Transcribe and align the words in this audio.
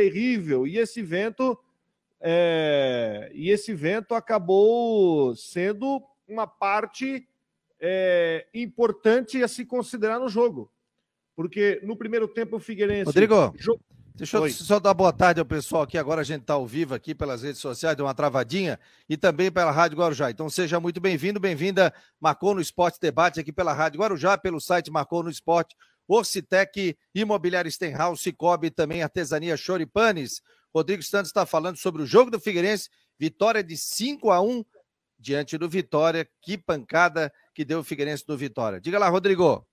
terrível. 0.00 0.66
E 0.66 0.78
esse 0.78 1.02
vento, 1.02 1.58
é, 2.20 3.30
e 3.34 3.50
esse 3.50 3.74
vento 3.74 4.14
acabou 4.14 5.36
sendo 5.36 6.02
uma 6.26 6.46
parte 6.46 7.28
é, 7.78 8.46
importante 8.54 9.42
a 9.42 9.48
se 9.48 9.64
considerar 9.64 10.18
no 10.18 10.28
jogo. 10.28 10.70
Porque 11.36 11.80
no 11.82 11.96
primeiro 11.96 12.26
tempo 12.26 12.56
o 12.56 12.60
Figueirense. 12.60 13.06
Rodrigo, 13.06 13.54
deixa 14.14 14.36
eu 14.36 14.42
Oi. 14.42 14.50
só 14.50 14.78
dar 14.78 14.92
boa 14.92 15.12
tarde 15.12 15.40
ao 15.40 15.46
pessoal 15.46 15.82
aqui. 15.82 15.96
Agora 15.96 16.20
a 16.20 16.24
gente 16.24 16.42
está 16.42 16.54
ao 16.54 16.66
vivo 16.66 16.94
aqui 16.94 17.14
pelas 17.14 17.42
redes 17.42 17.60
sociais, 17.60 17.96
deu 17.96 18.06
uma 18.06 18.14
travadinha, 18.14 18.78
e 19.08 19.16
também 19.16 19.50
pela 19.50 19.70
Rádio 19.70 19.98
Guarujá. 19.98 20.30
Então 20.30 20.48
seja 20.50 20.78
muito 20.78 21.00
bem-vindo, 21.00 21.40
bem-vinda. 21.40 21.92
Marcou 22.20 22.54
no 22.54 22.60
Esporte 22.60 22.98
Debate 23.00 23.40
aqui 23.40 23.52
pela 23.52 23.72
Rádio 23.72 24.00
Guarujá, 24.00 24.36
pelo 24.36 24.60
site 24.60 24.90
Marcou 24.90 25.22
no 25.22 25.30
Esporte, 25.30 25.74
Orcitec, 26.12 26.96
Imobiliário 27.14 27.70
Stenhouse, 27.70 28.22
Cicobi 28.22 28.70
também 28.70 29.02
Artesania 29.02 29.56
Choripanes. 29.56 30.42
Rodrigo 30.74 31.02
Santos 31.02 31.30
está 31.30 31.46
falando 31.46 31.76
sobre 31.76 32.02
o 32.02 32.06
jogo 32.06 32.30
do 32.30 32.40
Figueirense, 32.40 32.88
vitória 33.18 33.62
de 33.62 33.76
5 33.76 34.30
a 34.30 34.40
1 34.40 34.64
diante 35.18 35.56
do 35.56 35.68
Vitória. 35.68 36.28
Que 36.42 36.58
pancada 36.58 37.32
que 37.54 37.64
deu 37.64 37.80
o 37.80 37.84
Figueirense 37.84 38.26
do 38.26 38.36
Vitória. 38.36 38.80
Diga 38.80 38.98
lá, 38.98 39.08
Rodrigo. 39.08 39.66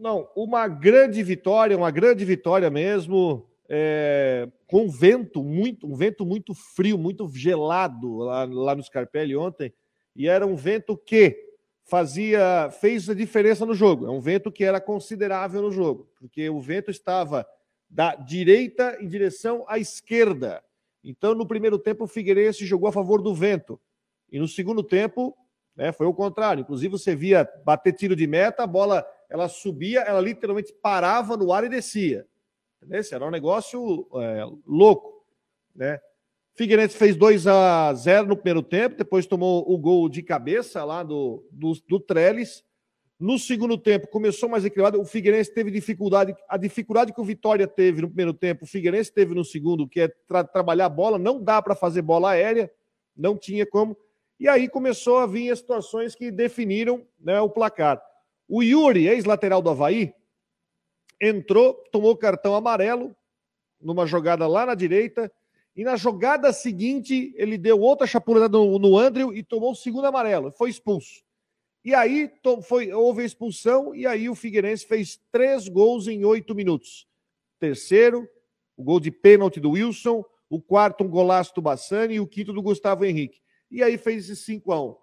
Não, 0.00 0.28
uma 0.36 0.68
grande 0.68 1.22
vitória, 1.22 1.76
uma 1.76 1.90
grande 1.90 2.24
vitória 2.24 2.70
mesmo, 2.70 3.46
é, 3.68 4.48
com 4.66 4.88
vento 4.88 5.42
muito, 5.42 5.86
um 5.86 5.94
vento 5.94 6.24
muito 6.24 6.54
frio, 6.54 6.96
muito 6.96 7.28
gelado 7.28 8.18
lá, 8.18 8.44
lá 8.44 8.74
no 8.74 8.82
Scarpelli 8.82 9.36
ontem, 9.36 9.72
e 10.14 10.28
era 10.28 10.46
um 10.46 10.54
vento 10.54 10.96
que 10.96 11.45
fazia, 11.86 12.68
fez 12.80 13.08
a 13.08 13.14
diferença 13.14 13.64
no 13.64 13.74
jogo. 13.74 14.06
É 14.06 14.10
um 14.10 14.20
vento 14.20 14.50
que 14.50 14.64
era 14.64 14.80
considerável 14.80 15.62
no 15.62 15.70
jogo, 15.70 16.10
porque 16.18 16.50
o 16.50 16.60
vento 16.60 16.90
estava 16.90 17.46
da 17.88 18.14
direita 18.16 18.98
em 19.00 19.08
direção 19.08 19.64
à 19.68 19.78
esquerda. 19.78 20.62
Então, 21.02 21.34
no 21.34 21.46
primeiro 21.46 21.78
tempo, 21.78 22.04
o 22.04 22.08
Figueirense 22.08 22.66
jogou 22.66 22.88
a 22.88 22.92
favor 22.92 23.22
do 23.22 23.32
vento. 23.32 23.80
E 24.30 24.40
no 24.40 24.48
segundo 24.48 24.82
tempo, 24.82 25.36
né, 25.76 25.92
foi 25.92 26.06
o 26.06 26.12
contrário. 26.12 26.62
Inclusive, 26.62 26.90
você 26.90 27.14
via 27.14 27.48
bater 27.64 27.92
tiro 27.92 28.16
de 28.16 28.26
meta, 28.26 28.64
a 28.64 28.66
bola 28.66 29.06
ela 29.30 29.48
subia, 29.48 30.00
ela 30.00 30.20
literalmente 30.20 30.72
parava 30.72 31.36
no 31.36 31.52
ar 31.52 31.62
e 31.64 31.68
descia. 31.68 32.26
Entendeu? 32.82 33.02
Era 33.12 33.26
um 33.26 33.30
negócio 33.30 34.08
é, 34.14 34.44
louco. 34.66 35.24
Né? 35.74 36.00
Figueirense 36.56 36.96
fez 36.96 37.14
2 37.14 37.46
a 37.46 37.92
0 37.92 38.28
no 38.28 38.36
primeiro 38.36 38.62
tempo, 38.62 38.96
depois 38.96 39.26
tomou 39.26 39.70
o 39.70 39.76
gol 39.76 40.08
de 40.08 40.22
cabeça 40.22 40.82
lá 40.84 41.02
do, 41.02 41.46
do, 41.52 41.72
do 41.86 42.00
Trellis. 42.00 42.64
No 43.20 43.38
segundo 43.38 43.76
tempo, 43.76 44.08
começou 44.08 44.48
mais 44.48 44.64
equilibrado. 44.64 44.98
O 44.98 45.04
Figueirense 45.04 45.52
teve 45.52 45.70
dificuldade. 45.70 46.34
A 46.48 46.56
dificuldade 46.56 47.12
que 47.12 47.20
o 47.20 47.24
Vitória 47.24 47.66
teve 47.66 48.00
no 48.00 48.08
primeiro 48.08 48.32
tempo, 48.32 48.64
o 48.64 48.66
Figueirense 48.66 49.12
teve 49.12 49.34
no 49.34 49.44
segundo, 49.44 49.86
que 49.86 50.00
é 50.00 50.08
tra 50.26 50.44
trabalhar 50.44 50.86
a 50.86 50.90
bola. 50.90 51.18
Não 51.18 51.42
dá 51.42 51.60
para 51.60 51.74
fazer 51.74 52.00
bola 52.00 52.30
aérea, 52.30 52.70
não 53.14 53.36
tinha 53.36 53.66
como. 53.66 53.94
E 54.40 54.48
aí 54.48 54.66
começou 54.66 55.18
a 55.18 55.26
vir 55.26 55.50
as 55.50 55.58
situações 55.58 56.14
que 56.14 56.30
definiram 56.30 57.06
né, 57.20 57.38
o 57.38 57.50
placar. 57.50 58.02
O 58.48 58.62
Yuri, 58.62 59.08
ex-lateral 59.08 59.60
do 59.60 59.70
Havaí, 59.70 60.14
entrou, 61.20 61.74
tomou 61.92 62.16
cartão 62.16 62.54
amarelo 62.54 63.14
numa 63.80 64.06
jogada 64.06 64.46
lá 64.46 64.64
na 64.64 64.74
direita. 64.74 65.30
E 65.76 65.84
na 65.84 65.96
jogada 65.96 66.52
seguinte, 66.52 67.34
ele 67.36 67.58
deu 67.58 67.78
outra 67.80 68.06
chapuleta 68.06 68.48
no, 68.48 68.78
no 68.78 68.98
Andrew 68.98 69.32
e 69.32 69.42
tomou 69.42 69.72
o 69.72 69.76
segundo 69.76 70.06
amarelo. 70.06 70.50
Foi 70.50 70.70
expulso. 70.70 71.22
E 71.84 71.94
aí 71.94 72.30
foi, 72.62 72.92
houve 72.92 73.22
a 73.22 73.26
expulsão, 73.26 73.94
e 73.94 74.06
aí 74.06 74.28
o 74.28 74.34
Figueirense 74.34 74.86
fez 74.86 75.20
três 75.30 75.68
gols 75.68 76.08
em 76.08 76.24
oito 76.24 76.54
minutos. 76.54 77.06
Terceiro, 77.60 78.28
o 78.76 78.82
gol 78.82 78.98
de 78.98 79.10
pênalti 79.10 79.60
do 79.60 79.72
Wilson. 79.72 80.24
O 80.48 80.60
quarto, 80.60 81.02
um 81.02 81.08
golaço 81.08 81.54
do 81.54 81.62
Bassani. 81.62 82.14
E 82.14 82.20
o 82.20 82.26
quinto 82.26 82.52
do 82.52 82.62
Gustavo 82.62 83.04
Henrique 83.04 83.40
e 83.70 83.82
aí 83.82 83.98
fez 83.98 84.28
esse 84.28 84.42
5 84.42 84.72
a 84.72 84.82
1 84.82 84.96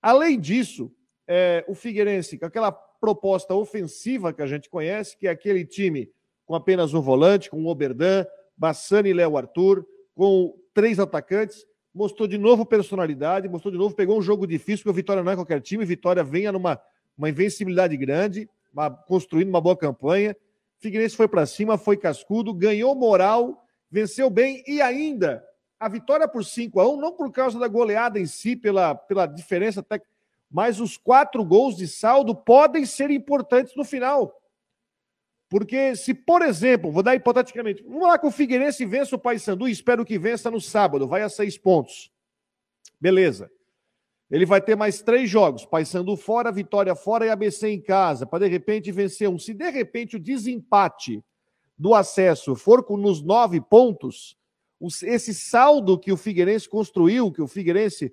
Além 0.00 0.38
disso, 0.38 0.92
é, 1.26 1.64
o 1.68 1.74
Figueirense, 1.74 2.38
com 2.38 2.46
aquela 2.46 2.70
proposta 2.70 3.54
ofensiva 3.54 4.32
que 4.32 4.42
a 4.42 4.46
gente 4.46 4.70
conhece, 4.70 5.16
que 5.16 5.26
é 5.26 5.30
aquele 5.30 5.64
time 5.64 6.10
com 6.46 6.54
apenas 6.54 6.94
um 6.94 7.00
volante, 7.00 7.50
com 7.50 7.62
o 7.62 7.68
Oberdan, 7.68 8.24
Bassani 8.56 9.10
e 9.10 9.12
Léo 9.12 9.36
Arthur, 9.36 9.86
com 10.18 10.52
três 10.74 10.98
atacantes, 10.98 11.64
mostrou 11.94 12.26
de 12.26 12.36
novo 12.36 12.66
personalidade, 12.66 13.48
mostrou 13.48 13.70
de 13.70 13.78
novo, 13.78 13.94
pegou 13.94 14.18
um 14.18 14.20
jogo 14.20 14.48
difícil, 14.48 14.78
porque 14.78 14.90
o 14.90 14.92
Vitória 14.92 15.22
não 15.22 15.30
é 15.30 15.36
qualquer 15.36 15.60
time, 15.60 15.84
Vitória 15.84 16.24
venha 16.24 16.50
numa 16.50 16.80
uma 17.16 17.28
invencibilidade 17.28 17.96
grande, 17.96 18.50
uma, 18.72 18.90
construindo 18.90 19.48
uma 19.48 19.60
boa 19.60 19.76
campanha. 19.76 20.36
Figueirense 20.80 21.14
foi 21.14 21.28
para 21.28 21.46
cima, 21.46 21.78
foi 21.78 21.96
cascudo, 21.96 22.52
ganhou 22.52 22.96
moral, 22.96 23.64
venceu 23.88 24.28
bem 24.28 24.64
e 24.66 24.82
ainda 24.82 25.44
a 25.78 25.88
vitória 25.88 26.26
por 26.26 26.44
5 26.44 26.80
a 26.80 26.88
1 26.88 26.96
não 26.96 27.12
por 27.12 27.30
causa 27.30 27.56
da 27.56 27.68
goleada 27.68 28.18
em 28.18 28.26
si, 28.26 28.56
pela, 28.56 28.96
pela 28.96 29.24
diferença 29.24 29.84
técnica, 29.84 30.10
mas 30.50 30.80
os 30.80 30.96
quatro 30.96 31.44
gols 31.44 31.76
de 31.76 31.86
saldo 31.86 32.34
podem 32.34 32.84
ser 32.84 33.08
importantes 33.12 33.76
no 33.76 33.84
final. 33.84 34.37
Porque 35.48 35.96
se, 35.96 36.12
por 36.12 36.42
exemplo, 36.42 36.92
vou 36.92 37.02
dar 37.02 37.14
hipoteticamente, 37.14 37.82
vamos 37.82 38.06
lá 38.06 38.18
que 38.18 38.26
o 38.26 38.30
Figueirense 38.30 38.84
vença 38.84 39.16
o 39.16 39.18
Paysandu 39.18 39.66
e 39.66 39.72
espero 39.72 40.04
que 40.04 40.18
vença 40.18 40.50
no 40.50 40.60
sábado, 40.60 41.08
vai 41.08 41.22
a 41.22 41.28
seis 41.28 41.56
pontos. 41.56 42.12
Beleza. 43.00 43.50
Ele 44.30 44.44
vai 44.44 44.60
ter 44.60 44.76
mais 44.76 45.00
três 45.00 45.30
jogos, 45.30 45.64
Paysandu 45.64 46.14
fora, 46.16 46.52
Vitória 46.52 46.94
fora 46.94 47.24
e 47.24 47.30
ABC 47.30 47.68
em 47.68 47.80
casa, 47.80 48.26
para 48.26 48.44
de 48.44 48.50
repente 48.50 48.92
vencer 48.92 49.28
um. 49.28 49.38
Se 49.38 49.54
de 49.54 49.70
repente 49.70 50.16
o 50.16 50.20
desempate 50.20 51.24
do 51.78 51.94
acesso 51.94 52.54
for 52.54 52.84
nos 52.98 53.22
nove 53.22 53.58
pontos, 53.58 54.36
esse 55.02 55.32
saldo 55.32 55.98
que 55.98 56.12
o 56.12 56.16
Figueirense 56.16 56.68
construiu, 56.68 57.32
que 57.32 57.40
o 57.40 57.48
Figueirense 57.48 58.12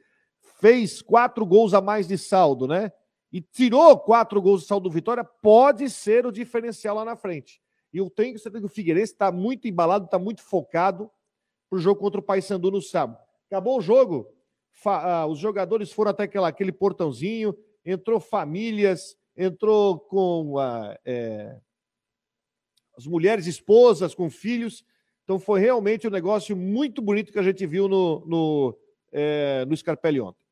fez 0.62 1.02
quatro 1.02 1.46
gols 1.46 1.74
a 1.74 1.82
mais 1.82 2.08
de 2.08 2.18
saldo, 2.18 2.66
né? 2.66 2.94
E 3.36 3.42
tirou 3.42 4.00
quatro 4.00 4.42
gols 4.42 4.62
de 4.62 4.68
saldo 4.68 4.88
do 4.88 4.94
Vitória, 4.94 5.22
pode 5.22 5.90
ser 5.90 6.26
o 6.26 6.32
diferencial 6.32 6.96
lá 6.96 7.04
na 7.04 7.18
frente. 7.18 7.62
E 7.92 7.98
eu 7.98 8.10
tenho 8.10 8.40
certeza 8.40 8.62
que 8.62 8.72
o 8.72 8.74
Figueirense 8.74 9.12
está 9.12 9.30
muito 9.30 9.68
embalado, 9.68 10.06
está 10.06 10.18
muito 10.18 10.42
focado 10.42 11.12
para 11.70 11.76
o 11.76 11.82
jogo 11.82 12.00
contra 12.00 12.22
o 12.22 12.24
Paysandu 12.24 12.72
no 12.72 12.82
sábado. 12.82 13.20
Acabou 13.48 13.78
o 13.78 13.82
jogo, 13.82 14.34
ah, 14.86 15.28
os 15.28 15.38
jogadores 15.38 15.92
foram 15.92 16.12
até 16.12 16.24
aquela, 16.24 16.48
aquele 16.48 16.72
portãozinho, 16.72 17.54
entrou 17.86 18.22
famílias, 18.22 19.18
entrou 19.36 20.00
com 20.00 20.58
ah, 20.58 20.98
é, 21.04 21.60
as 22.98 23.06
mulheres 23.06 23.48
esposas, 23.48 24.16
com 24.16 24.30
filhos, 24.30 24.86
então 25.26 25.38
foi 25.38 25.60
realmente 25.60 26.08
um 26.08 26.12
negócio 26.12 26.56
muito 26.56 27.02
bonito 27.02 27.34
que 27.34 27.40
a 27.40 27.44
gente 27.44 27.68
viu 27.68 27.90
no, 27.90 28.26
no, 28.26 28.80
é, 29.12 29.66
no 29.66 29.76
Scarpelli 29.76 30.22
ontem. 30.22 30.45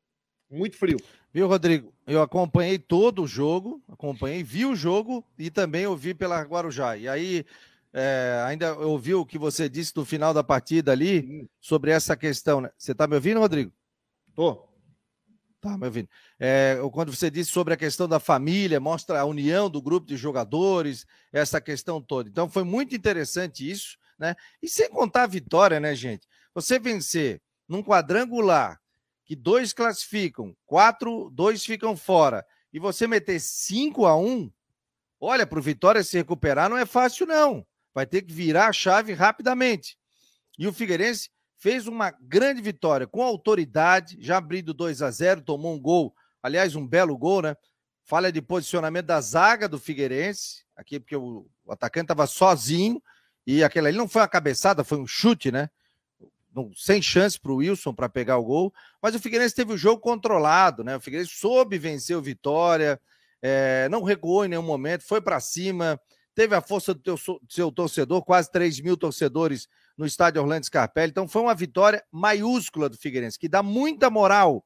Muito 0.54 0.76
frio. 0.76 0.98
Viu, 1.32 1.48
Rodrigo? 1.48 1.92
Eu 2.06 2.22
acompanhei 2.22 2.78
todo 2.78 3.22
o 3.22 3.26
jogo, 3.26 3.82
acompanhei, 3.88 4.42
vi 4.42 4.64
o 4.64 4.76
jogo 4.76 5.24
e 5.38 5.50
também 5.50 5.86
ouvi 5.86 6.14
pela 6.14 6.40
Guarujá. 6.42 6.96
E 6.96 7.08
aí, 7.08 7.44
é, 7.92 8.42
ainda 8.46 8.74
ouvi 8.78 9.14
o 9.14 9.26
que 9.26 9.38
você 9.38 9.68
disse 9.68 9.92
no 9.96 10.04
final 10.04 10.32
da 10.32 10.44
partida 10.44 10.92
ali 10.92 11.22
Sim. 11.22 11.48
sobre 11.60 11.90
essa 11.90 12.16
questão. 12.16 12.60
Né? 12.60 12.70
Você 12.78 12.92
está 12.92 13.06
me 13.06 13.14
ouvindo, 13.14 13.40
Rodrigo? 13.40 13.72
Tô. 14.34 14.68
Tá 15.60 15.76
me 15.78 15.86
ouvindo. 15.86 16.08
É, 16.38 16.78
quando 16.92 17.12
você 17.12 17.30
disse 17.30 17.50
sobre 17.50 17.74
a 17.74 17.76
questão 17.76 18.06
da 18.06 18.20
família, 18.20 18.78
mostra 18.78 19.20
a 19.20 19.24
união 19.24 19.70
do 19.70 19.80
grupo 19.80 20.06
de 20.06 20.16
jogadores, 20.16 21.06
essa 21.32 21.60
questão 21.60 22.00
toda. 22.02 22.28
Então 22.28 22.48
foi 22.48 22.64
muito 22.64 22.94
interessante 22.94 23.68
isso 23.68 23.98
né? 24.18 24.34
E 24.62 24.68
sem 24.68 24.88
contar 24.90 25.24
a 25.24 25.28
vitória, 25.28 25.80
né, 25.80 25.94
gente? 25.94 26.26
Você 26.54 26.78
vencer 26.78 27.40
num 27.68 27.82
quadrangular 27.82 28.80
que 29.24 29.34
dois 29.34 29.72
classificam, 29.72 30.56
quatro, 30.66 31.30
dois 31.32 31.64
ficam 31.64 31.96
fora, 31.96 32.44
e 32.72 32.78
você 32.78 33.06
meter 33.06 33.40
5 33.40 34.04
a 34.04 34.16
1 34.16 34.26
um, 34.26 34.52
olha, 35.20 35.46
para 35.46 35.58
o 35.58 35.62
Vitória 35.62 36.02
se 36.02 36.16
recuperar 36.16 36.68
não 36.68 36.76
é 36.76 36.84
fácil, 36.84 37.26
não. 37.26 37.66
Vai 37.94 38.06
ter 38.06 38.22
que 38.22 38.32
virar 38.32 38.66
a 38.66 38.72
chave 38.72 39.12
rapidamente. 39.12 39.96
E 40.58 40.66
o 40.66 40.72
Figueirense 40.72 41.30
fez 41.56 41.86
uma 41.86 42.10
grande 42.20 42.60
vitória 42.60 43.06
com 43.06 43.22
autoridade, 43.22 44.16
já 44.20 44.36
abrindo 44.36 44.74
2 44.74 45.00
a 45.02 45.10
0 45.10 45.42
tomou 45.42 45.74
um 45.74 45.80
gol, 45.80 46.14
aliás, 46.42 46.74
um 46.74 46.86
belo 46.86 47.16
gol, 47.16 47.42
né? 47.42 47.56
Falha 48.02 48.30
de 48.30 48.42
posicionamento 48.42 49.06
da 49.06 49.20
zaga 49.20 49.68
do 49.68 49.78
Figueirense, 49.78 50.64
aqui 50.76 51.00
porque 51.00 51.16
o, 51.16 51.48
atacante 51.68 52.04
estava 52.04 52.26
sozinho, 52.26 53.02
e 53.46 53.64
aquela 53.64 53.88
ali 53.88 53.96
não 53.96 54.08
foi 54.08 54.22
uma 54.22 54.28
cabeçada, 54.28 54.84
foi 54.84 54.98
um 54.98 55.06
chute, 55.06 55.50
né? 55.50 55.70
Sem 56.74 57.02
chance 57.02 57.38
para 57.38 57.52
o 57.52 57.56
Wilson 57.56 57.92
para 57.92 58.08
pegar 58.08 58.38
o 58.38 58.44
gol, 58.44 58.72
mas 59.02 59.14
o 59.14 59.20
Figueirense 59.20 59.54
teve 59.54 59.72
o 59.72 59.76
jogo 59.76 60.00
controlado, 60.00 60.84
né? 60.84 60.96
O 60.96 61.00
Figueirense 61.00 61.32
soube 61.34 61.78
vencer 61.78 62.16
o 62.16 62.22
Vitória, 62.22 63.00
é, 63.42 63.88
não 63.90 64.02
recuou 64.02 64.44
em 64.44 64.48
nenhum 64.48 64.62
momento, 64.62 65.02
foi 65.02 65.20
para 65.20 65.40
cima, 65.40 66.00
teve 66.34 66.54
a 66.54 66.60
força 66.60 66.94
do, 66.94 67.00
teu, 67.00 67.16
seu 67.48 67.72
torcedor, 67.72 68.24
quase 68.24 68.50
3 68.50 68.80
mil 68.80 68.96
torcedores 68.96 69.68
no 69.96 70.06
estádio 70.06 70.42
Orlando 70.42 70.66
Scarpelli. 70.66 71.10
Então 71.10 71.28
foi 71.28 71.42
uma 71.42 71.54
vitória 71.54 72.02
maiúscula 72.10 72.88
do 72.88 72.96
Figueirense, 72.96 73.38
que 73.38 73.48
dá 73.48 73.62
muita 73.62 74.10
moral, 74.10 74.64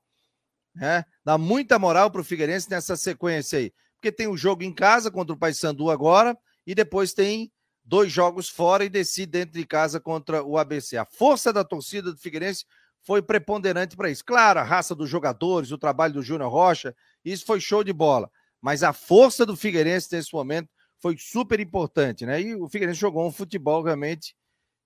né? 0.74 1.04
Dá 1.24 1.36
muita 1.36 1.78
moral 1.78 2.10
para 2.10 2.20
o 2.20 2.24
Figueirense 2.24 2.70
nessa 2.70 2.96
sequência 2.96 3.58
aí. 3.58 3.72
Porque 3.94 4.12
tem 4.12 4.28
o 4.28 4.36
jogo 4.36 4.62
em 4.62 4.72
casa 4.72 5.10
contra 5.10 5.34
o 5.34 5.38
Paysandu 5.38 5.90
agora 5.90 6.38
e 6.66 6.74
depois 6.74 7.12
tem 7.12 7.50
dois 7.88 8.12
jogos 8.12 8.50
fora 8.50 8.84
e 8.84 8.88
decide 8.90 9.32
dentro 9.32 9.58
de 9.58 9.66
casa 9.66 9.98
contra 9.98 10.42
o 10.44 10.58
ABC. 10.58 10.98
A 10.98 11.06
força 11.06 11.52
da 11.52 11.64
torcida 11.64 12.12
do 12.12 12.18
Figueirense 12.18 12.66
foi 13.02 13.22
preponderante 13.22 13.96
para 13.96 14.10
isso. 14.10 14.22
Claro, 14.22 14.60
a 14.60 14.62
raça 14.62 14.94
dos 14.94 15.08
jogadores, 15.08 15.72
o 15.72 15.78
trabalho 15.78 16.12
do 16.12 16.22
Júnior 16.22 16.50
Rocha, 16.50 16.94
isso 17.24 17.46
foi 17.46 17.60
show 17.60 17.82
de 17.82 17.92
bola. 17.92 18.30
Mas 18.60 18.82
a 18.82 18.92
força 18.92 19.46
do 19.46 19.56
Figueirense 19.56 20.08
nesse 20.12 20.34
momento 20.34 20.68
foi 21.00 21.16
super 21.16 21.58
importante, 21.60 22.26
né? 22.26 22.42
E 22.42 22.54
o 22.54 22.68
Figueirense 22.68 23.00
jogou 23.00 23.26
um 23.26 23.32
futebol 23.32 23.82
realmente 23.82 24.36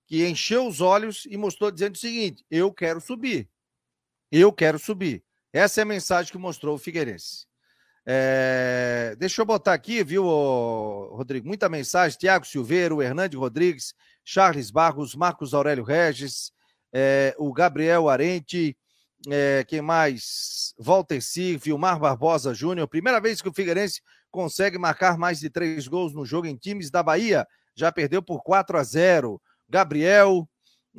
que 0.07 0.25
encheu 0.25 0.65
os 0.65 0.79
olhos 0.79 1.25
e 1.25 1.35
mostrou 1.35 1.69
dizendo 1.71 1.95
o 1.95 1.99
seguinte: 1.99 2.45
eu 2.49 2.71
quero 2.71 3.01
subir. 3.01 3.49
Eu 4.31 4.53
quero 4.53 4.79
subir. 4.79 5.23
Essa 5.51 5.81
é 5.81 5.83
a 5.83 5.85
mensagem 5.85 6.31
que 6.31 6.37
mostrou 6.37 6.75
o 6.75 6.79
Figueirense. 6.79 7.45
É... 8.05 9.15
Deixa 9.17 9.41
eu 9.41 9.45
botar 9.45 9.73
aqui, 9.73 10.03
viu, 10.03 10.23
Rodrigo? 10.23 11.47
Muita 11.47 11.69
mensagem. 11.69 12.17
Tiago 12.17 12.45
Silveira, 12.45 12.93
o 12.93 13.01
Hernande 13.01 13.37
Rodrigues, 13.37 13.93
Charles 14.23 14.69
Barros, 14.69 15.15
Marcos 15.15 15.53
Aurélio 15.53 15.83
Regis, 15.83 16.51
é... 16.93 17.35
o 17.37 17.51
Gabriel 17.53 18.09
Arente, 18.09 18.77
é... 19.29 19.63
quem 19.67 19.81
mais? 19.81 20.73
Walter 20.77 21.21
Si, 21.21 21.57
Vilmar 21.57 21.99
Barbosa 21.99 22.53
Júnior. 22.53 22.87
Primeira 22.87 23.19
vez 23.21 23.41
que 23.41 23.49
o 23.49 23.53
Figueirense 23.53 24.01
consegue 24.31 24.77
marcar 24.77 25.17
mais 25.17 25.39
de 25.39 25.49
três 25.49 25.87
gols 25.87 26.13
no 26.13 26.25
jogo 26.25 26.47
em 26.47 26.55
times 26.55 26.89
da 26.89 27.03
Bahia. 27.03 27.47
Já 27.75 27.91
perdeu 27.91 28.21
por 28.21 28.41
4 28.41 28.77
a 28.77 28.83
0. 28.83 29.41
Gabriel, 29.69 30.47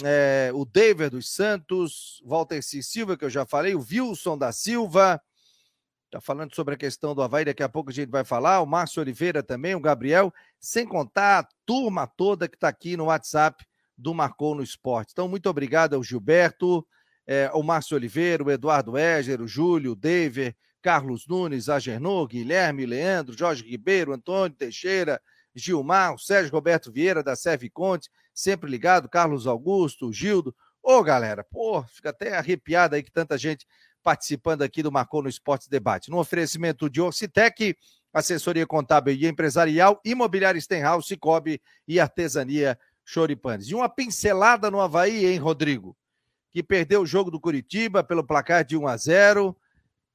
é, 0.03 0.51
o 0.55 0.65
David 0.65 1.11
dos 1.11 1.31
Santos, 1.33 2.23
Walter 2.25 2.63
C. 2.63 2.83
Silva, 2.83 3.17
que 3.17 3.25
eu 3.25 3.31
já 3.31 3.45
falei, 3.45 3.75
o 3.75 3.85
Wilson 3.85 4.37
da 4.37 4.53
Silva, 4.53 5.21
está 6.15 6.21
falando 6.21 6.55
sobre 6.55 6.75
a 6.75 6.77
questão 6.77 7.13
do 7.13 7.23
Havaí, 7.23 7.45
daqui 7.45 7.63
a 7.63 7.69
pouco 7.69 7.91
a 7.91 7.93
gente 7.93 8.09
vai 8.09 8.25
falar, 8.25 8.61
o 8.61 8.67
Márcio 8.67 9.03
Oliveira 9.03 9.43
também, 9.43 9.75
o 9.75 9.81
Gabriel, 9.81 10.33
sem 10.61 10.87
contar 10.87 11.41
a 11.41 11.49
turma 11.67 12.07
toda 12.07 12.47
que 12.47 12.57
está 12.57 12.69
aqui 12.69 12.97
no 12.97 13.07
WhatsApp 13.07 13.65
do 13.99 14.15
Marcou 14.15 14.55
no 14.55 14.63
Esporte. 14.63 15.11
Então, 15.13 15.27
muito 15.27 15.49
obrigado 15.51 15.95
ao 15.95 16.05
Gilberto, 16.05 16.87
é, 17.27 17.47
ao 17.47 17.65
Márcio 17.65 17.97
Oliveira, 17.97 18.45
o 18.45 18.51
Eduardo 18.51 18.97
Éger, 18.97 19.41
o 19.41 19.49
Júlio, 19.49 19.93
o 19.93 19.97
David, 19.97 20.57
Carlos 20.81 21.27
Nunes, 21.27 21.69
Agenor, 21.69 22.29
Guilherme, 22.29 22.87
Leandro, 22.87 23.37
Jorge 23.37 23.65
Ribeiro, 23.69 24.13
Antônio 24.13 24.57
Teixeira, 24.57 25.21
Gilmar, 25.53 26.15
o 26.15 26.19
Sérgio 26.19 26.53
Roberto 26.53 26.93
Vieira, 26.93 27.25
da 27.25 27.35
Serve 27.35 27.69
Conte, 27.69 28.09
sempre 28.33 28.71
ligado, 28.71 29.09
Carlos 29.09 29.49
Augusto, 29.49 30.13
Gildo. 30.13 30.55
Ô, 30.81 31.03
galera, 31.03 31.43
pô, 31.43 31.83
fica 31.85 32.11
até 32.11 32.37
arrepiado 32.37 32.95
aí 32.95 33.03
que 33.03 33.11
tanta 33.11 33.37
gente 33.37 33.67
participando 34.05 34.63
aqui 34.63 34.83
do 34.83 34.93
Marcou 34.93 35.23
no 35.23 35.29
Esportes 35.29 35.67
Debate. 35.67 36.11
No 36.11 36.19
oferecimento 36.19 36.91
de 36.91 37.01
Orcitec, 37.01 37.75
assessoria 38.13 38.67
contábil 38.67 39.15
e 39.15 39.27
empresarial, 39.27 40.01
imobiliária 40.05 40.61
Stenhouse, 40.61 41.09
Cicobi 41.09 41.61
e 41.89 41.99
artesania 41.99 42.79
Choripanes. 43.03 43.69
E 43.69 43.75
uma 43.75 43.89
pincelada 43.89 44.71
no 44.71 44.81
Havaí, 44.81 45.25
hein, 45.25 45.39
Rodrigo? 45.39 45.97
Que 46.53 46.63
perdeu 46.63 47.01
o 47.01 47.07
jogo 47.07 47.31
do 47.31 47.41
Curitiba 47.41 48.05
pelo 48.05 48.23
placar 48.23 48.65
de 48.65 48.77
1 48.77 48.87
a 48.87 48.97
0 48.97 49.57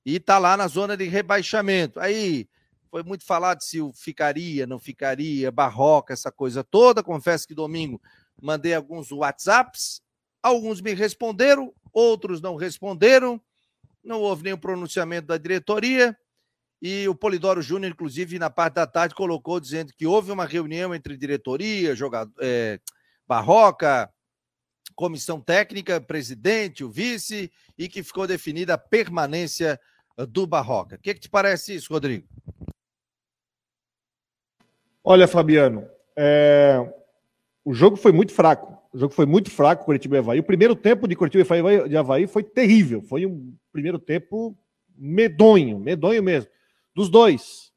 e 0.05 0.19
tá 0.19 0.37
lá 0.37 0.55
na 0.55 0.67
zona 0.67 0.95
de 0.95 1.05
rebaixamento. 1.05 1.99
Aí 1.99 2.47
foi 2.89 3.03
muito 3.03 3.25
falado 3.25 3.61
se 3.61 3.79
ficaria, 3.93 4.65
não 4.65 4.79
ficaria, 4.79 5.51
barroca, 5.51 6.13
essa 6.13 6.31
coisa 6.31 6.63
toda. 6.63 7.03
Confesso 7.03 7.47
que 7.47 7.55
domingo 7.55 7.99
mandei 8.41 8.73
alguns 8.73 9.11
WhatsApps, 9.11 10.01
alguns 10.41 10.79
me 10.79 10.93
responderam, 10.93 11.73
outros 11.91 12.39
não 12.41 12.55
responderam. 12.55 13.41
Não 14.03 14.21
houve 14.21 14.43
nenhum 14.43 14.57
pronunciamento 14.57 15.27
da 15.27 15.37
diretoria. 15.37 16.17
E 16.81 17.07
o 17.09 17.15
Polidoro 17.15 17.61
Júnior, 17.61 17.91
inclusive, 17.91 18.39
na 18.39 18.49
parte 18.49 18.75
da 18.75 18.87
tarde, 18.87 19.13
colocou 19.13 19.59
dizendo 19.59 19.91
que 19.97 20.07
houve 20.07 20.31
uma 20.31 20.45
reunião 20.45 20.95
entre 20.95 21.17
diretoria, 21.17 21.95
jogador, 21.95 22.33
é, 22.39 22.79
Barroca, 23.27 24.09
comissão 24.95 25.41
técnica, 25.41 25.99
presidente, 25.99 26.83
o 26.83 26.89
vice, 26.89 27.51
e 27.77 27.87
que 27.87 28.01
ficou 28.01 28.25
definida 28.25 28.73
a 28.73 28.77
permanência 28.77 29.79
do 30.29 30.47
Barroca. 30.47 30.95
O 30.95 30.99
que, 30.99 31.13
que 31.13 31.19
te 31.19 31.29
parece 31.29 31.75
isso, 31.75 31.93
Rodrigo? 31.93 32.27
Olha, 35.03 35.27
Fabiano, 35.27 35.87
é... 36.17 36.77
o 37.63 37.73
jogo 37.73 37.95
foi 37.95 38.11
muito 38.11 38.33
fraco. 38.33 38.78
O 38.91 38.97
jogo 38.97 39.13
foi 39.13 39.25
muito 39.25 39.51
fraco, 39.51 39.85
Curitiba 39.85 40.15
e 40.15 40.19
Havaí. 40.19 40.39
O 40.39 40.43
primeiro 40.43 40.75
tempo 40.75 41.07
de 41.07 41.15
Curitiba 41.15 41.45
e 41.87 41.95
Havaí 41.95 42.25
foi 42.25 42.43
terrível. 42.43 43.01
Foi 43.01 43.25
um 43.25 43.55
primeiro 43.71 43.99
tempo 43.99 44.57
medonho, 44.97 45.79
medonho 45.79 46.23
mesmo. 46.23 46.49
Dos 46.95 47.07
dois, 47.07 47.71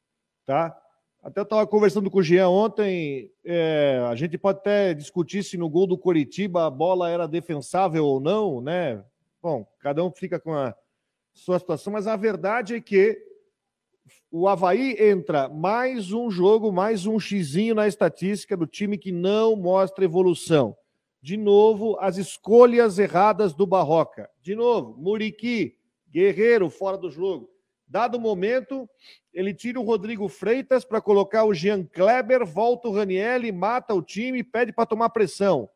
tá? 0.45 0.75
Até 1.21 1.39
eu 1.39 1.43
estava 1.43 1.65
conversando 1.65 2.09
com 2.09 2.17
o 2.17 2.23
Jean 2.23 2.49
ontem. 2.49 3.31
É, 3.45 4.03
a 4.09 4.15
gente 4.15 4.37
pode 4.37 4.59
até 4.59 4.93
discutir 4.93 5.43
se 5.43 5.55
no 5.55 5.69
gol 5.69 5.87
do 5.87 5.97
Curitiba 5.97 6.65
a 6.65 6.69
bola 6.69 7.09
era 7.09 7.27
defensável 7.27 8.05
ou 8.05 8.19
não, 8.19 8.59
né? 8.59 9.03
Bom, 9.41 9.65
cada 9.79 10.03
um 10.03 10.11
fica 10.11 10.39
com 10.39 10.53
a 10.53 10.75
sua 11.31 11.59
situação, 11.59 11.93
mas 11.93 12.07
a 12.07 12.15
verdade 12.15 12.75
é 12.75 12.81
que 12.81 13.17
o 14.31 14.47
Havaí 14.47 14.97
entra 14.99 15.47
mais 15.47 16.11
um 16.11 16.29
jogo, 16.29 16.71
mais 16.71 17.05
um 17.05 17.19
xizinho 17.19 17.75
na 17.75 17.87
estatística 17.87 18.57
do 18.57 18.65
time 18.65 18.97
que 18.97 19.11
não 19.11 19.55
mostra 19.55 20.03
evolução. 20.03 20.75
De 21.23 21.37
novo, 21.37 21.97
as 22.01 22.17
escolhas 22.17 22.99
erradas 22.99 23.53
do 23.53 23.65
Barroca. 23.65 24.29
De 24.41 24.53
novo, 24.53 24.93
Muriqui, 25.01 25.77
Guerreiro 26.09 26.69
fora 26.69 26.97
do 26.97 27.09
jogo. 27.09 27.49
Dado 27.87 28.17
o 28.17 28.19
momento, 28.19 28.89
ele 29.33 29.53
tira 29.53 29.79
o 29.79 29.85
Rodrigo 29.85 30.27
Freitas 30.27 30.83
para 30.83 30.99
colocar 30.99 31.45
o 31.45 31.53
Jean 31.53 31.85
Kleber, 31.85 32.45
volta 32.45 32.89
o 32.89 32.93
Ranielli, 32.93 33.53
mata 33.53 33.93
o 33.93 34.01
time, 34.01 34.43
pede 34.43 34.73
para 34.73 34.85
tomar 34.85 35.11
pressão. 35.11 35.69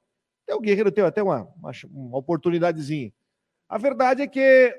Até 0.43 0.53
o 0.53 0.59
Guerreiro 0.59 0.91
teve 0.91 1.07
até 1.07 1.23
uma, 1.23 1.43
uma, 1.55 1.71
uma 1.93 2.17
oportunidadezinha. 2.17 3.13
A 3.69 3.77
verdade 3.77 4.23
é 4.23 4.27
que 4.27 4.75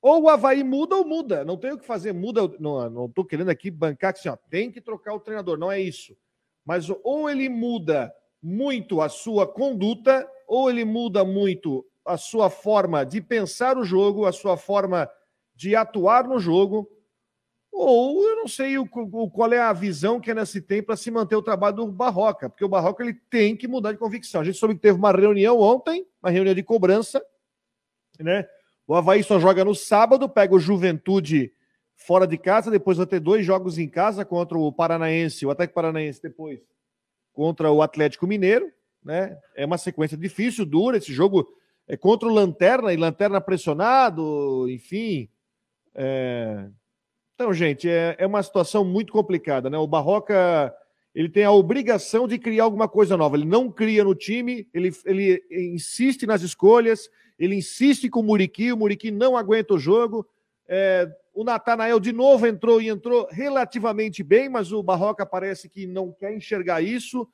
ou 0.00 0.22
o 0.22 0.28
Havaí 0.28 0.62
muda 0.62 0.94
ou 0.94 1.04
muda. 1.04 1.44
Não 1.44 1.56
tem 1.56 1.72
o 1.72 1.78
que 1.78 1.84
fazer. 1.84 2.12
Muda. 2.12 2.42
Não 2.60 3.06
estou 3.06 3.24
querendo 3.24 3.48
aqui 3.48 3.72
bancar 3.72 4.12
que 4.12 4.20
assim, 4.20 4.28
ó, 4.28 4.36
tem 4.48 4.70
que 4.70 4.80
trocar 4.80 5.14
o 5.14 5.20
treinador. 5.20 5.58
Não 5.58 5.72
é 5.72 5.80
isso. 5.80 6.16
Mas 6.64 6.88
ou 7.02 7.28
ele 7.28 7.48
muda 7.48 8.14
muito 8.42 9.00
a 9.00 9.08
sua 9.08 9.46
conduta, 9.46 10.28
ou 10.46 10.70
ele 10.70 10.84
muda 10.84 11.24
muito 11.24 11.84
a 12.04 12.16
sua 12.16 12.48
forma 12.48 13.04
de 13.04 13.20
pensar 13.20 13.76
o 13.76 13.84
jogo, 13.84 14.26
a 14.26 14.32
sua 14.32 14.56
forma 14.56 15.10
de 15.54 15.74
atuar 15.74 16.28
no 16.28 16.38
jogo, 16.38 16.88
ou 17.72 18.26
eu 18.26 18.36
não 18.36 18.48
sei 18.48 18.78
o, 18.78 18.86
qual 18.86 19.52
é 19.52 19.58
a 19.58 19.72
visão 19.72 20.20
que 20.20 20.30
a 20.30 20.34
NS 20.34 20.62
tem 20.66 20.82
para 20.82 20.96
se 20.96 21.10
manter 21.10 21.36
o 21.36 21.42
trabalho 21.42 21.76
do 21.76 21.86
Barroca, 21.88 22.48
porque 22.48 22.64
o 22.64 22.68
Barroca 22.68 23.02
ele 23.02 23.14
tem 23.28 23.56
que 23.56 23.68
mudar 23.68 23.92
de 23.92 23.98
convicção. 23.98 24.40
A 24.40 24.44
gente 24.44 24.56
soube 24.56 24.76
que 24.76 24.80
teve 24.80 24.96
uma 24.96 25.12
reunião 25.12 25.58
ontem, 25.60 26.06
uma 26.22 26.30
reunião 26.30 26.54
de 26.54 26.62
cobrança, 26.62 27.22
né? 28.18 28.48
O 28.86 28.94
Havaí 28.94 29.22
só 29.22 29.38
joga 29.38 29.64
no 29.64 29.74
sábado, 29.74 30.28
pega 30.28 30.54
o 30.54 30.60
Juventude 30.60 31.52
fora 31.96 32.26
de 32.26 32.38
casa, 32.38 32.70
depois 32.70 32.96
vai 32.96 33.06
ter 33.06 33.20
dois 33.20 33.44
jogos 33.44 33.78
em 33.78 33.88
casa 33.88 34.24
contra 34.24 34.56
o 34.56 34.72
Paranaense, 34.72 35.44
o 35.44 35.50
Atlético 35.50 35.74
Paranaense 35.74 36.22
depois 36.22 36.60
contra 37.36 37.70
o 37.70 37.82
Atlético 37.82 38.26
Mineiro, 38.26 38.72
né? 39.04 39.38
É 39.54 39.66
uma 39.66 39.76
sequência 39.76 40.16
difícil, 40.16 40.64
dura, 40.64 40.96
esse 40.96 41.12
jogo 41.12 41.46
é 41.86 41.96
contra 41.96 42.26
o 42.26 42.32
Lanterna 42.32 42.92
e 42.92 42.96
Lanterna 42.96 43.40
pressionado, 43.42 44.66
enfim. 44.70 45.28
É... 45.94 46.66
Então, 47.34 47.52
gente, 47.52 47.88
é, 47.88 48.16
é 48.18 48.26
uma 48.26 48.42
situação 48.42 48.82
muito 48.82 49.12
complicada, 49.12 49.68
né? 49.68 49.76
O 49.76 49.86
Barroca 49.86 50.74
ele 51.14 51.28
tem 51.28 51.44
a 51.44 51.52
obrigação 51.52 52.26
de 52.26 52.38
criar 52.38 52.64
alguma 52.64 52.88
coisa 52.88 53.16
nova. 53.16 53.36
Ele 53.36 53.44
não 53.44 53.70
cria 53.70 54.02
no 54.02 54.14
time, 54.14 54.66
ele, 54.72 54.90
ele 55.04 55.42
insiste 55.74 56.26
nas 56.26 56.40
escolhas, 56.40 57.10
ele 57.38 57.54
insiste 57.54 58.08
com 58.08 58.20
o 58.20 58.22
Muriqui, 58.22 58.72
o 58.72 58.76
Muriqui 58.76 59.10
não 59.10 59.36
aguenta 59.36 59.74
o 59.74 59.78
jogo. 59.78 60.26
É, 60.68 61.08
o 61.32 61.44
Natanael 61.44 62.00
de 62.00 62.12
novo 62.12 62.46
entrou 62.46 62.80
e 62.80 62.88
entrou 62.88 63.28
relativamente 63.30 64.22
bem, 64.22 64.48
mas 64.48 64.72
o 64.72 64.82
Barroca 64.82 65.24
parece 65.24 65.68
que 65.68 65.86
não 65.86 66.12
quer 66.12 66.34
enxergar 66.34 66.82
isso. 66.82 67.28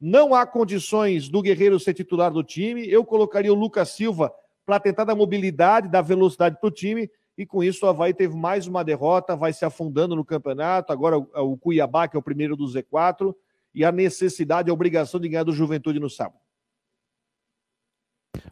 Não 0.00 0.34
há 0.34 0.46
condições 0.46 1.28
do 1.28 1.42
Guerreiro 1.42 1.78
ser 1.80 1.92
titular 1.92 2.30
do 2.30 2.42
time. 2.42 2.88
Eu 2.88 3.04
colocaria 3.04 3.52
o 3.52 3.56
Lucas 3.56 3.90
Silva 3.90 4.32
para 4.64 4.78
tentar 4.78 5.04
dar 5.04 5.14
mobilidade, 5.14 5.88
dar 5.88 6.02
velocidade 6.02 6.56
para 6.60 6.68
o 6.68 6.70
time. 6.70 7.10
E 7.36 7.46
com 7.46 7.62
isso 7.62 7.84
o 7.84 7.88
Havaí 7.88 8.14
teve 8.14 8.36
mais 8.36 8.66
uma 8.66 8.84
derrota, 8.84 9.36
vai 9.36 9.52
se 9.52 9.64
afundando 9.64 10.14
no 10.14 10.24
campeonato. 10.24 10.92
Agora 10.92 11.18
o 11.18 11.56
Cuiabá, 11.56 12.06
que 12.08 12.16
é 12.16 12.18
o 12.18 12.22
primeiro 12.22 12.56
do 12.56 12.64
Z4, 12.64 13.34
e 13.74 13.84
a 13.84 13.92
necessidade, 13.92 14.70
a 14.70 14.72
obrigação 14.72 15.20
de 15.20 15.28
ganhar 15.28 15.44
do 15.44 15.52
Juventude 15.52 16.00
no 16.00 16.10
sábado. 16.10 16.40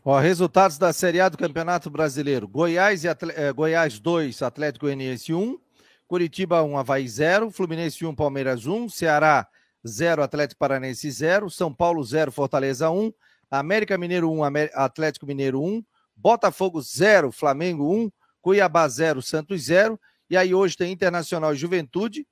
Ó, 0.05 0.19
resultados 0.19 0.79
da 0.79 0.93
Série 0.93 1.21
A 1.21 1.29
do 1.29 1.39
Campeonato 1.39 1.91
Brasileiro: 1.91 2.47
Goiás, 2.47 3.05
e 3.05 3.09
Atle... 3.09 3.33
Eh, 3.37 3.53
Goiás 3.53 3.99
2, 3.99 4.43
Atlético 4.43 4.87
Goianiense 4.87 5.35
1, 5.35 5.59
Curitiba 6.07 6.63
1, 6.63 6.79
Havaí 6.79 7.09
0, 7.09 7.51
Fluminense 7.51 8.05
1, 8.05 8.15
Palmeiras 8.15 8.67
1, 8.67 8.89
Ceará 8.89 9.49
0, 9.87 10.23
Atlético 10.23 10.59
Paranense 10.59 11.11
0, 11.11 11.51
São 11.51 11.73
Paulo 11.73 12.03
0, 12.05 12.31
Fortaleza 12.31 12.91
1, 12.91 13.13
América 13.51 13.97
Mineiro 13.99 14.31
1, 14.31 14.43
Atlético 14.75 15.27
Mineiro 15.27 15.63
1, 15.63 15.85
Botafogo 16.15 16.81
0, 16.81 17.31
Flamengo 17.33 17.93
1, 17.93 18.11
Cuiabá 18.41 18.89
0, 18.89 19.21
Santos 19.23 19.63
0. 19.65 20.01
E 20.31 20.37
aí 20.37 20.55
hoje 20.55 20.77
tem 20.77 20.93
Internacional 20.93 21.53
e 21.53 21.57
Juventude, 21.57 22.27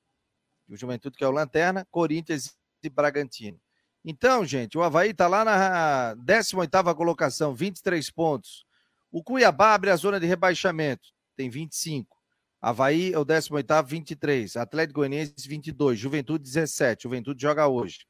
o 0.69 0.77
Juventude 0.77 1.17
que 1.17 1.25
é 1.25 1.29
o 1.29 1.31
Lanterna, 1.31 1.87
Corinthians 1.91 2.57
e 2.83 2.89
Bragantino. 2.89 3.61
Então, 4.05 4.45
gente, 4.45 4.77
o 4.77 4.83
Havaí 4.83 5.11
está 5.11 5.27
lá 5.27 5.45
na 5.45 6.15
18ª 6.17 6.95
colocação, 6.95 7.55
23 7.55 8.11
pontos. 8.11 8.67
O 9.11 9.23
Cuiabá 9.23 9.75
abre 9.75 9.91
a 9.91 9.97
zona 9.97 10.21
de 10.21 10.27
rebaixamento, 10.27 11.09
tem 11.35 11.49
25. 11.49 12.15
Havaí 12.61 13.13
é 13.13 13.19
o 13.19 13.25
18º, 13.25 13.87
23. 13.87 14.57
Atlético 14.57 15.01
Goianiense, 15.01 15.49
22. 15.49 15.99
Juventude, 15.99 16.45
17. 16.45 17.03
Juventude 17.03 17.41
joga 17.41 17.67
hoje. 17.67 18.07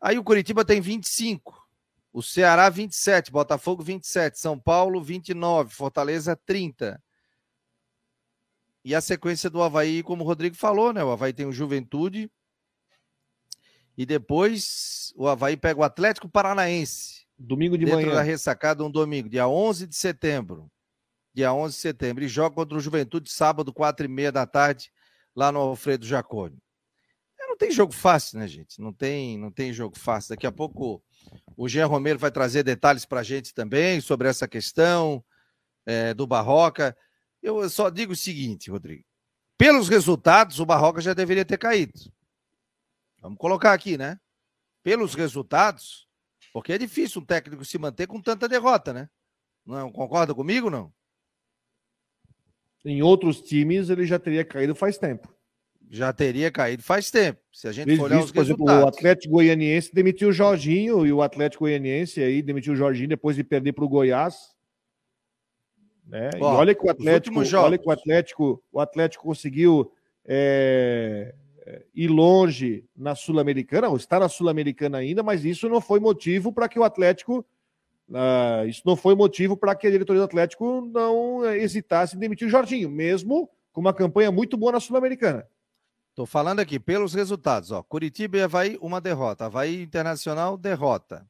Aí 0.00 0.18
o 0.18 0.24
Curitiba 0.24 0.64
tem 0.64 0.80
25. 0.80 1.62
O 2.12 2.22
Ceará, 2.22 2.68
27. 2.68 3.30
Botafogo, 3.30 3.82
27. 3.82 4.38
São 4.38 4.58
Paulo, 4.58 5.02
29. 5.02 5.74
Fortaleza, 5.74 6.34
30. 6.46 7.02
E 8.84 8.94
a 8.94 9.00
sequência 9.00 9.48
do 9.48 9.62
Havaí, 9.62 10.02
como 10.02 10.24
o 10.24 10.26
Rodrigo 10.26 10.56
falou, 10.56 10.92
né? 10.92 11.04
O 11.04 11.10
Havaí 11.10 11.32
tem 11.32 11.46
o 11.46 11.52
Juventude. 11.52 12.30
E 13.96 14.04
depois 14.04 15.12
o 15.16 15.28
Havaí 15.28 15.56
pega 15.56 15.80
o 15.80 15.84
Atlético 15.84 16.28
Paranaense. 16.28 17.24
Domingo 17.38 17.76
de 17.76 17.84
dentro 17.84 18.02
manhã. 18.02 18.14
da 18.14 18.22
ressacada, 18.22 18.84
um 18.84 18.90
domingo, 18.90 19.28
dia 19.28 19.46
11 19.48 19.86
de 19.86 19.96
setembro 19.96 20.70
dia 21.34 21.52
11 21.52 21.74
de 21.74 21.80
setembro, 21.80 22.24
e 22.24 22.28
joga 22.28 22.54
contra 22.54 22.78
o 22.78 22.80
Juventude 22.80 23.30
sábado, 23.30 23.72
quatro 23.72 24.06
e 24.06 24.08
meia 24.08 24.30
da 24.30 24.46
tarde, 24.46 24.92
lá 25.34 25.50
no 25.50 25.58
Alfredo 25.58 26.06
Jaconi. 26.06 26.56
É, 27.40 27.46
não 27.48 27.56
tem 27.56 27.72
jogo 27.72 27.92
fácil, 27.92 28.38
né, 28.38 28.46
gente? 28.46 28.80
Não 28.80 28.92
tem, 28.92 29.36
não 29.36 29.50
tem 29.50 29.72
jogo 29.72 29.98
fácil. 29.98 30.30
Daqui 30.30 30.46
a 30.46 30.52
pouco 30.52 31.02
o 31.56 31.68
Jean 31.68 31.86
Romero 31.86 32.20
vai 32.20 32.30
trazer 32.30 32.62
detalhes 32.62 33.04
para 33.04 33.20
a 33.20 33.24
gente 33.24 33.52
também 33.52 34.00
sobre 34.00 34.28
essa 34.28 34.46
questão 34.46 35.24
é, 35.84 36.14
do 36.14 36.26
Barroca. 36.26 36.96
Eu 37.42 37.68
só 37.68 37.90
digo 37.90 38.12
o 38.12 38.16
seguinte, 38.16 38.70
Rodrigo. 38.70 39.04
Pelos 39.58 39.88
resultados, 39.88 40.60
o 40.60 40.66
Barroca 40.66 41.00
já 41.00 41.14
deveria 41.14 41.44
ter 41.44 41.58
caído. 41.58 41.92
Vamos 43.24 43.38
colocar 43.38 43.72
aqui, 43.72 43.96
né? 43.96 44.20
Pelos 44.82 45.14
resultados, 45.14 46.06
porque 46.52 46.74
é 46.74 46.78
difícil 46.78 47.22
um 47.22 47.24
técnico 47.24 47.64
se 47.64 47.78
manter 47.78 48.06
com 48.06 48.20
tanta 48.20 48.46
derrota, 48.46 48.92
né? 48.92 49.08
Não 49.64 49.90
concorda 49.90 50.34
comigo, 50.34 50.68
não? 50.68 50.92
Em 52.84 53.00
outros 53.02 53.40
times, 53.40 53.88
ele 53.88 54.04
já 54.04 54.18
teria 54.18 54.44
caído 54.44 54.74
faz 54.74 54.98
tempo. 54.98 55.34
Já 55.90 56.12
teria 56.12 56.50
caído 56.50 56.82
faz 56.82 57.10
tempo. 57.10 57.40
Se 57.50 57.66
a 57.66 57.72
gente 57.72 57.98
olhar 57.98 58.16
Visto, 58.16 58.26
os 58.26 58.32
por 58.32 58.42
exemplo, 58.42 58.66
resultados. 58.66 58.84
o 58.84 58.88
Atlético 58.88 59.32
Goianiense 59.32 59.94
demitiu 59.94 60.28
o 60.28 60.32
Jorginho 60.32 61.06
e 61.06 61.10
o 61.10 61.22
Atlético 61.22 61.64
Goianiense 61.64 62.22
aí 62.22 62.42
demitiu 62.42 62.74
o 62.74 62.76
Jorginho 62.76 63.08
depois 63.08 63.36
de 63.36 63.42
perder 63.42 63.72
para 63.72 63.86
o 63.86 63.88
Goiás. 63.88 64.54
Né? 66.06 66.28
Ó, 66.38 66.52
e 66.52 66.56
olha 66.56 66.74
que 66.74 66.84
o 66.84 66.90
Atlético, 66.90 67.40
olha 67.56 67.78
que 67.78 67.88
o 67.88 67.90
Atlético, 67.90 68.62
o 68.70 68.80
Atlético 68.80 69.24
conseguiu 69.24 69.90
é, 70.26 71.34
ir 71.94 72.08
longe 72.08 72.84
na 72.96 73.14
Sul-Americana, 73.14 73.88
ou 73.88 73.96
está 73.96 74.20
na 74.20 74.28
Sul-Americana 74.28 74.98
ainda, 74.98 75.22
mas 75.22 75.44
isso 75.44 75.68
não 75.68 75.80
foi 75.80 76.00
motivo 76.00 76.52
para 76.52 76.68
que 76.68 76.78
o 76.78 76.84
Atlético 76.84 77.44
ah, 78.12 78.64
isso 78.66 78.82
não 78.84 78.96
foi 78.96 79.14
motivo 79.14 79.56
para 79.56 79.74
que 79.74 79.86
a 79.86 79.90
diretoria 79.90 80.20
do 80.20 80.26
Atlético 80.26 80.82
não 80.92 81.44
eh, 81.44 81.58
hesitasse 81.58 82.16
em 82.16 82.18
demitir 82.18 82.46
o 82.46 82.50
Jorginho, 82.50 82.90
mesmo 82.90 83.48
com 83.72 83.80
uma 83.80 83.94
campanha 83.94 84.30
muito 84.30 84.56
boa 84.56 84.72
na 84.72 84.80
Sul-Americana. 84.80 85.46
Tô 86.14 86.26
falando 86.26 86.60
aqui 86.60 86.78
pelos 86.78 87.14
resultados, 87.14 87.72
ó. 87.72 87.82
Curitiba 87.82 88.36
e 88.36 88.42
Havaí, 88.42 88.78
uma 88.80 89.00
derrota. 89.00 89.46
Havaí 89.46 89.82
Internacional, 89.82 90.56
derrota. 90.56 91.26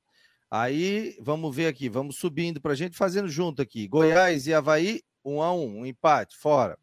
Aí, 0.50 1.16
vamos 1.20 1.54
ver 1.54 1.68
aqui, 1.68 1.88
vamos 1.88 2.16
subindo 2.16 2.60
pra 2.60 2.74
gente, 2.74 2.96
fazendo 2.96 3.28
junto 3.28 3.62
aqui. 3.62 3.88
Goiás 3.88 4.46
e 4.46 4.52
Havaí, 4.52 5.00
um 5.24 5.40
a 5.40 5.52
um, 5.54 5.80
um 5.80 5.86
empate, 5.86 6.36
fora. 6.36 6.78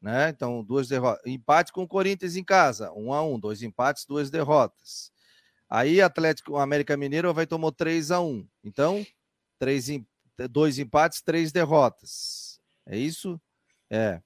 Né? 0.00 0.30
Então, 0.30 0.64
duas 0.64 0.88
derrotas. 0.88 1.20
Empate 1.26 1.72
com 1.72 1.82
o 1.82 1.88
Corinthians 1.88 2.36
em 2.36 2.44
casa, 2.44 2.92
um 2.92 3.12
a 3.12 3.22
um, 3.22 3.38
dois 3.38 3.62
empates, 3.62 4.06
duas 4.06 4.30
derrotas. 4.30 5.12
Aí, 5.68 6.00
Atlético, 6.00 6.56
América 6.56 6.96
Mineiro, 6.96 7.28
Havaí 7.28 7.46
tomou 7.46 7.70
3 7.70 8.10
a 8.10 8.20
1 8.20 8.46
Então, 8.64 9.06
três, 9.58 9.86
dois 10.50 10.78
empates, 10.78 11.20
três 11.20 11.52
derrotas. 11.52 12.58
É 12.86 12.96
isso? 12.96 13.40
É. 13.88 14.20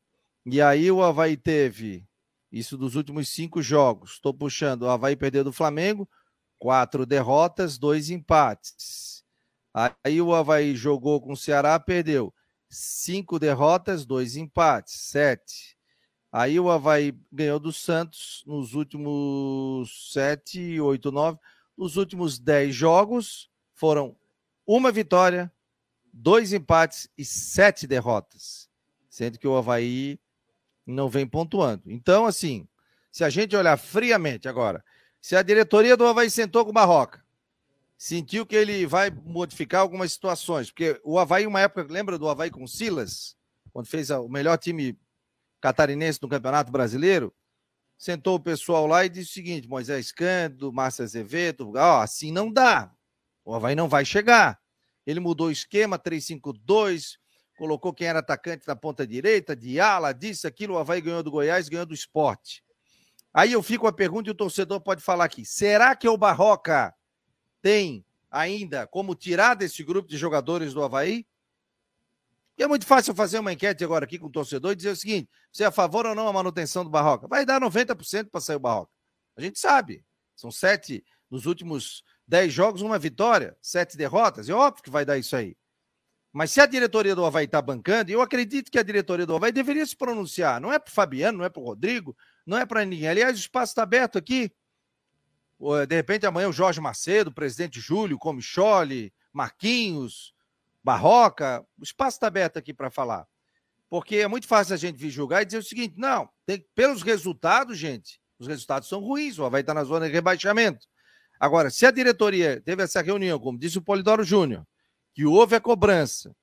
E 0.47 0.63
aí 0.63 0.91
o 0.91 1.03
Havaí 1.03 1.37
teve 1.37 2.07
isso 2.53 2.79
dos 2.79 2.95
últimos 2.95 3.29
cinco 3.29 3.61
jogos. 3.61 4.13
Estou 4.13 4.33
puxando. 4.33 4.83
O 4.83 4.89
Havaí 4.89 5.17
perdeu 5.17 5.43
do 5.43 5.53
Flamengo, 5.53 6.09
quatro 6.59 7.05
derrotas, 7.05 7.77
dois 7.77 8.11
empates. 8.11 9.25
Aí 10.05 10.23
o 10.23 10.33
Havaí 10.33 10.77
jogou 10.77 11.21
com 11.21 11.33
o 11.33 11.37
Ceará, 11.37 11.79
perdeu. 11.81 12.33
Cinco 12.77 13.39
derrotas, 13.39 14.05
dois 14.05 14.35
empates, 14.35 14.95
sete. 14.95 15.79
Aí 16.33 16.59
o 16.59 16.69
Havaí 16.69 17.17
ganhou 17.31 17.61
do 17.61 17.73
Santos 17.73 18.43
nos 18.45 18.75
últimos 18.75 20.13
sete, 20.13 20.81
oito, 20.81 21.13
nove. 21.13 21.39
Nos 21.79 21.97
últimos 21.97 22.37
dez 22.37 22.75
jogos 22.75 23.49
foram 23.73 24.17
uma 24.67 24.91
vitória, 24.91 25.53
dois 26.13 26.53
empates 26.53 27.09
e 27.17 27.25
sete 27.25 27.87
derrotas. 27.87 28.69
Sendo 29.09 29.39
que 29.39 29.47
o 29.47 29.57
Havaí 29.57 30.19
não 30.85 31.09
vem 31.09 31.29
pontuando. 31.29 31.85
Então, 31.87 32.27
assim, 32.27 32.67
se 33.13 33.23
a 33.23 33.31
gente 33.31 33.55
olhar 33.55 33.77
friamente 33.77 34.49
agora, 34.49 34.85
se 35.21 35.37
a 35.37 35.43
diretoria 35.43 35.97
do 35.97 36.07
Havaí 36.07 36.29
sentou 36.29 36.65
com 36.65 36.71
o 36.73 36.75
Barroca, 36.75 37.24
sentiu 37.97 38.45
que 38.45 38.57
ele 38.57 38.87
vai 38.87 39.11
modificar 39.11 39.81
algumas 39.81 40.13
situações, 40.13 40.71
porque 40.71 41.01
o 41.05 41.19
Havaí, 41.19 41.47
uma 41.47 41.61
época, 41.61 41.87
lembra 41.91 42.19
do 42.19 42.29
Havaí 42.29 42.51
com 42.51 42.67
Silas, 42.67 43.37
quando 43.73 43.87
fez 43.87 44.11
o 44.11 44.29
melhor 44.29 44.59
time 44.59 44.99
catarinense 45.61 46.21
no 46.23 46.29
Campeonato 46.29 46.71
Brasileiro? 46.71 47.35
Sentou 47.97 48.37
o 48.37 48.41
pessoal 48.41 48.87
lá 48.87 49.05
e 49.05 49.09
disse 49.09 49.31
o 49.31 49.35
seguinte: 49.35 49.69
Moisés 49.69 50.13
Cândido, 50.13 50.73
Márcio 50.73 51.05
Azevedo, 51.05 51.73
assim 51.79 52.33
não 52.33 52.53
dá. 52.53 52.93
O 53.45 53.55
Havaí 53.55 53.75
não 53.75 53.89
vai 53.89 54.05
chegar. 54.05 54.61
Ele 55.07 55.21
mudou 55.21 55.47
o 55.47 55.51
esquema, 55.51 55.99
3-5-2, 55.99 57.19
colocou 57.57 57.93
quem 57.93 58.07
era 58.07 58.19
atacante 58.19 58.67
na 58.67 58.75
ponta 58.75 59.07
direita, 59.07 59.55
de 59.55 59.79
ala, 59.79 60.13
disse 60.13 60.47
aquilo, 60.47 60.75
o 60.75 60.79
Havaí 60.79 61.01
ganhou 61.01 61.23
do 61.23 61.31
Goiás, 61.31 61.69
ganhou 61.69 61.87
do 61.87 61.95
esporte. 61.95 62.65
Aí 63.33 63.53
eu 63.53 63.63
fico 63.63 63.87
a 63.87 63.93
pergunta 63.93 64.29
e 64.29 64.33
o 64.33 64.35
torcedor 64.35 64.81
pode 64.81 65.03
falar 65.03 65.25
aqui: 65.25 65.45
será 65.45 65.95
que 65.95 66.09
o 66.09 66.17
Barroca 66.17 66.95
tem 67.65 68.05
ainda 68.31 68.87
como 68.87 69.15
tirar 69.15 69.55
desse 69.55 69.83
grupo 69.83 70.07
de 70.07 70.19
jogadores 70.19 70.75
do 70.75 70.85
Havaí? 70.85 71.27
E 72.59 72.63
é 72.63 72.67
muito 72.67 72.85
fácil 72.85 73.15
fazer 73.15 73.39
uma 73.39 73.55
enquete 73.55 73.83
agora 73.83 74.05
aqui 74.05 74.19
com 74.19 74.27
o 74.27 74.31
torcedor 74.31 74.73
e 74.73 74.77
dizer 74.77 74.91
o 74.91 74.97
seguinte: 74.97 75.31
você 75.51 75.65
é 75.65 75.67
a 75.67 75.71
favor 75.71 76.05
ou 76.05 76.15
não 76.15 76.29
a 76.29 76.33
manutenção 76.33 76.85
do 76.85 76.91
Barroca? 76.91 77.27
Vai 77.27 77.47
dar 77.47 77.59
90% 77.63 78.29
para 78.29 78.41
sair 78.43 78.57
o 78.57 78.61
Barroca. 78.61 78.93
A 79.35 79.41
gente 79.41 79.59
sabe. 79.59 80.05
São 80.37 80.51
sete 80.51 81.03
nos 81.31 81.47
últimos 81.47 82.05
dez 82.29 82.53
jogos, 82.53 82.83
uma 82.83 82.99
vitória, 82.99 83.57
sete 83.63 83.97
derrotas. 83.97 84.51
É 84.51 84.53
óbvio 84.53 84.83
que 84.83 84.91
vai 84.91 85.07
dar 85.07 85.17
isso 85.17 85.35
aí. 85.35 85.57
Mas 86.31 86.51
se 86.51 86.61
a 86.61 86.67
diretoria 86.67 87.15
do 87.15 87.25
Havaí 87.25 87.47
está 87.47 87.63
bancando, 87.63 88.11
eu 88.11 88.21
acredito 88.21 88.71
que 88.71 88.79
a 88.79 88.83
diretoria 88.83 89.25
do 89.25 89.35
Havaí 89.35 89.53
deveria 89.53 89.87
se 89.87 89.97
pronunciar. 89.97 90.61
Não 90.61 90.71
é 90.71 90.79
para 90.79 90.91
o 90.91 90.95
Fabiano, 90.95 91.39
não 91.39 91.45
é 91.47 91.49
para 91.49 91.63
o 91.63 91.65
Rodrigo, 91.65 92.15
não 92.45 92.59
é 92.59 92.67
para 92.67 92.85
ninguém. 92.85 93.09
Aliás, 93.09 93.39
o 93.39 93.41
espaço 93.41 93.71
está 93.71 93.85
aberto 93.85 94.19
aqui. 94.19 94.53
De 95.89 95.95
repente, 95.95 96.27
amanhã 96.27 96.49
o 96.49 96.53
Jorge 96.53 96.81
Macedo, 96.81 97.33
presidente 97.33 97.81
Júlio, 97.81 98.19
Comicholi, 98.19 99.13
Marquinhos, 99.33 100.35
Barroca, 100.83 101.65
o 101.79 101.83
espaço 101.83 102.17
está 102.17 102.27
aberto 102.27 102.59
aqui 102.59 102.75
para 102.75 102.91
falar. 102.91 103.27
Porque 103.89 104.17
é 104.17 104.29
muito 104.29 104.47
fácil 104.47 104.75
a 104.75 104.77
gente 104.77 104.97
vir 104.97 105.11
julgar 105.11 105.43
e 105.43 105.45
dizer 105.47 105.59
o 105.59 105.63
seguinte: 105.63 105.95
não, 105.97 106.29
tem, 106.45 106.67
pelos 106.75 107.03
resultados, 107.03 107.79
gente, 107.79 108.21
os 108.39 108.47
resultados 108.47 108.89
são 108.89 109.01
ruins, 109.01 109.39
o 109.39 109.45
Havaí 109.45 109.61
está 109.61 109.73
na 109.73 109.85
zona 109.85 110.07
de 110.07 110.13
rebaixamento. 110.13 110.87
Agora, 111.39 111.71
se 111.71 111.87
a 111.87 111.91
diretoria 111.91 112.61
teve 112.61 112.83
essa 112.83 113.01
reunião, 113.01 113.39
como 113.39 113.59
disse 113.59 113.79
o 113.79 113.83
Polidoro 113.83 114.25
Júnior, 114.25 114.67
que 115.15 115.25
houve 115.25 115.55
a 115.55 115.61
cobrança, 115.61 116.35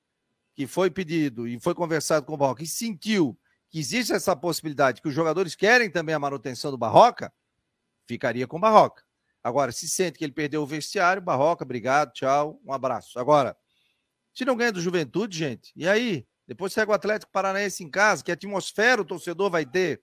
que 0.55 0.65
foi 0.65 0.89
pedido 0.89 1.47
e 1.47 1.59
foi 1.59 1.73
conversado 1.73 2.25
com 2.25 2.33
o 2.33 2.37
Barroca, 2.37 2.63
e 2.63 2.67
sentiu 2.67 3.37
que 3.69 3.79
existe 3.79 4.13
essa 4.13 4.35
possibilidade, 4.35 5.01
que 5.01 5.07
os 5.07 5.13
jogadores 5.13 5.55
querem 5.55 5.89
também 5.89 6.13
a 6.13 6.19
manutenção 6.19 6.71
do 6.71 6.77
Barroca, 6.77 7.31
ficaria 8.11 8.45
com 8.45 8.59
Barroca. 8.59 9.03
Agora, 9.41 9.71
se 9.71 9.87
sente 9.87 10.17
que 10.17 10.25
ele 10.25 10.33
perdeu 10.33 10.61
o 10.61 10.65
vestiário, 10.65 11.21
Barroca, 11.21 11.63
obrigado, 11.63 12.11
tchau, 12.11 12.59
um 12.65 12.73
abraço. 12.73 13.17
Agora, 13.17 13.55
se 14.33 14.43
não 14.43 14.57
ganha 14.57 14.71
do 14.71 14.81
Juventude, 14.81 15.37
gente, 15.37 15.71
e 15.75 15.87
aí? 15.87 16.27
Depois 16.45 16.73
segue 16.73 16.91
o 16.91 16.93
Atlético 16.93 17.31
Paranaense 17.31 17.83
em 17.83 17.89
casa, 17.89 18.21
que 18.21 18.31
atmosfera 18.31 19.01
o 19.01 19.05
torcedor 19.05 19.49
vai 19.49 19.65
ter 19.65 20.01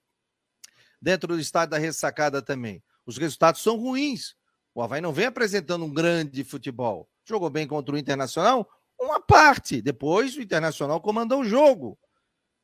dentro 0.99 1.27
do 1.27 1.39
estádio 1.39 1.71
da 1.71 1.77
ressacada 1.77 2.41
também. 2.41 2.83
Os 3.05 3.17
resultados 3.17 3.61
são 3.61 3.77
ruins. 3.77 4.35
O 4.73 4.81
Havaí 4.81 5.01
não 5.01 5.13
vem 5.13 5.27
apresentando 5.27 5.85
um 5.85 5.93
grande 5.93 6.43
futebol. 6.43 7.07
Jogou 7.23 7.49
bem 7.49 7.67
contra 7.67 7.93
o 7.93 7.97
Internacional, 7.97 8.67
uma 8.99 9.19
parte. 9.19 9.81
Depois 9.81 10.35
o 10.35 10.41
Internacional 10.41 10.99
comandou 10.99 11.41
o 11.41 11.45
jogo. 11.45 11.97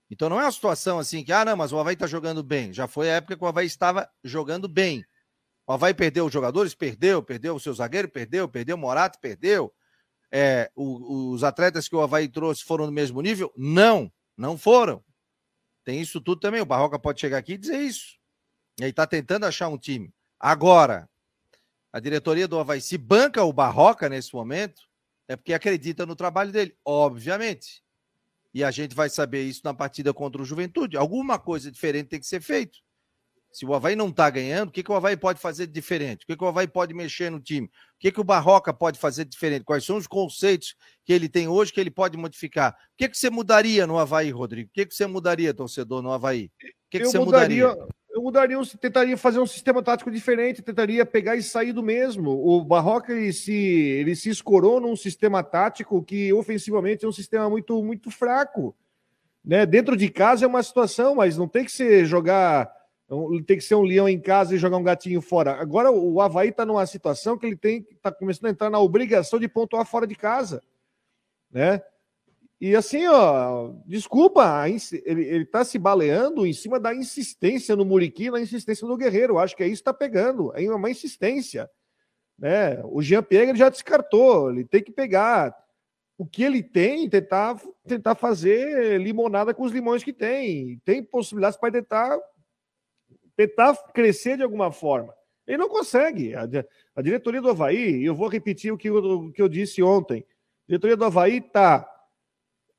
Então 0.10 0.30
não 0.30 0.40
é 0.40 0.44
uma 0.44 0.52
situação 0.52 0.98
assim 0.98 1.24
que, 1.24 1.32
ah, 1.32 1.46
não, 1.46 1.56
mas 1.56 1.72
o 1.72 1.80
Havaí 1.80 1.94
está 1.94 2.08
jogando 2.08 2.44
bem. 2.44 2.74
Já 2.74 2.88
foi 2.88 3.10
a 3.10 3.16
época 3.16 3.38
que 3.38 3.44
o 3.44 3.48
Havaí 3.48 3.68
estava 3.68 4.10
jogando 4.24 4.68
bem. 4.68 5.06
O 5.68 5.74
Havaí 5.74 5.94
perdeu 5.94 6.26
os 6.26 6.34
jogadores? 6.34 6.76
Perdeu. 6.76 7.24
Perdeu 7.24 7.56
o 7.56 7.60
seu 7.60 7.74
zagueiro? 7.74 8.10
Perdeu. 8.10 8.48
Perdeu 8.48 8.76
o 8.76 8.80
Morato? 8.80 9.20
Perdeu. 9.20 9.74
É, 10.32 10.72
o, 10.76 11.32
os 11.32 11.44
atletas 11.44 11.88
que 11.88 11.96
o 11.96 12.02
Havaí 12.02 12.28
trouxe 12.28 12.64
foram 12.64 12.86
no 12.86 12.92
mesmo 12.92 13.22
nível? 13.22 13.54
Não, 13.56 14.12
não 14.38 14.58
foram. 14.58 15.04
Tem 15.84 16.02
isso 16.02 16.20
tudo 16.22 16.40
também. 16.42 16.62
O 16.62 16.66
Barroca 16.66 17.00
pode 17.00 17.20
chegar 17.20 17.38
aqui 17.38 17.54
e 17.54 17.58
dizer 17.58 17.80
isso. 17.80 18.18
E 18.80 18.84
aí 18.84 18.90
está 18.90 19.08
tentando 19.08 19.46
achar 19.46 19.70
um 19.70 19.78
time. 19.78 20.14
Agora, 20.40 21.10
A 21.96 22.00
diretoria 22.02 22.46
do 22.46 22.60
Havaí 22.60 22.82
se 22.82 22.98
banca 22.98 23.42
o 23.46 23.54
Barroca 23.54 24.10
nesse 24.10 24.34
momento, 24.36 24.82
é 25.30 25.38
porque 25.38 25.54
acredita 25.54 26.06
no 26.06 26.14
trabalho 26.14 26.52
dele, 26.52 26.76
obviamente. 26.84 27.82
E 28.54 28.66
a 28.66 28.70
gente 28.70 28.94
vai 28.94 29.10
saber 29.10 29.44
isso 29.44 29.62
na 29.64 29.74
partida 29.74 30.14
contra 30.14 30.42
o 30.42 30.44
Juventude. 30.46 30.98
Alguma 30.98 31.40
coisa 31.40 31.72
diferente 31.72 32.10
tem 32.10 32.20
que 32.20 32.28
ser 32.28 32.42
feito. 32.42 32.80
Se 33.56 33.66
o 33.66 33.74
Havaí 33.74 33.96
não 33.96 34.10
está 34.10 34.30
ganhando, 34.30 34.68
o 34.68 34.72
que, 34.74 34.84
que 34.84 34.92
o 34.92 34.96
Havaí 34.96 35.16
pode 35.16 35.40
fazer 35.40 35.66
de 35.66 35.72
diferente? 35.72 36.26
O 36.26 36.28
que, 36.28 36.36
que 36.36 36.44
o 36.44 36.48
Havaí 36.48 36.68
pode 36.68 36.94
mexer 36.94 37.32
no 37.32 37.40
time? 37.40 37.68
O 37.68 37.72
que, 37.98 38.12
que 38.12 38.20
o 38.20 38.24
Barroca 38.24 38.74
pode 38.74 39.00
fazer 39.00 39.24
de 39.24 39.32
diferente? 39.32 39.64
Quais 39.64 39.86
são 39.86 39.96
os 39.96 40.06
conceitos 40.08 40.76
que 41.06 41.14
ele 41.14 41.30
tem 41.30 41.48
hoje 41.48 41.72
que 41.72 41.80
ele 41.80 41.90
pode 41.90 42.18
modificar? 42.18 42.74
O 42.74 42.98
que, 42.98 43.08
que 43.08 43.18
você 43.18 43.30
mudaria 43.30 43.88
no 43.88 43.98
Havaí, 43.98 44.30
Rodrigo? 44.30 44.70
O 44.70 44.74
que, 44.74 44.86
que 44.86 44.94
você 44.94 45.08
mudaria, 45.08 45.54
torcedor, 45.54 46.02
no 46.02 46.12
Havaí? 46.12 46.48
O 46.48 46.68
que, 46.90 47.00
que 47.00 47.06
você 47.06 47.18
mudaria, 47.18 47.70
mudaria? 47.70 47.88
Eu 48.12 48.22
mudaria, 48.22 48.58
tentaria 48.78 49.16
fazer 49.16 49.40
um 49.40 49.48
sistema 49.48 49.82
tático 49.82 50.12
diferente, 50.12 50.62
tentaria 50.62 51.06
pegar 51.06 51.38
e 51.38 51.42
sair 51.42 51.72
do 51.72 51.82
mesmo. 51.82 52.32
O 52.32 52.62
Barroca 52.62 53.14
ele 53.14 53.32
se, 53.32 53.54
ele 53.54 54.18
se 54.18 54.30
escorou 54.30 54.82
num 54.82 54.98
sistema 54.98 55.42
tático 55.42 56.04
que 56.04 56.34
ofensivamente 56.34 57.06
é 57.06 57.08
um 57.08 57.14
sistema 57.14 57.50
muito, 57.50 57.82
muito 57.82 58.12
fraco. 58.12 58.76
Né? 59.46 59.66
Dentro 59.66 59.96
de 59.96 60.10
casa 60.10 60.44
é 60.44 60.48
uma 60.48 60.62
situação, 60.62 61.16
mas 61.16 61.38
não 61.38 61.48
tem 61.48 61.64
que 61.64 61.72
ser 61.72 62.06
jogar 62.06 62.70
tem 63.46 63.58
que 63.58 63.64
ser 63.64 63.76
um 63.76 63.84
leão 63.84 64.10
em 64.10 64.20
casa 64.20 64.56
e 64.56 64.58
jogar 64.58 64.78
um 64.78 64.84
gatinho 64.84 65.22
fora. 65.22 65.54
Agora 65.54 65.92
o 65.92 66.20
Havaí 66.20 66.50
está 66.50 66.66
numa 66.66 66.86
situação 66.86 67.38
que 67.38 67.46
ele 67.46 67.56
tem 67.56 67.86
está 67.92 68.12
começando 68.12 68.48
a 68.48 68.50
entrar 68.50 68.70
na 68.70 68.80
obrigação 68.80 69.40
de 69.40 69.48
pontuar 69.48 69.86
fora 69.86 70.08
de 70.08 70.16
casa, 70.16 70.62
né? 71.52 71.82
E 72.60 72.76
assim, 72.76 73.06
ó, 73.06 73.74
desculpa, 73.86 74.66
ele 74.68 75.44
está 75.44 75.64
se 75.64 75.78
baleando 75.78 76.48
em 76.48 76.54
cima 76.54 76.80
da 76.80 76.96
insistência 76.96 77.76
no 77.76 77.86
Muriqui, 77.86 78.32
na 78.32 78.40
insistência 78.40 78.88
no 78.88 78.98
Guerreiro. 78.98 79.38
Acho 79.38 79.56
que 79.56 79.62
é 79.62 79.68
isso 79.68 79.84
que 79.84 79.90
está 79.90 79.94
pegando, 79.94 80.52
é 80.56 80.68
uma 80.74 80.90
insistência. 80.90 81.70
Né? 82.40 82.82
O 82.86 83.02
Jean 83.02 83.22
Pierre 83.22 83.56
já 83.56 83.70
descartou, 83.70 84.52
ele 84.52 84.64
tem 84.64 84.82
que 84.82 84.92
pegar 84.92 85.56
o 86.18 86.26
que 86.26 86.44
ele 86.44 86.64
tem, 86.64 87.10
tentar, 87.10 87.62
tentar 87.86 88.16
fazer 88.16 89.00
limonada 89.02 89.54
com 89.54 89.64
os 89.64 89.72
limões 89.74 90.04
que 90.04 90.14
tem. 90.14 90.82
Tem 90.86 91.04
possibilidades 91.04 91.60
para 91.60 91.74
tentar 91.74 92.18
tentar 93.36 93.76
crescer 93.94 94.38
de 94.38 94.44
alguma 94.44 94.72
forma. 94.72 95.14
Ele 95.48 95.58
não 95.58 95.70
consegue. 95.70 96.34
A, 96.36 96.48
a 96.96 97.02
diretoria 97.02 97.42
do 97.42 97.50
Havaí, 97.50 98.04
eu 98.04 98.16
vou 98.16 98.28
repetir 98.28 98.72
o 98.72 98.78
que 98.78 98.90
eu, 98.90 98.96
o 98.96 99.32
que 99.32 99.42
eu 99.42 99.50
disse 99.50 99.84
ontem: 99.84 100.20
a 100.20 100.70
diretoria 100.70 100.98
do 100.98 101.06
Havaí 101.06 101.38
está 101.38 101.88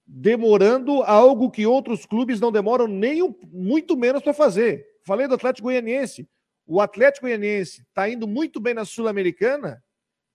demorando 0.06 1.02
algo 1.02 1.50
que 1.50 1.66
outros 1.66 2.06
clubes 2.06 2.40
não 2.40 2.52
demoram 2.52 2.86
nem 2.86 3.22
um, 3.22 3.34
muito 3.52 3.96
menos 3.96 4.22
para 4.22 4.32
fazer. 4.32 4.86
Falei 5.02 5.26
do 5.26 5.34
Atlético 5.34 5.68
Goianiense. 5.68 6.28
O 6.66 6.80
Atlético 6.80 7.26
Goianiense 7.26 7.82
está 7.82 8.08
indo 8.08 8.26
muito 8.26 8.60
bem 8.60 8.74
na 8.74 8.84
Sul-Americana 8.84 9.82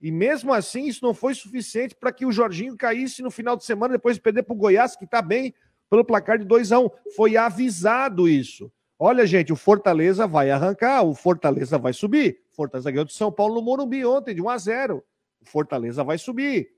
e 0.01 0.11
mesmo 0.11 0.51
assim 0.51 0.85
isso 0.85 1.05
não 1.05 1.13
foi 1.13 1.35
suficiente 1.35 1.95
para 1.95 2.11
que 2.11 2.25
o 2.25 2.31
Jorginho 2.31 2.75
caísse 2.75 3.21
no 3.21 3.29
final 3.29 3.55
de 3.55 3.63
semana 3.63 3.93
depois 3.93 4.15
de 4.15 4.21
perder 4.21 4.43
para 4.43 4.53
o 4.53 4.57
Goiás, 4.57 4.95
que 4.95 5.05
está 5.05 5.21
bem 5.21 5.53
pelo 5.89 6.03
placar 6.03 6.39
de 6.39 6.45
2 6.45 6.71
a 6.71 6.79
1 6.79 6.85
um. 6.85 6.89
Foi 7.15 7.37
avisado 7.37 8.27
isso. 8.27 8.71
Olha, 9.03 9.25
gente, 9.25 9.51
o 9.51 9.55
Fortaleza 9.55 10.27
vai 10.27 10.51
arrancar, 10.51 11.01
o 11.01 11.15
Fortaleza 11.15 11.75
vai 11.75 11.91
subir. 11.91 12.39
Fortaleza 12.51 12.91
ganhou 12.91 13.03
de 13.03 13.13
São 13.13 13.31
Paulo 13.31 13.55
no 13.55 13.61
Morumbi 13.63 14.05
ontem, 14.05 14.35
de 14.35 14.43
1 14.43 14.47
a 14.47 14.57
0. 14.59 15.03
O 15.41 15.45
Fortaleza 15.49 16.03
vai 16.03 16.19
subir. 16.19 16.69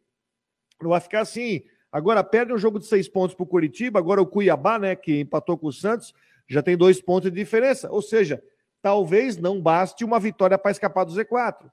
Não 0.82 0.92
vai 0.92 1.02
ficar 1.02 1.20
assim. 1.20 1.64
Agora 1.92 2.24
perde 2.24 2.54
um 2.54 2.58
jogo 2.58 2.80
de 2.80 2.86
seis 2.86 3.10
pontos 3.10 3.36
para 3.36 3.44
o 3.44 3.46
Curitiba, 3.46 4.00
agora 4.00 4.22
o 4.22 4.26
Cuiabá, 4.26 4.80
né, 4.80 4.96
que 4.96 5.20
empatou 5.20 5.58
com 5.58 5.68
o 5.68 5.74
Santos, 5.74 6.14
já 6.48 6.64
tem 6.64 6.78
dois 6.78 7.02
pontos 7.02 7.30
de 7.30 7.36
diferença. 7.36 7.92
Ou 7.92 8.02
seja, 8.02 8.42
talvez 8.82 9.36
não 9.36 9.62
baste 9.62 10.06
uma 10.06 10.18
vitória 10.18 10.58
para 10.58 10.72
escapar 10.72 11.04
do 11.04 11.12
Z4. 11.12 11.70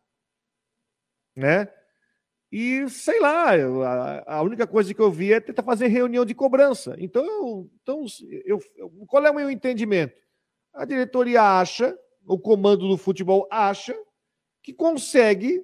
Né? 1.37 1.69
E 2.51 2.89
sei 2.89 3.21
lá, 3.21 3.51
a, 4.27 4.43
única 4.43 4.67
coisa 4.67 4.93
que 4.93 5.01
eu 5.01 5.13
vi 5.13 5.33
é 5.33 5.39
tentar 5.39 5.63
fazer 5.63 5.87
reunião 5.87 6.25
de 6.25 6.35
cobrança. 6.35 6.97
Então, 6.99 7.71
então 7.81 8.05
eu, 8.45 8.59
qual 9.07 9.25
é 9.25 9.31
o 9.31 9.35
meu 9.35 9.49
entendimento? 9.49 10.19
A 10.73 10.85
diretoria 10.85 11.43
acha, 11.61 11.97
o 12.27 12.39
comando 12.39 12.89
do 12.89 12.97
futebol 12.97 13.47
acha, 13.51 13.97
que 14.63 14.73
consegue, 14.73 15.63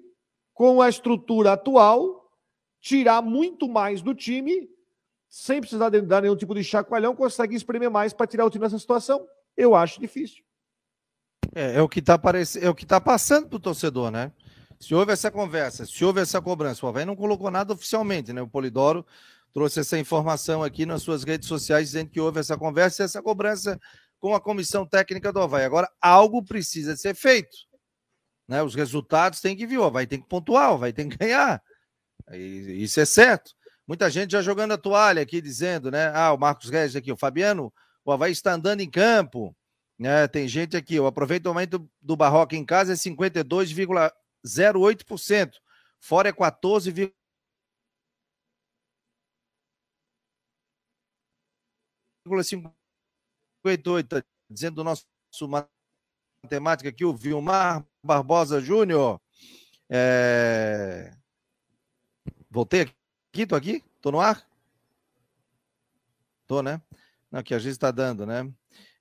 com 0.52 0.80
a 0.80 0.88
estrutura 0.88 1.52
atual, 1.52 2.30
tirar 2.80 3.22
muito 3.22 3.68
mais 3.68 4.02
do 4.02 4.14
time, 4.14 4.68
sem 5.28 5.60
precisar 5.60 5.90
dar 5.90 6.22
nenhum 6.22 6.36
tipo 6.36 6.54
de 6.54 6.64
chacoalhão, 6.64 7.14
consegue 7.14 7.54
espremer 7.54 7.90
mais 7.90 8.12
para 8.12 8.26
tirar 8.26 8.44
o 8.44 8.50
time 8.50 8.64
dessa 8.64 8.78
situação. 8.78 9.26
Eu 9.56 9.74
acho 9.74 10.00
difícil. 10.00 10.44
É, 11.54 11.76
é 11.76 11.82
o 11.82 11.88
que 11.88 12.00
está 12.00 12.20
é 12.60 12.68
o 12.68 12.74
que 12.74 12.86
tá 12.86 13.00
passando 13.00 13.48
para 13.48 13.56
o 13.56 13.60
torcedor, 13.60 14.10
né? 14.10 14.32
Se 14.78 14.94
houve 14.94 15.12
essa 15.12 15.30
conversa, 15.30 15.86
se 15.86 16.04
houve 16.04 16.20
essa 16.20 16.40
cobrança, 16.40 16.84
o 16.84 16.88
Havaí 16.88 17.04
não 17.04 17.16
colocou 17.16 17.50
nada 17.50 17.72
oficialmente, 17.72 18.32
né? 18.32 18.42
O 18.42 18.48
Polidoro 18.48 19.06
trouxe 19.54 19.80
essa 19.80 19.98
informação 19.98 20.62
aqui 20.62 20.84
nas 20.84 21.02
suas 21.02 21.24
redes 21.24 21.48
sociais 21.48 21.88
dizendo 21.88 22.10
que 22.10 22.20
houve 22.20 22.40
essa 22.40 22.58
conversa 22.58 23.02
e 23.02 23.04
essa 23.06 23.22
cobrança 23.22 23.80
com 24.26 24.34
a 24.34 24.40
comissão 24.40 24.84
técnica 24.84 25.32
do 25.32 25.40
Havaí. 25.40 25.64
Agora, 25.64 25.88
algo 26.00 26.44
precisa 26.44 26.96
ser 26.96 27.14
feito. 27.14 27.56
Né? 28.48 28.60
Os 28.60 28.74
resultados 28.74 29.40
têm 29.40 29.56
que 29.56 29.64
vir, 29.64 29.78
o 29.78 29.84
Havaí 29.84 30.04
tem 30.04 30.20
que 30.20 30.26
pontuar, 30.26 30.72
o 30.72 30.74
Havaí 30.74 30.92
tem 30.92 31.08
que 31.08 31.16
ganhar. 31.16 31.62
Isso 32.32 32.98
é 32.98 33.04
certo. 33.04 33.52
Muita 33.86 34.10
gente 34.10 34.32
já 34.32 34.42
jogando 34.42 34.72
a 34.72 34.78
toalha 34.78 35.22
aqui, 35.22 35.40
dizendo, 35.40 35.92
né? 35.92 36.10
Ah, 36.12 36.32
o 36.32 36.38
Marcos 36.38 36.70
Regis 36.70 36.96
aqui, 36.96 37.12
o 37.12 37.16
Fabiano, 37.16 37.72
o 38.04 38.10
Havaí 38.10 38.32
está 38.32 38.52
andando 38.52 38.80
em 38.80 38.90
campo. 38.90 39.56
Né? 39.96 40.26
Tem 40.26 40.48
gente 40.48 40.76
aqui, 40.76 40.98
o 40.98 41.06
aproveitamento 41.06 41.88
do 42.02 42.16
Barroca 42.16 42.56
em 42.56 42.64
casa 42.64 42.94
é 42.94 42.96
52,08%. 42.96 45.52
Fora 46.00 46.30
é 46.30 46.32
14,58%. 46.32 47.12
58, 53.66 54.08
tá 54.08 54.22
dizendo 54.48 54.78
o 54.78 54.84
nosso 54.84 55.04
matemática 56.42 56.88
aqui, 56.88 57.04
o 57.04 57.14
Vilmar 57.14 57.84
Barbosa 58.02 58.60
Júnior. 58.60 59.20
É... 59.90 61.12
Voltei 62.50 62.82
aqui, 63.32 63.46
tô 63.46 63.56
aqui? 63.56 63.82
Tô 64.00 64.12
no 64.12 64.20
ar? 64.20 64.46
Tô, 66.46 66.62
né? 66.62 66.80
Não, 67.30 67.42
que 67.42 67.54
a 67.54 67.58
gente 67.58 67.72
está 67.72 67.90
dando, 67.90 68.24
né? 68.24 68.48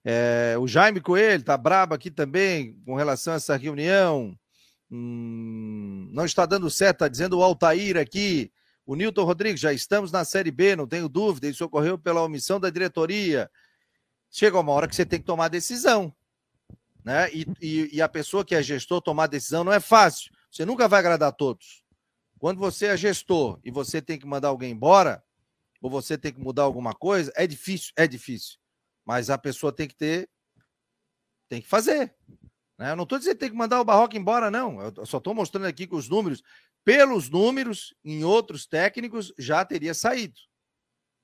É, 0.03 0.55
o 0.59 0.67
Jaime 0.67 0.99
Coelho 0.99 1.43
tá 1.43 1.57
brabo 1.57 1.93
aqui 1.93 2.11
também 2.11 2.73
com 2.85 2.95
relação 2.95 3.33
a 3.33 3.37
essa 3.37 3.55
reunião. 3.55 4.37
Hum, 4.91 6.09
não 6.11 6.25
está 6.25 6.45
dando 6.45 6.69
certo, 6.69 6.99
tá 6.99 7.07
dizendo 7.07 7.37
o 7.37 7.43
Altair 7.43 7.97
aqui. 7.97 8.51
O 8.85 8.95
Nilton 8.95 9.23
Rodrigues, 9.23 9.61
já 9.61 9.73
estamos 9.73 10.11
na 10.11 10.23
Série 10.23 10.51
B, 10.51 10.75
não 10.75 10.87
tenho 10.87 11.09
dúvida. 11.09 11.47
Isso 11.47 11.65
ocorreu 11.65 11.97
pela 11.97 12.21
omissão 12.21 12.59
da 12.59 12.69
diretoria 12.69 13.49
chega 14.35 14.59
uma 14.59 14.73
hora 14.73 14.87
que 14.87 14.95
você 14.95 15.05
tem 15.05 15.19
que 15.19 15.25
tomar 15.25 15.47
decisão. 15.47 16.13
Né? 17.03 17.31
E, 17.33 17.45
e, 17.61 17.95
e, 17.95 18.01
a 18.01 18.09
pessoa 18.09 18.43
que 18.43 18.53
é 18.53 18.61
gestor 18.61 18.99
tomar 18.99 19.27
decisão 19.27 19.63
não 19.63 19.71
é 19.71 19.79
fácil. 19.79 20.29
Você 20.51 20.65
nunca 20.65 20.89
vai 20.89 20.99
agradar 20.99 21.29
a 21.29 21.31
todos. 21.31 21.85
Quando 22.37 22.59
você 22.59 22.87
é 22.87 22.97
gestor 22.97 23.59
e 23.63 23.71
você 23.71 24.01
tem 24.01 24.19
que 24.19 24.25
mandar 24.25 24.49
alguém 24.49 24.71
embora, 24.71 25.23
ou 25.81 25.89
você 25.89 26.17
tem 26.17 26.33
que 26.33 26.39
mudar 26.39 26.63
alguma 26.63 26.93
coisa, 26.93 27.31
é 27.35 27.47
difícil, 27.47 27.93
é 27.95 28.05
difícil. 28.05 28.57
Mas 29.05 29.29
a 29.29 29.37
pessoa 29.37 29.71
tem 29.71 29.87
que 29.87 29.95
ter, 29.95 30.29
tem 31.47 31.61
que 31.61 31.67
fazer. 31.67 32.13
Né? 32.77 32.91
Eu 32.91 32.95
não 32.97 33.03
estou 33.03 33.17
dizendo 33.17 33.35
que 33.35 33.39
tem 33.39 33.51
que 33.51 33.55
mandar 33.55 33.79
o 33.79 33.85
Barroca 33.85 34.17
embora, 34.17 34.51
não. 34.51 34.81
Eu 34.81 35.05
só 35.05 35.19
estou 35.19 35.33
mostrando 35.33 35.67
aqui 35.67 35.87
que 35.87 35.95
os 35.95 36.09
números, 36.09 36.43
pelos 36.83 37.29
números, 37.29 37.95
em 38.03 38.25
outros 38.25 38.65
técnicos, 38.65 39.31
já 39.37 39.63
teria 39.63 39.93
saído. 39.93 40.35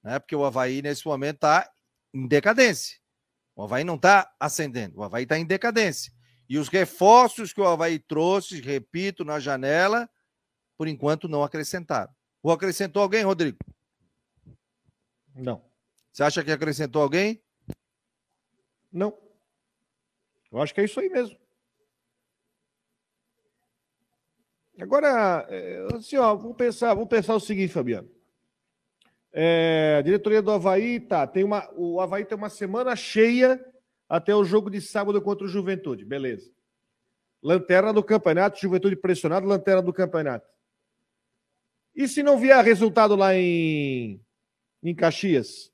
Né? 0.02 0.18
Porque 0.18 0.36
o 0.36 0.46
Havaí, 0.46 0.82
nesse 0.82 1.06
momento, 1.06 1.36
está 1.36 1.70
em 2.14 2.26
decadência. 2.26 3.01
O 3.56 3.64
Havaí 3.64 3.84
não 3.84 3.96
está 3.96 4.34
ascendendo, 4.40 5.00
o 5.00 5.04
Havaí 5.04 5.24
está 5.24 5.38
em 5.38 5.46
decadência. 5.46 6.12
E 6.48 6.58
os 6.58 6.68
reforços 6.68 7.54
que 7.54 7.62
o 7.62 7.68
Havaí 7.68 8.00
trouxe, 8.00 8.60
repito, 8.60 9.24
na 9.24 9.40
janela, 9.40 10.10
por 10.78 10.88
enquanto 10.88 11.28
não 11.28 11.44
acrescentaram. 11.44 12.14
Ou 12.44 12.52
acrescentou 12.52 13.02
alguém, 13.02 13.24
Rodrigo? 13.24 13.58
Não. 15.36 15.64
Você 16.12 16.24
acha 16.24 16.44
que 16.44 16.52
acrescentou 16.52 17.02
alguém? 17.02 17.42
Não. 18.92 19.18
Eu 20.52 20.62
acho 20.62 20.74
que 20.74 20.82
é 20.82 20.86
isso 20.86 21.00
aí 21.00 21.10
mesmo. 21.10 21.40
Agora, 24.80 25.46
é, 25.50 25.88
assim, 25.96 26.18
ó, 26.18 26.36
vamos 26.36 26.58
pensar, 26.58 26.94
vamos 26.94 27.08
pensar 27.08 27.36
o 27.36 27.40
seguinte, 27.40 27.72
Fabiano. 27.72 28.10
É, 29.34 30.02
diretoria 30.04 30.42
do 30.42 30.52
Havaí 30.52 31.00
tá. 31.00 31.26
Tem 31.26 31.44
uma, 31.44 31.70
o 31.76 32.02
Havaí 32.02 32.26
tem 32.26 32.38
uma 32.38 32.50
semana 32.50 32.96
cheia 32.96 33.64
até 34.08 34.36
o 34.36 34.44
jogo 34.44 34.70
de 34.70 34.82
sábado 34.82 35.22
contra 35.22 35.46
o 35.46 35.50
Juventude. 35.50 36.04
Beleza. 36.04 36.52
Lanterna 37.42 37.94
do 37.94 38.04
campeonato, 38.04 38.60
Juventude 38.60 38.96
pressionado, 38.96 39.48
lanterna 39.48 39.82
do 39.82 39.94
campeonato. 39.94 40.48
E 41.96 42.08
se 42.08 42.22
não 42.22 42.38
vier 42.38 42.64
resultado 42.64 43.16
lá 43.16 43.36
em, 43.36 44.22
em 44.84 44.94
Caxias? 44.94 45.72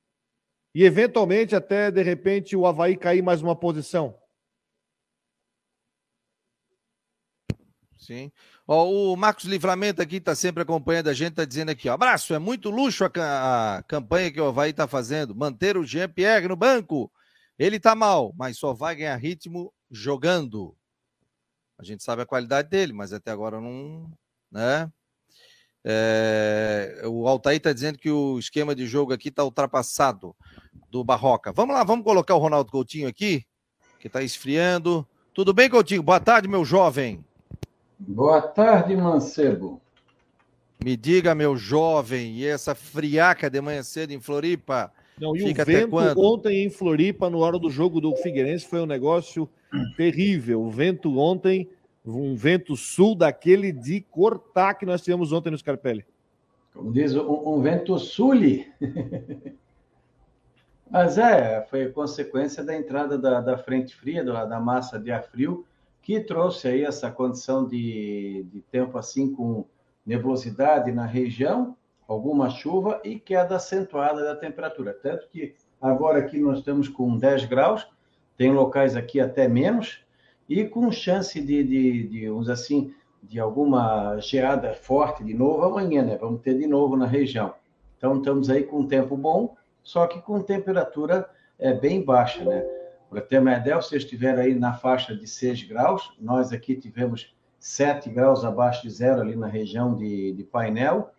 E 0.74 0.84
eventualmente 0.84 1.56
até 1.56 1.90
de 1.90 2.04
repente 2.04 2.56
o 2.56 2.66
Havaí 2.66 2.96
cair 2.96 3.22
mais 3.22 3.42
uma 3.42 3.56
posição? 3.56 4.18
Sim. 7.98 8.32
Ó, 8.68 9.14
o 9.14 9.16
Marcos 9.16 9.46
Livramento 9.46 10.02
aqui 10.02 10.18
está 10.18 10.36
sempre 10.36 10.62
acompanhando 10.62 11.08
a 11.08 11.14
gente, 11.14 11.30
está 11.30 11.46
dizendo 11.46 11.70
aqui, 11.70 11.88
ó, 11.88 11.94
abraço, 11.94 12.34
é 12.34 12.40
muito 12.40 12.70
luxo 12.70 13.06
a, 13.06 13.78
a 13.78 13.84
campanha 13.84 14.30
que 14.30 14.42
o 14.42 14.48
Havaí 14.48 14.72
está 14.72 14.86
fazendo, 14.86 15.34
manter 15.34 15.78
o 15.78 15.86
Jean-Pierre 15.86 16.50
no 16.50 16.56
banco. 16.56 17.10
Ele 17.58 17.78
está 17.78 17.96
mal, 17.96 18.34
mas 18.38 18.58
só 18.58 18.74
vai 18.74 18.96
ganhar 18.96 19.16
ritmo 19.16 19.74
jogando. 19.90 20.76
A 21.80 21.84
gente 21.84 22.04
sabe 22.04 22.24
a 22.24 22.26
qualidade 22.26 22.70
dele, 22.70 22.92
mas 22.92 23.14
até 23.14 23.32
agora 23.32 23.62
não, 23.62 24.12
né? 24.52 24.92
É, 25.86 27.04
o 27.06 27.26
Altair 27.26 27.58
está 27.58 27.72
dizendo 27.72 27.98
que 27.98 28.12
o 28.12 28.38
esquema 28.38 28.76
de 28.76 28.86
jogo 28.86 29.14
aqui 29.14 29.30
está 29.30 29.46
ultrapassado 29.46 30.36
do 30.90 31.04
Barroca. 31.04 31.54
Vamos 31.54 31.74
lá, 31.74 31.84
vamos 31.86 32.04
colocar 32.04 32.36
o 32.36 32.40
Ronaldo 32.40 32.70
Coutinho 32.70 33.08
aqui, 33.08 33.46
que 33.98 34.08
está 34.08 34.22
esfriando. 34.22 35.08
Tudo 35.34 35.54
bem, 35.54 35.70
Coutinho? 35.70 36.04
Boa 36.04 36.20
tarde, 36.20 36.50
meu 36.50 36.66
jovem. 36.66 37.24
Boa 38.00 38.42
tarde, 38.42 38.96
Mancebo. 38.96 39.82
Me 40.84 40.96
diga, 40.96 41.34
meu 41.34 41.58
jovem, 41.58 42.34
e 42.34 42.46
essa 42.46 42.76
friaca 42.76 43.50
de 43.50 43.60
manhã 43.60 43.82
cedo 43.82 44.12
em 44.12 44.20
Floripa? 44.20 44.92
Não, 45.20 45.36
e 45.36 45.40
Fica 45.40 45.64
o 45.64 45.66
vento 45.66 45.96
ontem 46.22 46.64
em 46.64 46.70
Floripa, 46.70 47.30
no 47.30 47.40
hora 47.40 47.58
do 47.58 47.70
jogo 47.70 48.00
do 48.00 48.16
Figueirense, 48.18 48.68
foi 48.68 48.82
um 48.82 48.86
negócio 48.86 49.50
terrível. 49.98 50.62
O 50.62 50.70
vento 50.70 51.18
ontem, 51.18 51.68
um 52.06 52.36
vento 52.36 52.76
sul 52.76 53.16
daquele 53.16 53.72
de 53.72 54.02
cortar 54.02 54.76
que 54.76 54.86
nós 54.86 55.02
tivemos 55.02 55.32
ontem 55.32 55.50
no 55.50 55.58
Scarpelli. 55.58 56.06
Como 56.74 56.94
diz, 56.94 57.16
um, 57.16 57.56
um 57.56 57.62
vento 57.62 57.98
suli. 57.98 58.72
Mas 60.90 61.18
é, 61.18 61.66
foi 61.70 61.90
consequência 61.90 62.64
da 62.64 62.78
entrada 62.78 63.18
da, 63.18 63.42
da 63.42 63.58
frente 63.58 63.96
fria, 63.96 64.24
da, 64.24 64.46
da 64.46 64.60
massa 64.60 65.00
de 65.00 65.12
ar 65.12 65.24
frio, 65.24 65.66
que 66.08 66.22
trouxe 66.22 66.70
aí 66.70 66.86
essa 66.86 67.12
condição 67.12 67.68
de, 67.68 68.48
de 68.50 68.62
tempo 68.72 68.98
assim 68.98 69.30
com 69.30 69.66
nebulosidade 70.06 70.90
na 70.90 71.06
região, 71.06 71.76
alguma 72.08 72.50
chuva 72.50 73.02
e 73.04 73.20
queda 73.20 73.58
acentuada 73.58 74.24
da 74.24 74.34
temperatura. 74.34 74.94
Tanto 74.94 75.28
que 75.28 75.54
agora 75.82 76.20
aqui 76.20 76.40
nós 76.40 76.60
estamos 76.60 76.88
com 76.88 77.18
10 77.18 77.44
graus, 77.48 77.86
tem 78.38 78.54
locais 78.54 78.96
aqui 78.96 79.20
até 79.20 79.50
menos, 79.50 80.00
e 80.48 80.64
com 80.64 80.90
chance 80.94 81.42
de, 81.42 81.62
de, 81.62 82.08
de 82.08 82.50
assim, 82.50 82.94
de 83.22 83.38
alguma 83.38 84.18
geada 84.22 84.74
forte 84.76 85.26
de 85.26 85.34
novo 85.34 85.64
amanhã, 85.64 86.04
né? 86.04 86.16
Vamos 86.16 86.40
ter 86.40 86.58
de 86.58 86.68
novo 86.68 86.96
na 86.96 87.06
região. 87.06 87.54
Então 87.98 88.16
estamos 88.16 88.50
aí 88.50 88.64
com 88.64 88.80
um 88.80 88.88
tempo 88.88 89.18
bom, 89.18 89.58
só 89.84 90.08
que 90.08 90.22
com 90.22 90.42
temperatura 90.42 91.30
é, 91.60 91.74
bem 91.74 92.02
baixa, 92.02 92.46
né? 92.46 92.66
Para 93.10 93.22
ter 93.22 93.40
uma 93.40 93.54
ideia, 93.54 93.82
se 93.82 93.96
estiver 93.96 94.38
aí 94.38 94.54
na 94.54 94.74
faixa 94.74 95.16
de 95.16 95.26
6 95.28 95.64
graus, 95.64 96.14
nós 96.20 96.52
aqui 96.52 96.76
tivemos 96.76 97.34
7 97.60 98.10
graus 98.10 98.44
abaixo 98.44 98.84
de 98.84 98.90
zero 98.90 99.22
ali 99.22 99.36
na 99.36 99.48
região 99.48 99.96
de, 99.96 100.34
de 100.34 100.44
painel, 100.44 101.12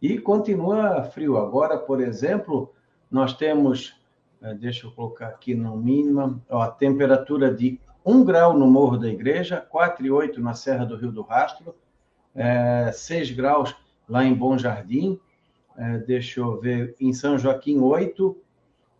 e 0.00 0.18
continua 0.18 1.02
frio. 1.04 1.38
Agora, 1.38 1.78
por 1.78 2.00
exemplo, 2.00 2.72
nós 3.10 3.32
temos, 3.32 3.98
eh, 4.42 4.54
deixa 4.54 4.86
eu 4.86 4.90
colocar 4.90 5.28
aqui 5.28 5.54
no 5.54 5.76
mínimo, 5.76 6.42
ó, 6.50 6.62
a 6.62 6.70
temperatura 6.70 7.54
de 7.54 7.80
1 8.04 8.24
grau 8.24 8.58
no 8.58 8.66
Morro 8.66 8.98
da 8.98 9.08
Igreja, 9.08 9.64
4,8 9.72 10.38
na 10.38 10.54
Serra 10.54 10.84
do 10.84 10.96
Rio 10.96 11.12
do 11.12 11.22
Rastro, 11.22 11.74
é, 12.34 12.86
eh, 12.88 12.92
6 12.92 13.30
graus 13.30 13.74
lá 14.08 14.24
em 14.24 14.34
Bom 14.34 14.58
Jardim, 14.58 15.18
é, 15.76 15.98
deixa 15.98 16.40
eu 16.40 16.58
ver, 16.60 16.94
em 17.00 17.12
São 17.12 17.38
Joaquim, 17.38 17.78
8, 17.80 18.36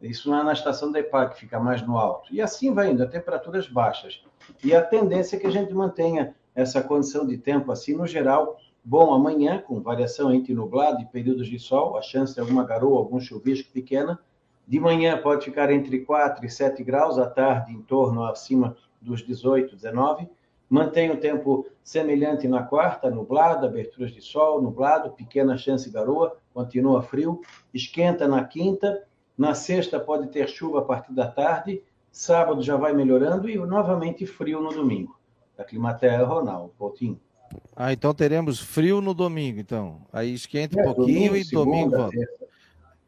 isso 0.01 0.31
lá 0.31 0.45
na 0.45 0.53
estação 0.53 0.93
da 0.93 1.01
EPAC, 1.01 1.39
fica 1.39 1.59
mais 1.59 1.83
no 1.83 1.97
alto. 1.97 2.33
E 2.33 2.41
assim 2.41 2.73
vai 2.73 2.91
indo, 2.91 3.03
a 3.03 3.07
temperaturas 3.07 3.69
baixas. 3.69 4.23
E 4.63 4.75
a 4.75 4.83
tendência 4.83 5.37
é 5.37 5.41
que 5.41 5.47
a 5.47 5.51
gente 5.51 5.73
mantenha 5.73 6.35
essa 6.55 6.83
condição 6.83 7.27
de 7.27 7.37
tempo 7.37 7.73
assim, 7.73 7.95
no 7.95 8.07
geral, 8.07 8.59
bom 8.85 9.13
amanhã, 9.13 9.59
com 9.59 9.81
variação 9.81 10.33
entre 10.33 10.55
nublado 10.55 11.03
e 11.03 11.07
períodos 11.07 11.49
de 11.49 11.59
sol, 11.59 11.97
a 11.97 12.03
chance 12.03 12.35
de 12.35 12.41
alguma 12.41 12.65
garoa, 12.65 12.99
algum 12.99 13.21
chuvisco 13.21 13.73
pequena. 13.73 14.19
De 14.67 14.81
manhã 14.81 15.21
pode 15.21 15.45
ficar 15.45 15.71
entre 15.71 16.01
4 16.01 16.45
e 16.45 16.51
7 16.51 16.83
graus, 16.83 17.19
à 17.19 17.29
tarde 17.29 17.73
em 17.73 17.83
torno 17.83 18.25
acima 18.25 18.77
dos 19.01 19.25
18, 19.25 19.75
19. 19.75 20.29
Mantém 20.69 21.11
o 21.11 21.21
tempo 21.21 21.67
semelhante 21.83 22.49
na 22.49 22.63
quarta, 22.63 23.09
nublado, 23.09 23.67
aberturas 23.67 24.11
de 24.11 24.21
sol, 24.21 24.61
nublado, 24.61 25.13
pequena 25.13 25.57
chance 25.57 25.85
de 25.85 25.93
garoa, 25.93 26.37
continua 26.53 27.03
frio. 27.03 27.41
Esquenta 27.73 28.27
na 28.27 28.45
quinta, 28.45 29.05
na 29.37 29.55
sexta 29.55 30.01
pode 30.01 30.29
ter 30.29 30.49
chuva 30.49 30.81
a 30.81 30.83
partir 30.83 31.13
da 31.13 31.27
tarde, 31.29 31.83
sábado 32.11 32.63
já 32.63 32.77
vai 32.77 32.95
melhorando 32.95 33.49
e 33.49 33.57
novamente 33.57 34.27
frio 34.27 34.61
no 34.61 34.73
domingo. 34.73 35.19
Da 35.57 35.65
Climaterra, 35.65 36.25
Ronaldo 36.25 36.73
Coutinho. 36.79 37.21
Ah, 37.75 37.93
então 37.93 38.13
teremos 38.13 38.61
frio 38.61 39.01
no 39.01 39.15
domingo, 39.15 39.61
então. 39.61 40.03
Aí 40.13 40.35
esquenta 40.35 40.79
é, 40.79 40.83
um 40.83 40.95
pouquinho 40.95 41.31
domingo, 41.31 41.37
e 41.37 41.51
domingo 41.51 41.97
volta. 41.97 42.17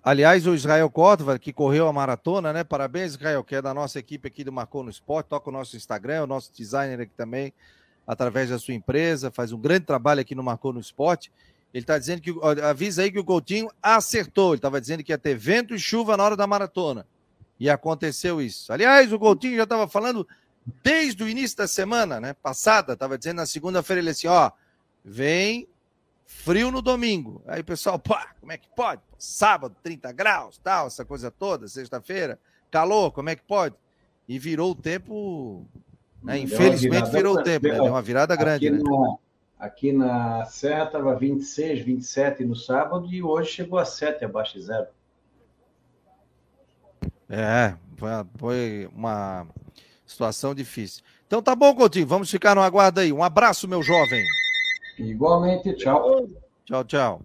Aliás, 0.02 0.46
o 0.46 0.54
Israel 0.54 0.88
Córdova, 0.88 1.38
que 1.38 1.52
correu 1.52 1.86
a 1.86 1.92
maratona, 1.92 2.52
né? 2.52 2.64
Parabéns, 2.64 3.12
Israel, 3.12 3.44
que 3.44 3.56
é 3.56 3.60
da 3.60 3.74
nossa 3.74 3.98
equipe 3.98 4.28
aqui 4.28 4.44
do 4.44 4.52
Marcou 4.52 4.82
no 4.82 4.90
Esporte, 4.90 5.26
toca 5.26 5.50
o 5.50 5.52
nosso 5.52 5.76
Instagram, 5.76 6.22
o 6.22 6.26
nosso 6.26 6.50
designer 6.54 7.00
aqui 7.00 7.12
também, 7.14 7.52
através 8.06 8.48
da 8.48 8.58
sua 8.58 8.74
empresa, 8.74 9.30
faz 9.30 9.52
um 9.52 9.58
grande 9.58 9.84
trabalho 9.84 10.20
aqui 10.20 10.34
no 10.34 10.42
Marcou 10.42 10.72
no 10.72 10.80
Esporte. 10.80 11.30
Ele 11.72 11.82
está 11.82 11.98
dizendo 11.98 12.22
que, 12.22 12.34
avisa 12.62 13.02
aí 13.02 13.12
que 13.12 13.18
o 13.18 13.24
Coutinho 13.24 13.68
acertou. 13.82 14.50
Ele 14.50 14.58
estava 14.58 14.80
dizendo 14.80 15.04
que 15.04 15.12
ia 15.12 15.18
ter 15.18 15.36
vento 15.36 15.74
e 15.74 15.78
chuva 15.78 16.16
na 16.16 16.24
hora 16.24 16.36
da 16.36 16.46
maratona. 16.46 17.06
E 17.60 17.68
aconteceu 17.68 18.40
isso. 18.40 18.72
Aliás, 18.72 19.12
o 19.12 19.18
Coutinho 19.18 19.56
já 19.56 19.64
estava 19.64 19.86
falando 19.88 20.26
desde 20.82 21.22
o 21.22 21.28
início 21.28 21.56
da 21.56 21.68
semana, 21.68 22.20
né? 22.20 22.34
Passada, 22.34 22.92
estava 22.92 23.18
dizendo 23.18 23.36
na 23.36 23.46
segunda-feira, 23.46 24.00
ele 24.00 24.10
assim: 24.10 24.28
ó, 24.28 24.50
vem 25.04 25.68
frio 26.24 26.70
no 26.70 26.80
domingo. 26.80 27.42
Aí 27.46 27.60
o 27.60 27.64
pessoal, 27.64 27.98
pá, 27.98 28.34
como 28.40 28.52
é 28.52 28.58
que 28.58 28.68
pode? 28.76 29.02
Sábado, 29.18 29.74
30 29.82 30.12
graus, 30.12 30.58
tal, 30.58 30.86
essa 30.86 31.04
coisa 31.04 31.30
toda, 31.30 31.66
sexta-feira, 31.66 32.38
calor, 32.70 33.10
como 33.12 33.30
é 33.30 33.36
que 33.36 33.42
pode? 33.42 33.74
E 34.28 34.38
virou 34.38 34.72
o 34.72 34.74
tempo. 34.74 35.66
Né? 36.22 36.38
Infelizmente 36.38 37.10
virou 37.10 37.36
o 37.36 37.42
tempo, 37.42 37.66
né? 37.66 37.74
Deu 37.74 37.86
uma 37.86 38.02
virada 38.02 38.36
grande. 38.36 38.70
Né? 38.70 38.78
Aqui 39.58 39.92
na 39.92 40.44
Serra 40.44 40.84
estava 40.84 41.16
26, 41.16 41.84
27 41.84 42.44
no 42.44 42.54
sábado 42.54 43.12
e 43.12 43.20
hoje 43.20 43.50
chegou 43.50 43.78
a 43.78 43.84
7 43.84 44.24
abaixo 44.24 44.54
de 44.54 44.62
zero. 44.62 44.86
É, 47.28 47.74
foi 48.36 48.88
uma 48.94 49.46
situação 50.06 50.54
difícil. 50.54 51.02
Então 51.26 51.42
tá 51.42 51.56
bom, 51.56 51.74
Coutinho, 51.74 52.06
vamos 52.06 52.30
ficar 52.30 52.54
no 52.54 52.62
aguardo 52.62 53.00
aí. 53.00 53.12
Um 53.12 53.22
abraço, 53.22 53.66
meu 53.66 53.82
jovem. 53.82 54.24
Igualmente, 54.96 55.74
tchau. 55.74 56.28
Tchau, 56.64 56.84
tchau. 56.84 57.22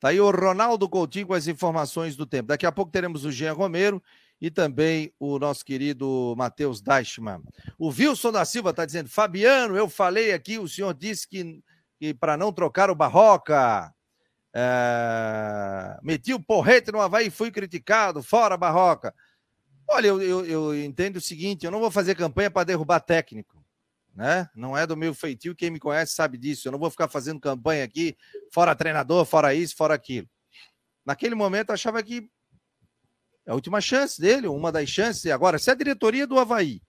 Tá 0.00 0.08
aí 0.08 0.20
o 0.20 0.30
Ronaldo 0.30 0.88
Coutinho 0.88 1.26
com 1.26 1.34
as 1.34 1.46
informações 1.46 2.16
do 2.16 2.26
tempo. 2.26 2.48
Daqui 2.48 2.66
a 2.66 2.72
pouco 2.72 2.90
teremos 2.90 3.24
o 3.24 3.30
Jean 3.30 3.52
Romero 3.52 4.02
e 4.40 4.50
também 4.50 5.12
o 5.20 5.38
nosso 5.38 5.64
querido 5.64 6.34
Matheus 6.36 6.80
Deichmann. 6.80 7.42
O 7.78 7.88
Wilson 7.88 8.32
da 8.32 8.44
Silva 8.44 8.70
está 8.70 8.84
dizendo: 8.84 9.08
Fabiano, 9.08 9.76
eu 9.76 9.88
falei 9.88 10.32
aqui, 10.32 10.58
o 10.58 10.68
senhor 10.68 10.92
disse 10.94 11.28
que 11.28 11.62
que 12.04 12.12
para 12.12 12.36
não 12.36 12.52
trocar 12.52 12.90
o 12.90 12.94
Barroca, 12.94 13.90
é, 14.54 15.98
meti 16.02 16.34
o 16.34 16.42
porrete 16.42 16.92
no 16.92 17.00
Havaí 17.00 17.28
e 17.28 17.30
fui 17.30 17.50
criticado, 17.50 18.22
fora 18.22 18.58
Barroca. 18.58 19.14
Olha, 19.88 20.08
eu, 20.08 20.20
eu, 20.20 20.44
eu 20.44 20.84
entendo 20.84 21.16
o 21.16 21.20
seguinte: 21.20 21.64
eu 21.64 21.70
não 21.70 21.80
vou 21.80 21.90
fazer 21.90 22.14
campanha 22.14 22.50
para 22.50 22.64
derrubar 22.64 23.00
técnico. 23.00 23.64
Né? 24.14 24.48
Não 24.54 24.76
é 24.76 24.86
do 24.86 24.96
meu 24.96 25.14
feitio, 25.14 25.56
quem 25.56 25.70
me 25.70 25.80
conhece 25.80 26.14
sabe 26.14 26.36
disso. 26.36 26.68
Eu 26.68 26.72
não 26.72 26.78
vou 26.78 26.90
ficar 26.90 27.08
fazendo 27.08 27.40
campanha 27.40 27.82
aqui, 27.82 28.16
fora 28.52 28.74
treinador, 28.74 29.24
fora 29.24 29.54
isso, 29.54 29.74
fora 29.74 29.94
aquilo. 29.94 30.28
Naquele 31.06 31.34
momento 31.34 31.70
eu 31.70 31.74
achava 31.74 32.02
que 32.02 32.28
é 33.46 33.50
a 33.50 33.54
última 33.54 33.80
chance 33.80 34.20
dele, 34.20 34.46
uma 34.46 34.70
das 34.70 34.90
chances. 34.90 35.26
Agora, 35.32 35.58
se 35.58 35.70
a 35.70 35.74
diretoria 35.74 36.26
do 36.26 36.38
Havaí, 36.38 36.82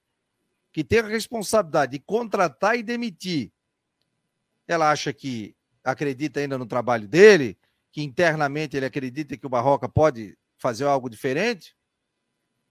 que 0.73 0.83
tem 0.83 0.99
a 0.99 1.07
responsabilidade 1.07 1.93
de 1.93 1.99
contratar 1.99 2.77
e 2.77 2.83
demitir, 2.83 3.54
ela 4.67 4.91
acha 4.91 5.13
que 5.13 5.55
acredita 5.83 6.39
ainda 6.39 6.57
no 6.57 6.65
trabalho 6.65 7.07
dele, 7.07 7.57
que 7.91 8.01
internamente 8.01 8.75
ele 8.75 8.85
acredita 8.85 9.37
que 9.37 9.45
o 9.45 9.49
Barroca 9.49 9.87
pode 9.87 10.37
fazer 10.57 10.85
algo 10.85 11.09
diferente, 11.09 11.75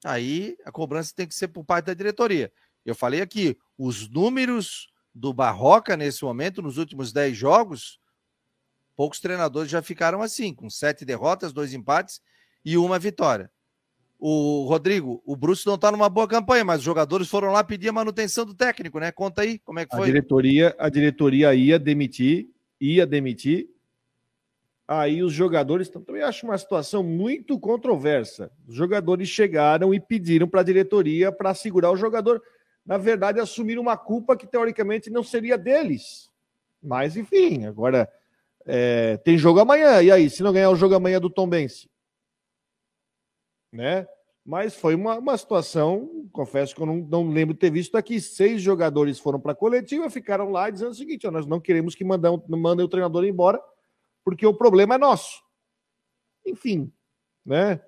aí 0.04 0.56
a 0.64 0.72
cobrança 0.72 1.12
tem 1.14 1.26
que 1.26 1.34
ser 1.34 1.48
por 1.48 1.64
parte 1.64 1.86
da 1.86 1.94
diretoria. 1.94 2.52
Eu 2.84 2.94
falei 2.94 3.22
aqui, 3.22 3.56
os 3.78 4.08
números 4.08 4.92
do 5.14 5.32
Barroca 5.32 5.96
nesse 5.96 6.24
momento, 6.24 6.60
nos 6.60 6.76
últimos 6.76 7.12
10 7.12 7.36
jogos, 7.36 8.00
poucos 8.96 9.20
treinadores 9.20 9.70
já 9.70 9.80
ficaram 9.80 10.20
assim, 10.22 10.52
com 10.52 10.68
sete 10.68 11.04
derrotas, 11.04 11.52
dois 11.52 11.72
empates 11.72 12.20
e 12.64 12.76
uma 12.76 12.98
vitória. 12.98 13.50
O 14.18 14.64
Rodrigo, 14.68 15.22
o 15.26 15.36
Bruce 15.36 15.66
não 15.66 15.74
está 15.74 15.90
numa 15.92 16.08
boa 16.08 16.26
campanha, 16.26 16.64
mas 16.64 16.78
os 16.78 16.84
jogadores 16.84 17.28
foram 17.28 17.52
lá 17.52 17.62
pedir 17.62 17.88
a 17.88 17.92
manutenção 17.92 18.46
do 18.46 18.54
técnico, 18.54 18.98
né? 18.98 19.12
Conta 19.12 19.42
aí 19.42 19.58
como 19.58 19.78
é 19.78 19.84
que 19.84 19.94
foi. 19.94 20.04
A 20.04 20.06
diretoria, 20.06 20.74
a 20.78 20.88
diretoria 20.88 21.54
ia 21.54 21.78
demitir, 21.78 22.48
ia 22.80 23.06
demitir. 23.06 23.68
Aí 24.86 25.22
os 25.22 25.32
jogadores 25.32 25.88
também 25.88 26.22
acho 26.22 26.46
uma 26.46 26.58
situação 26.58 27.02
muito 27.02 27.58
controversa. 27.58 28.50
Os 28.68 28.74
jogadores 28.74 29.28
chegaram 29.28 29.94
e 29.94 30.00
pediram 30.00 30.46
para 30.46 30.60
a 30.60 30.64
diretoria 30.64 31.32
para 31.32 31.54
segurar 31.54 31.90
o 31.90 31.96
jogador. 31.96 32.42
Na 32.84 32.98
verdade, 32.98 33.40
assumiram 33.40 33.80
uma 33.80 33.96
culpa 33.96 34.36
que 34.36 34.46
teoricamente 34.46 35.08
não 35.08 35.22
seria 35.22 35.56
deles. 35.56 36.30
Mas, 36.82 37.16
enfim, 37.16 37.64
agora 37.64 38.06
é, 38.66 39.16
tem 39.18 39.38
jogo 39.38 39.60
amanhã. 39.60 40.02
E 40.02 40.10
aí, 40.10 40.28
se 40.28 40.42
não 40.42 40.52
ganhar 40.52 40.70
o 40.70 40.76
jogo 40.76 40.94
amanhã 40.94 41.18
do 41.18 41.30
Tom 41.30 41.48
Bense? 41.48 41.88
Né? 43.74 44.06
Mas 44.46 44.76
foi 44.76 44.94
uma, 44.94 45.18
uma 45.18 45.36
situação, 45.36 46.28
confesso 46.32 46.74
que 46.74 46.80
eu 46.80 46.86
não, 46.86 46.96
não 46.98 47.28
lembro 47.28 47.54
de 47.54 47.60
ter 47.60 47.70
visto 47.70 47.96
aqui. 47.96 48.20
Seis 48.20 48.62
jogadores 48.62 49.18
foram 49.18 49.40
para 49.40 49.52
a 49.52 49.56
coletiva, 49.56 50.08
ficaram 50.08 50.50
lá 50.50 50.70
dizendo 50.70 50.92
o 50.92 50.94
seguinte: 50.94 51.26
ó, 51.26 51.30
nós 51.30 51.46
não 51.46 51.60
queremos 51.60 51.94
que 51.94 52.04
mandam, 52.04 52.42
mandem 52.48 52.84
o 52.84 52.88
treinador 52.88 53.24
embora, 53.24 53.60
porque 54.24 54.46
o 54.46 54.54
problema 54.54 54.94
é 54.94 54.98
nosso. 54.98 55.42
Enfim, 56.46 56.92
né? 57.44 57.80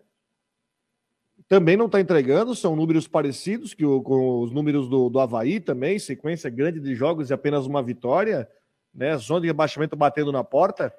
Também 1.47 1.77
não 1.77 1.87
está 1.87 2.01
entregando, 2.01 2.57
são 2.57 2.75
números 2.75 3.07
parecidos 3.07 3.73
que 3.73 3.85
o, 3.85 4.03
com 4.03 4.41
os 4.41 4.51
números 4.51 4.89
do, 4.89 5.09
do 5.09 5.21
Havaí 5.21 5.61
também, 5.61 5.99
sequência 5.99 6.51
grande 6.51 6.81
de 6.81 6.95
jogos 6.95 7.31
e 7.31 7.35
apenas 7.35 7.67
uma 7.67 7.83
vitória, 7.83 8.49
né? 8.93 9.17
Zona 9.19 9.43
de 9.43 9.47
rebaixamento 9.47 9.95
batendo 9.95 10.33
na 10.33 10.43
porta, 10.43 10.93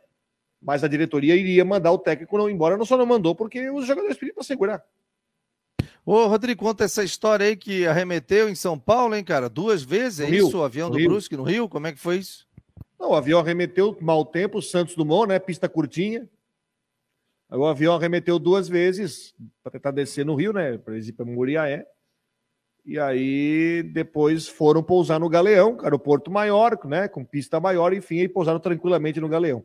mas 0.62 0.84
a 0.84 0.88
diretoria 0.88 1.36
iria 1.36 1.64
mandar 1.64 1.92
o 1.92 1.98
técnico 1.98 2.38
não 2.38 2.50
embora, 2.50 2.78
não 2.78 2.86
só 2.86 2.98
não 2.98 3.06
mandou 3.06 3.36
porque 3.36 3.70
os 3.70 3.86
jogadores 3.86 4.18
pediram 4.18 4.36
para 4.36 4.44
segurar. 4.44 4.84
Ô, 6.06 6.26
Rodrigo, 6.28 6.64
conta 6.64 6.86
essa 6.86 7.04
história 7.04 7.46
aí 7.46 7.56
que 7.58 7.86
arremeteu 7.86 8.48
em 8.48 8.56
São 8.56 8.80
Paulo, 8.80 9.14
hein, 9.14 9.24
cara? 9.24 9.50
Duas 9.50 9.84
vezes, 9.84 10.22
é 10.22 10.26
Rio, 10.26 10.48
isso? 10.48 10.58
O 10.58 10.64
avião 10.64 10.90
do 10.90 10.98
Rio. 10.98 11.10
Brusque 11.10 11.36
no 11.36 11.44
Rio? 11.44 11.68
Como 11.68 11.86
é 11.86 11.92
que 11.92 12.00
foi 12.00 12.18
isso? 12.18 12.48
Não, 12.98 13.12
o 13.12 13.16
avião 13.16 13.42
arremeteu 13.42 13.96
mau 14.00 14.26
tempo, 14.26 14.62
Santos 14.62 14.96
Dumont, 14.96 15.28
né? 15.28 15.38
Pista 15.38 15.68
curtinha. 15.68 16.28
O 17.52 17.66
avião 17.66 17.96
arremeteu 17.96 18.40
duas 18.40 18.68
vezes 18.68 19.36
para 19.62 19.74
tentar 19.74 19.92
descer 19.92 20.26
no 20.26 20.36
Rio, 20.36 20.54
né? 20.54 20.78
Para 20.78 20.98
ir 20.98 21.12
para 21.12 21.26
Muriaé. 21.26 21.86
E 22.86 22.98
aí 22.98 23.84
depois 23.84 24.48
foram 24.48 24.82
pousar 24.82 25.20
no 25.20 25.28
Galeão, 25.28 25.78
aeroporto 25.82 26.32
maior, 26.32 26.80
né? 26.86 27.10
Com 27.10 27.26
pista 27.26 27.60
maior, 27.60 27.94
enfim, 27.94 28.20
e 28.20 28.30
pousaram 28.30 28.62
tranquilamente 28.62 29.20
no 29.20 29.28
Galeão. 29.28 29.64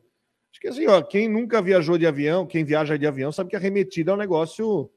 Acho 0.53 0.61
que 0.61 0.69
assim, 0.69 0.87
ó, 0.87 1.01
quem 1.01 1.29
nunca 1.29 1.63
viajou 1.63 1.97
de 1.97 2.07
avião, 2.07 2.47
quem 2.47 2.63
viaja 2.63 2.99
de 2.99 3.07
avião, 3.07 3.33
sabe 3.33 3.49
que 3.49 3.57
a 3.57 3.59
arremetida 3.59 4.11
é 4.11 4.15
um 4.15 4.19
negócio 4.19 4.91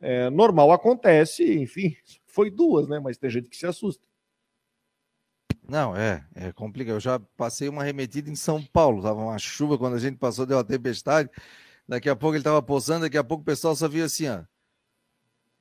é, 0.00 0.28
normal 0.28 0.72
acontece, 0.72 1.54
enfim, 1.54 1.96
foi 2.26 2.50
duas, 2.50 2.88
né? 2.88 2.98
Mas 2.98 3.16
tem 3.16 3.30
gente 3.30 3.48
que 3.48 3.56
se 3.56 3.66
assusta. 3.66 4.04
Não, 5.68 5.96
é, 5.96 6.26
é 6.34 6.52
complicado. 6.52 6.96
Eu 6.96 7.00
já 7.00 7.20
passei 7.36 7.68
uma 7.68 7.82
arremetida 7.82 8.28
em 8.28 8.34
São 8.34 8.62
Paulo, 8.62 9.00
tava 9.00 9.20
uma 9.20 9.38
chuva 9.38 9.78
quando 9.78 9.94
a 9.94 10.00
gente 10.00 10.18
passou, 10.18 10.44
deu 10.44 10.56
uma 10.56 10.64
tempestade. 10.64 11.30
Daqui 11.86 12.10
a 12.10 12.16
pouco 12.16 12.36
ele 12.36 12.44
tava 12.44 12.60
pousando, 12.60 13.02
daqui 13.02 13.16
a 13.16 13.24
pouco 13.24 13.42
o 13.42 13.46
pessoal 13.46 13.76
só 13.76 13.88
via 13.88 14.04
assim, 14.04 14.28
ó. 14.28 14.42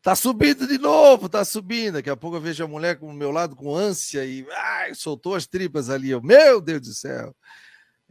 Tá 0.01 0.15
subindo 0.15 0.67
de 0.67 0.79
novo, 0.79 1.29
tá 1.29 1.45
subindo. 1.45 1.93
Daqui 1.93 2.10
a 2.10 2.17
pouco 2.17 2.38
eu 2.38 2.41
vejo 2.41 2.63
a 2.63 2.67
mulher 2.67 2.97
com 2.97 3.07
o 3.07 3.13
meu 3.13 3.29
lado 3.29 3.55
com 3.55 3.75
ânsia 3.75 4.25
e 4.25 4.45
ai, 4.49 4.95
soltou 4.95 5.36
as 5.36 5.45
tripas 5.45 5.91
ali. 5.91 6.10
Eu, 6.10 6.21
meu 6.23 6.60
Deus 6.60 6.81
do 6.81 6.93
céu. 6.93 7.36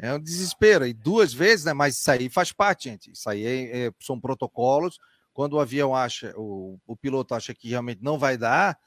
É 0.03 0.15
um 0.15 0.19
desespero. 0.19 0.87
E 0.87 0.95
duas 0.95 1.33
vezes, 1.33 1.67
né? 1.67 1.73
Mas 1.73 1.99
isso 1.99 2.11
aí 2.11 2.29
faz 2.31 2.53
parte, 2.53 2.89
gente. 2.89 3.13
Isso 3.13 3.29
aí 3.29 3.45
é, 3.45 3.87
é, 3.87 3.93
são 4.01 4.19
protocolos 4.19 4.99
quando 5.33 5.55
o 5.55 5.61
avião 5.61 5.95
acha, 5.95 6.33
o, 6.37 6.79
o 6.87 6.97
piloto 6.97 7.35
acha 7.35 7.55
que 7.55 7.69
realmente 7.69 8.03
não 8.03 8.19
vai 8.19 8.37
dar, 8.37 8.79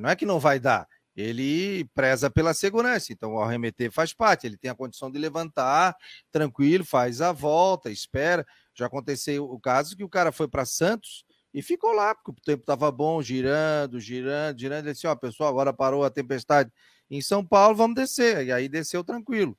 não 0.00 0.08
é 0.08 0.16
que 0.16 0.24
não 0.24 0.38
vai 0.38 0.58
dar, 0.58 0.86
ele 1.16 1.84
preza 1.94 2.30
pela 2.30 2.54
segurança. 2.54 3.12
Então, 3.12 3.34
o 3.34 3.40
arremeter 3.40 3.90
faz 3.90 4.12
parte, 4.12 4.46
ele 4.46 4.56
tem 4.56 4.70
a 4.70 4.74
condição 4.74 5.10
de 5.10 5.18
levantar, 5.18 5.94
tranquilo, 6.30 6.84
faz 6.84 7.20
a 7.20 7.32
volta, 7.32 7.90
espera. 7.90 8.46
Já 8.74 8.86
aconteceu 8.86 9.44
o 9.44 9.60
caso 9.60 9.96
que 9.96 10.04
o 10.04 10.08
cara 10.08 10.32
foi 10.32 10.48
para 10.48 10.64
Santos 10.64 11.24
e 11.52 11.60
ficou 11.62 11.92
lá, 11.92 12.14
porque 12.14 12.30
o 12.30 12.44
tempo 12.44 12.62
estava 12.62 12.90
bom, 12.90 13.20
girando, 13.20 14.00
girando, 14.00 14.58
girando. 14.58 14.86
Ele 14.86 14.92
disse: 14.94 15.06
Ó, 15.06 15.14
pessoal, 15.16 15.50
agora 15.50 15.72
parou 15.72 16.04
a 16.04 16.10
tempestade 16.10 16.70
em 17.10 17.20
São 17.20 17.44
Paulo, 17.44 17.76
vamos 17.76 17.96
descer. 17.96 18.46
E 18.46 18.52
aí 18.52 18.68
desceu 18.68 19.02
tranquilo. 19.02 19.58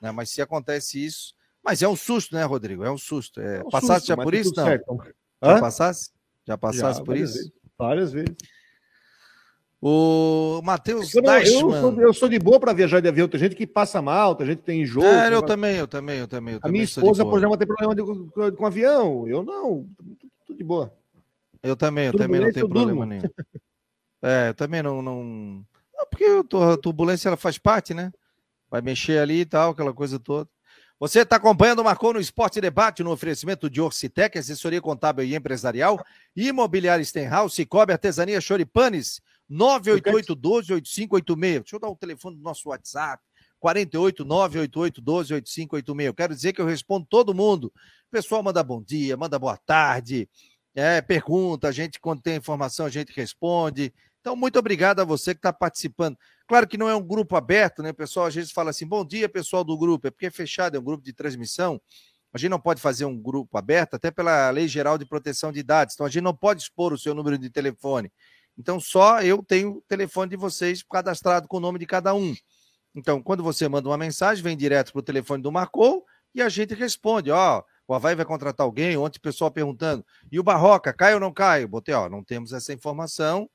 Né? 0.00 0.10
Mas 0.10 0.30
se 0.30 0.40
acontece 0.40 1.04
isso. 1.04 1.34
Mas 1.62 1.82
é 1.82 1.88
um 1.88 1.96
susto, 1.96 2.34
né, 2.34 2.44
Rodrigo? 2.44 2.84
É 2.84 2.90
um 2.90 2.98
susto. 2.98 3.40
É, 3.40 3.58
é 3.58 3.60
um 3.60 3.68
passaste 3.68 4.06
susto, 4.06 4.16
já 4.16 4.16
por 4.16 4.34
isso? 4.34 4.52
Não. 4.56 4.64
Certo. 4.64 4.96
Já 5.42 5.56
Hã? 5.56 5.60
passasse? 5.60 6.10
Já 6.46 6.58
passasse 6.58 6.98
Já, 6.98 7.04
por 7.04 7.16
isso? 7.16 7.34
Vezes. 7.34 7.52
Várias 7.78 8.12
vezes. 8.12 8.36
O 9.82 10.60
Matheus 10.62 11.14
eu, 11.14 11.22
eu, 11.24 11.46
sou, 11.46 12.00
eu 12.02 12.12
sou 12.12 12.28
de 12.28 12.38
boa 12.38 12.60
para 12.60 12.74
viajar 12.74 13.00
de 13.00 13.08
avião. 13.08 13.26
Tem 13.26 13.40
gente 13.40 13.56
que 13.56 13.66
passa 13.66 14.02
mal, 14.02 14.34
tem 14.34 14.46
gente 14.46 14.58
que 14.58 14.64
tem 14.64 14.82
enjoo. 14.82 15.02
É, 15.02 15.32
eu 15.32 15.42
também, 15.42 15.76
eu 15.76 15.88
também, 15.88 16.18
eu 16.18 16.28
também. 16.28 16.52
Eu 16.54 16.58
a 16.58 16.60
também 16.60 16.72
minha 16.72 16.84
esposa, 16.84 17.24
por 17.24 17.38
exemplo, 17.38 17.56
tem 17.56 17.66
problema 17.66 17.94
de, 17.94 18.02
com, 18.02 18.56
com 18.56 18.66
avião. 18.66 19.26
Eu 19.26 19.42
não, 19.42 19.88
tudo 20.46 20.58
de 20.58 20.64
boa. 20.64 20.92
Eu 21.62 21.74
também, 21.76 22.06
eu 22.06 22.12
também 22.16 22.40
não 22.40 22.52
tenho 22.52 22.68
problema 22.68 23.06
nenhum. 23.06 23.22
É, 24.22 24.50
eu 24.50 24.54
também 24.54 24.82
não, 24.82 25.00
não... 25.00 25.24
não 25.24 25.66
porque 26.10 26.26
a 26.26 26.76
turbulência 26.76 27.30
ela 27.30 27.38
faz 27.38 27.56
parte, 27.56 27.94
né? 27.94 28.12
Vai 28.70 28.80
mexer 28.80 29.18
ali 29.18 29.40
e 29.40 29.46
tal, 29.46 29.72
aquela 29.72 29.92
coisa 29.92 30.18
toda. 30.18 30.48
Você 30.98 31.20
está 31.20 31.36
acompanhando 31.36 31.78
o 31.80 31.84
Marcou 31.84 32.12
no 32.12 32.20
Esporte 32.20 32.60
Debate 32.60 33.02
no 33.02 33.10
oferecimento 33.10 33.70
de 33.70 33.80
Orcitec, 33.80 34.38
assessoria 34.38 34.82
contábil 34.82 35.24
e 35.24 35.34
empresarial, 35.34 35.98
Imobiliária 36.36 37.02
Stenhouse, 37.02 37.54
Cicobi, 37.54 37.92
Artesania 37.92 38.38
Choripanes, 38.40 39.22
988-12-8586. 39.50 41.40
Deixa 41.40 41.76
eu 41.76 41.80
dar 41.80 41.88
o 41.88 41.96
telefone 41.96 42.36
do 42.36 42.42
nosso 42.42 42.68
WhatsApp, 42.68 43.22
48 43.58 44.24
988 44.26 45.00
12 45.00 45.34
8586. 45.34 46.06
Eu 46.06 46.14
quero 46.14 46.34
dizer 46.34 46.52
que 46.52 46.60
eu 46.60 46.66
respondo 46.66 47.06
todo 47.08 47.34
mundo. 47.34 47.72
O 48.08 48.10
pessoal 48.10 48.42
manda 48.42 48.62
bom 48.62 48.82
dia, 48.82 49.16
manda 49.16 49.38
boa 49.38 49.56
tarde, 49.56 50.28
é, 50.74 51.00
pergunta, 51.00 51.68
a 51.68 51.72
gente, 51.72 51.98
quando 51.98 52.22
tem 52.22 52.36
informação, 52.36 52.86
a 52.86 52.90
gente 52.90 53.12
responde. 53.12 53.92
Então, 54.20 54.36
muito 54.36 54.58
obrigado 54.58 55.00
a 55.00 55.04
você 55.04 55.34
que 55.34 55.38
está 55.38 55.52
participando. 55.52 56.16
Claro 56.50 56.66
que 56.66 56.76
não 56.76 56.88
é 56.88 56.96
um 56.96 57.00
grupo 57.00 57.36
aberto, 57.36 57.80
né, 57.80 57.92
pessoal? 57.92 58.26
Às 58.26 58.34
vezes 58.34 58.50
fala 58.50 58.70
assim, 58.70 58.84
bom 58.84 59.04
dia, 59.04 59.28
pessoal 59.28 59.62
do 59.62 59.78
grupo, 59.78 60.08
é 60.08 60.10
porque 60.10 60.26
é 60.26 60.30
fechado, 60.32 60.76
é 60.76 60.80
um 60.80 60.82
grupo 60.82 61.04
de 61.04 61.12
transmissão. 61.12 61.80
A 62.34 62.38
gente 62.38 62.50
não 62.50 62.58
pode 62.58 62.80
fazer 62.80 63.04
um 63.04 63.16
grupo 63.16 63.56
aberto, 63.56 63.94
até 63.94 64.10
pela 64.10 64.50
Lei 64.50 64.66
Geral 64.66 64.98
de 64.98 65.06
Proteção 65.06 65.52
de 65.52 65.62
Dados. 65.62 65.94
Então, 65.94 66.04
a 66.04 66.08
gente 66.08 66.24
não 66.24 66.34
pode 66.34 66.62
expor 66.62 66.92
o 66.92 66.98
seu 66.98 67.14
número 67.14 67.38
de 67.38 67.48
telefone. 67.50 68.10
Então, 68.58 68.80
só 68.80 69.22
eu 69.22 69.44
tenho 69.44 69.74
o 69.74 69.80
telefone 69.82 70.30
de 70.30 70.36
vocês 70.36 70.82
cadastrado 70.82 71.46
com 71.46 71.58
o 71.58 71.60
nome 71.60 71.78
de 71.78 71.86
cada 71.86 72.12
um. 72.14 72.34
Então, 72.96 73.22
quando 73.22 73.44
você 73.44 73.68
manda 73.68 73.88
uma 73.88 73.96
mensagem, 73.96 74.42
vem 74.42 74.56
direto 74.56 74.90
para 74.90 74.98
o 74.98 75.04
telefone 75.04 75.40
do 75.40 75.52
Marcou 75.52 76.04
e 76.34 76.42
a 76.42 76.48
gente 76.48 76.74
responde. 76.74 77.30
Ó, 77.30 77.62
o 77.86 77.94
Havaí 77.94 78.16
vai 78.16 78.24
contratar 78.24 78.64
alguém? 78.64 78.96
Ontem 78.96 79.18
o 79.18 79.22
pessoal 79.22 79.52
perguntando. 79.52 80.04
E 80.32 80.40
o 80.40 80.42
Barroca, 80.42 80.92
cai 80.92 81.14
ou 81.14 81.20
não 81.20 81.32
cai? 81.32 81.64
Botei, 81.64 81.94
ó, 81.94 82.08
não 82.08 82.24
temos 82.24 82.52
essa 82.52 82.72
informação 82.72 83.48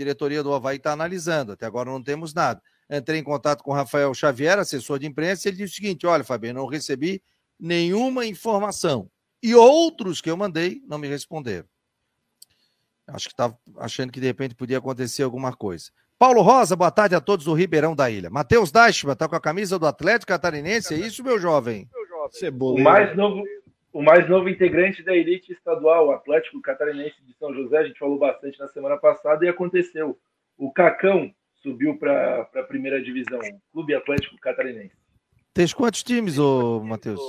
diretoria 0.00 0.42
do 0.42 0.52
Havaí 0.52 0.78
está 0.78 0.92
analisando. 0.92 1.52
Até 1.52 1.66
agora 1.66 1.90
não 1.90 2.02
temos 2.02 2.32
nada. 2.32 2.60
Entrei 2.90 3.20
em 3.20 3.22
contato 3.22 3.62
com 3.62 3.70
o 3.70 3.74
Rafael 3.74 4.12
Xavier, 4.14 4.58
assessor 4.58 4.98
de 4.98 5.06
imprensa, 5.06 5.46
e 5.46 5.50
ele 5.50 5.58
disse 5.58 5.74
o 5.74 5.76
seguinte: 5.76 6.06
olha, 6.06 6.24
Fabiano, 6.24 6.60
não 6.60 6.66
recebi 6.66 7.22
nenhuma 7.58 8.26
informação. 8.26 9.08
E 9.42 9.54
outros 9.54 10.20
que 10.20 10.30
eu 10.30 10.36
mandei 10.36 10.82
não 10.86 10.98
me 10.98 11.06
responderam. 11.06 11.66
Acho 13.06 13.28
que 13.28 13.32
estava 13.32 13.58
achando 13.78 14.12
que 14.12 14.20
de 14.20 14.26
repente 14.26 14.54
podia 14.54 14.78
acontecer 14.78 15.22
alguma 15.22 15.52
coisa. 15.52 15.90
Paulo 16.18 16.42
Rosa, 16.42 16.76
boa 16.76 16.90
tarde 16.90 17.14
a 17.14 17.20
todos 17.20 17.46
do 17.46 17.54
Ribeirão 17.54 17.96
da 17.96 18.10
Ilha. 18.10 18.28
Matheus 18.28 18.70
Dashman 18.70 19.14
está 19.14 19.26
com 19.26 19.36
a 19.36 19.40
camisa 19.40 19.78
do 19.78 19.86
Atlético 19.86 20.28
Catarinense, 20.28 20.94
é 20.94 20.98
isso, 20.98 21.24
meu 21.24 21.38
jovem? 21.38 21.88
O 22.78 22.84
mais 22.84 23.16
novo, 23.16 23.42
o 23.92 24.02
mais 24.02 24.28
novo 24.28 24.48
integrante 24.48 25.02
da 25.02 25.14
elite 25.14 25.52
estadual, 25.52 26.08
o 26.08 26.12
Atlético 26.12 26.60
Catarinense 26.60 27.22
de 27.22 27.34
São 27.34 27.52
José, 27.52 27.78
a 27.78 27.84
gente 27.84 27.98
falou 27.98 28.18
bastante 28.18 28.58
na 28.58 28.68
semana 28.68 28.96
passada 28.96 29.44
e 29.44 29.48
aconteceu. 29.48 30.18
O 30.56 30.72
Cacão 30.72 31.32
subiu 31.56 31.98
para 31.98 32.42
a 32.54 32.62
primeira 32.62 33.02
divisão, 33.02 33.40
Clube 33.72 33.94
Atlético 33.94 34.36
Catarinense. 34.38 34.94
Tem 35.52 35.66
quantos 35.68 36.02
times, 36.02 36.38
ô 36.38 36.80
Matheus? 36.80 37.20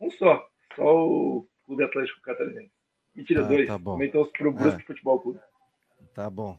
Um 0.00 0.10
só, 0.12 0.46
só 0.74 1.06
o 1.06 1.46
Clube 1.64 1.84
Atlético 1.84 2.20
Catarinense. 2.22 2.72
Mentira, 3.14 3.44
ah, 3.44 3.48
dois. 3.48 3.66
Tá 3.66 3.78
bom. 3.78 3.92
Aumentou 3.92 4.26
para 4.26 4.48
o 4.48 4.52
Brusque 4.52 4.82
é. 4.82 4.84
Futebol 4.84 5.20
Clube. 5.20 5.40
Tá 6.14 6.28
bom. 6.28 6.58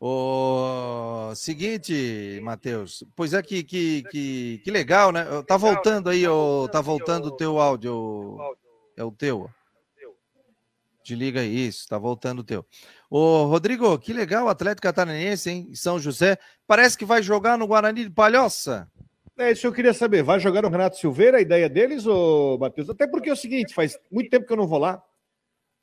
O 0.00 1.32
seguinte, 1.34 2.40
Matheus, 2.42 3.04
pois 3.16 3.32
é 3.32 3.42
que, 3.42 3.62
que, 3.62 4.02
que, 4.10 4.60
que, 4.62 4.70
legal, 4.70 5.12
né? 5.12 5.24
Tá 5.46 5.56
voltando 5.56 6.10
aí, 6.10 6.26
o, 6.26 6.68
tá 6.68 6.80
voltando 6.80 7.26
o 7.26 7.36
teu 7.36 7.58
áudio. 7.58 8.38
É 8.96 9.02
o 9.02 9.10
teu. 9.10 9.50
Desliga 11.04 11.44
isso, 11.44 11.86
tá 11.86 11.98
voltando 11.98 12.38
o 12.38 12.44
teu. 12.44 12.64
Ô, 13.10 13.44
Rodrigo, 13.44 13.98
que 13.98 14.12
legal 14.12 14.46
o 14.46 14.48
Atlético 14.48 14.82
Catarinense, 14.82 15.50
hein? 15.50 15.74
São 15.74 15.98
José. 15.98 16.38
Parece 16.66 16.96
que 16.96 17.04
vai 17.04 17.22
jogar 17.22 17.58
no 17.58 17.66
Guarani 17.66 18.04
de 18.04 18.10
Palhoça. 18.10 18.88
É 19.36 19.52
isso 19.52 19.60
que 19.62 19.66
eu 19.66 19.72
queria 19.72 19.92
saber. 19.92 20.22
Vai 20.22 20.40
jogar 20.40 20.62
no 20.62 20.70
Renato 20.70 20.96
Silveira, 20.96 21.38
a 21.38 21.40
ideia 21.42 21.68
deles, 21.68 22.06
ô 22.06 22.56
Matheus? 22.58 22.88
Até 22.88 23.06
porque 23.06 23.28
é 23.28 23.32
o 23.32 23.36
seguinte, 23.36 23.74
faz 23.74 23.98
muito 24.10 24.30
tempo 24.30 24.46
que 24.46 24.52
eu 24.52 24.56
não 24.56 24.66
vou 24.66 24.78
lá. 24.78 25.02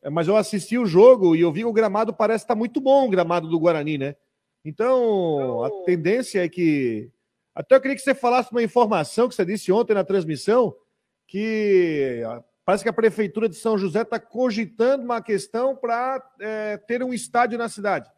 É, 0.02 0.10
mas 0.10 0.28
eu 0.28 0.36
assisti 0.36 0.78
o 0.78 0.86
jogo 0.86 1.36
e 1.36 1.42
eu 1.42 1.52
vi 1.52 1.64
o 1.64 1.74
gramado 1.74 2.14
parece 2.14 2.44
estar 2.44 2.56
tá 2.56 2.58
muito 2.58 2.82
bom, 2.82 3.06
o 3.06 3.10
gramado 3.10 3.48
do 3.48 3.60
Guarani, 3.60 3.98
né? 3.98 4.16
Então, 4.64 5.64
a 5.64 5.70
tendência 5.86 6.44
é 6.44 6.50
que. 6.50 7.10
Até 7.54 7.76
eu 7.76 7.82
queria 7.82 7.96
que 7.96 8.02
você 8.02 8.16
falasse 8.16 8.52
uma 8.52 8.64
informação 8.64 9.28
que 9.28 9.36
você 9.36 9.46
disse 9.46 9.72
ontem 9.72 9.94
na 9.94 10.04
transmissão, 10.04 10.76
que 11.28 12.22
parece 12.64 12.84
que 12.84 12.90
a 12.90 12.94
Prefeitura 12.94 13.50
de 13.50 13.56
São 13.56 13.78
José 13.78 14.04
está 14.04 14.20
cogitando 14.20 15.04
uma 15.04 15.22
questão 15.22 15.76
para 15.76 16.24
é, 16.40 16.78
ter 16.78 17.04
um 17.04 17.14
estádio 17.14 17.58
na 17.58 17.68
cidade. 17.68 18.10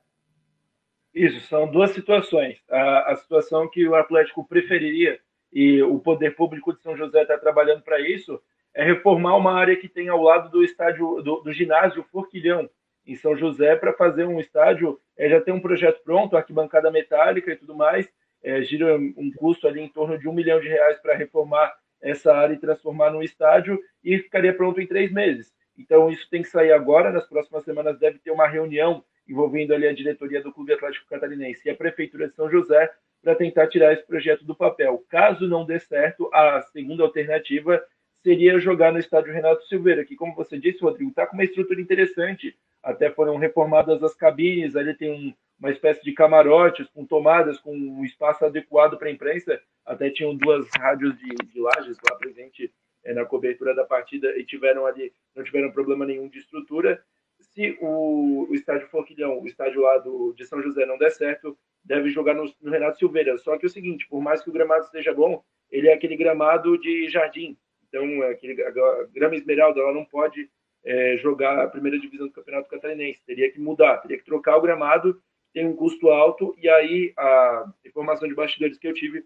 Isso, 1.13 1.47
são 1.47 1.71
duas 1.71 1.91
situações. 1.91 2.59
A, 2.69 3.13
a 3.13 3.15
situação 3.15 3.69
que 3.69 3.87
o 3.87 3.95
Atlético 3.95 4.45
preferiria 4.45 5.19
e 5.51 5.81
o 5.81 5.99
poder 5.99 6.35
público 6.35 6.73
de 6.73 6.81
São 6.81 6.97
José 6.97 7.21
está 7.21 7.37
trabalhando 7.37 7.83
para 7.83 7.99
isso, 8.01 8.41
é 8.75 8.83
reformar 8.83 9.35
uma 9.37 9.53
área 9.53 9.75
que 9.75 9.87
tem 9.87 10.09
ao 10.09 10.21
lado 10.21 10.49
do 10.49 10.63
estádio 10.63 11.21
do, 11.21 11.41
do 11.41 11.53
ginásio 11.53 12.03
Forquilhão, 12.11 12.69
em 13.05 13.15
São 13.15 13.35
José, 13.35 13.75
para 13.75 13.93
fazer 13.93 14.25
um 14.25 14.39
estádio. 14.39 14.99
É, 15.17 15.29
já 15.29 15.41
tem 15.41 15.53
um 15.53 15.59
projeto 15.59 16.01
pronto, 16.03 16.35
arquibancada 16.35 16.89
metálica 16.89 17.51
e 17.51 17.55
tudo 17.55 17.75
mais. 17.75 18.09
É, 18.41 18.61
gira 18.61 18.97
um 18.97 19.31
custo 19.35 19.67
ali 19.67 19.81
em 19.81 19.89
torno 19.89 20.17
de 20.17 20.27
um 20.27 20.33
milhão 20.33 20.59
de 20.59 20.67
reais 20.67 20.99
para 20.99 21.15
reformar 21.15 21.73
essa 22.01 22.35
área 22.35 22.53
e 22.53 22.59
transformar 22.59 23.11
num 23.11 23.23
estádio 23.23 23.79
e 24.03 24.17
ficaria 24.17 24.53
pronto 24.53 24.81
em 24.81 24.87
três 24.87 25.11
meses. 25.11 25.53
Então 25.77 26.09
isso 26.09 26.29
tem 26.29 26.41
que 26.41 26.49
sair 26.49 26.71
agora. 26.71 27.11
Nas 27.11 27.27
próximas 27.27 27.63
semanas 27.63 27.97
deve 27.99 28.19
ter 28.19 28.31
uma 28.31 28.47
reunião 28.47 29.03
envolvendo 29.27 29.73
ali 29.73 29.87
a 29.87 29.93
diretoria 29.93 30.41
do 30.41 30.51
Clube 30.51 30.73
Atlético 30.73 31.07
Catarinense 31.07 31.61
e 31.65 31.71
a 31.71 31.75
prefeitura 31.75 32.27
de 32.27 32.35
São 32.35 32.49
José 32.49 32.91
para 33.21 33.35
tentar 33.35 33.67
tirar 33.67 33.93
esse 33.93 34.05
projeto 34.05 34.43
do 34.43 34.53
papel. 34.53 35.01
Caso 35.09 35.47
não 35.47 35.65
dê 35.65 35.79
certo, 35.79 36.29
a 36.33 36.61
segunda 36.73 37.03
alternativa 37.03 37.81
seria 38.23 38.57
jogar 38.57 38.91
no 38.91 38.99
estádio 38.99 39.33
Renato 39.33 39.65
Silveira, 39.67 40.05
que, 40.05 40.15
como 40.15 40.33
você 40.33 40.57
disse, 40.57 40.81
Rodrigo, 40.81 41.09
está 41.09 41.27
com 41.27 41.35
uma 41.35 41.43
estrutura 41.43 41.79
interessante. 41.81 42.57
Até 42.81 43.11
foram 43.11 43.37
reformadas 43.37 44.01
as 44.01 44.15
cabines, 44.15 44.75
ali 44.75 44.95
tem 44.95 45.11
um, 45.11 45.33
uma 45.59 45.71
espécie 45.71 46.01
de 46.03 46.13
camarotes 46.13 46.87
com 46.89 47.05
tomadas, 47.05 47.59
com 47.59 47.75
um 47.75 48.03
espaço 48.03 48.45
adequado 48.45 48.97
para 48.97 49.09
a 49.09 49.11
imprensa. 49.11 49.61
Até 49.85 50.09
tinham 50.09 50.35
duas 50.35 50.67
rádios 50.77 51.17
de, 51.17 51.29
de 51.45 51.59
lajes 51.59 51.97
lá 52.09 52.17
presente 52.17 52.73
é, 53.03 53.13
na 53.13 53.25
cobertura 53.25 53.75
da 53.75 53.83
partida 53.83 54.37
e 54.37 54.45
tiveram 54.45 54.85
ali, 54.85 55.13
não 55.35 55.43
tiveram 55.43 55.71
problema 55.71 56.05
nenhum 56.05 56.29
de 56.29 56.39
estrutura. 56.39 57.03
Se 57.39 57.77
o, 57.81 58.47
o 58.49 58.55
estádio 58.55 58.87
Forquilhão, 58.87 59.41
o 59.41 59.45
estádio 59.45 59.81
lá 59.81 59.97
do, 59.97 60.33
de 60.33 60.45
São 60.45 60.61
José 60.61 60.85
não 60.85 60.97
der 60.97 61.11
certo, 61.11 61.57
deve 61.83 62.09
jogar 62.09 62.33
no, 62.33 62.49
no 62.61 62.71
Renato 62.71 62.97
Silveira. 62.97 63.37
Só 63.37 63.57
que 63.57 63.65
é 63.65 63.67
o 63.67 63.71
seguinte, 63.71 64.07
por 64.07 64.21
mais 64.21 64.41
que 64.41 64.49
o 64.49 64.53
gramado 64.53 64.85
esteja 64.85 65.13
bom, 65.13 65.43
ele 65.69 65.89
é 65.89 65.93
aquele 65.93 66.15
gramado 66.15 66.77
de 66.79 67.09
jardim, 67.09 67.57
então, 67.93 68.23
aquele, 68.23 68.59
a 68.63 68.71
Grama 69.13 69.35
Esmeralda 69.35 69.79
ela 69.79 69.93
não 69.93 70.03
pode 70.03 70.49
é, 70.83 71.15
jogar 71.17 71.59
a 71.59 71.67
primeira 71.67 71.99
divisão 71.99 72.25
do 72.25 72.33
Campeonato 72.33 72.67
Catarinense. 72.67 73.23
Teria 73.23 73.51
que 73.51 73.59
mudar, 73.59 73.99
teria 73.99 74.17
que 74.17 74.25
trocar 74.25 74.57
o 74.57 74.61
gramado, 74.61 75.21
tem 75.53 75.67
um 75.67 75.75
custo 75.75 76.09
alto. 76.09 76.55
E 76.57 76.67
aí, 76.67 77.13
a 77.15 77.71
informação 77.85 78.27
de 78.27 78.33
bastidores 78.33 78.79
que 78.79 78.87
eu 78.87 78.93
tive 78.95 79.23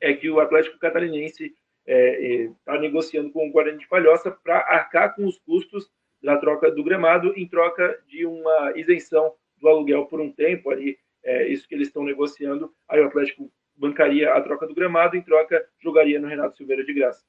é 0.00 0.12
que 0.14 0.30
o 0.30 0.38
Atlético 0.38 0.78
Catarinense 0.78 1.46
está 1.46 1.56
é, 1.86 2.44
é, 2.44 2.50
tá 2.64 2.78
negociando 2.78 3.32
com 3.32 3.48
o 3.48 3.50
Guarani 3.50 3.78
de 3.78 3.88
Palhoça 3.88 4.30
para 4.30 4.58
arcar 4.58 5.16
com 5.16 5.26
os 5.26 5.38
custos 5.40 5.90
da 6.22 6.36
troca 6.36 6.70
do 6.70 6.84
gramado 6.84 7.32
em 7.36 7.48
troca 7.48 8.00
de 8.06 8.24
uma 8.24 8.72
isenção 8.76 9.34
do 9.60 9.68
aluguel 9.68 10.06
por 10.06 10.20
um 10.20 10.30
tempo 10.30 10.70
ali. 10.70 10.96
É 11.24 11.48
isso 11.48 11.66
que 11.66 11.74
eles 11.74 11.88
estão 11.88 12.04
negociando. 12.04 12.72
Aí 12.88 13.00
o 13.00 13.06
Atlético 13.06 13.50
bancaria 13.76 14.32
a 14.32 14.40
troca 14.40 14.68
do 14.68 14.74
gramado, 14.74 15.16
em 15.16 15.22
troca 15.22 15.68
jogaria 15.80 16.20
no 16.20 16.28
Renato 16.28 16.56
Silveira 16.56 16.84
de 16.84 16.92
graça. 16.92 17.24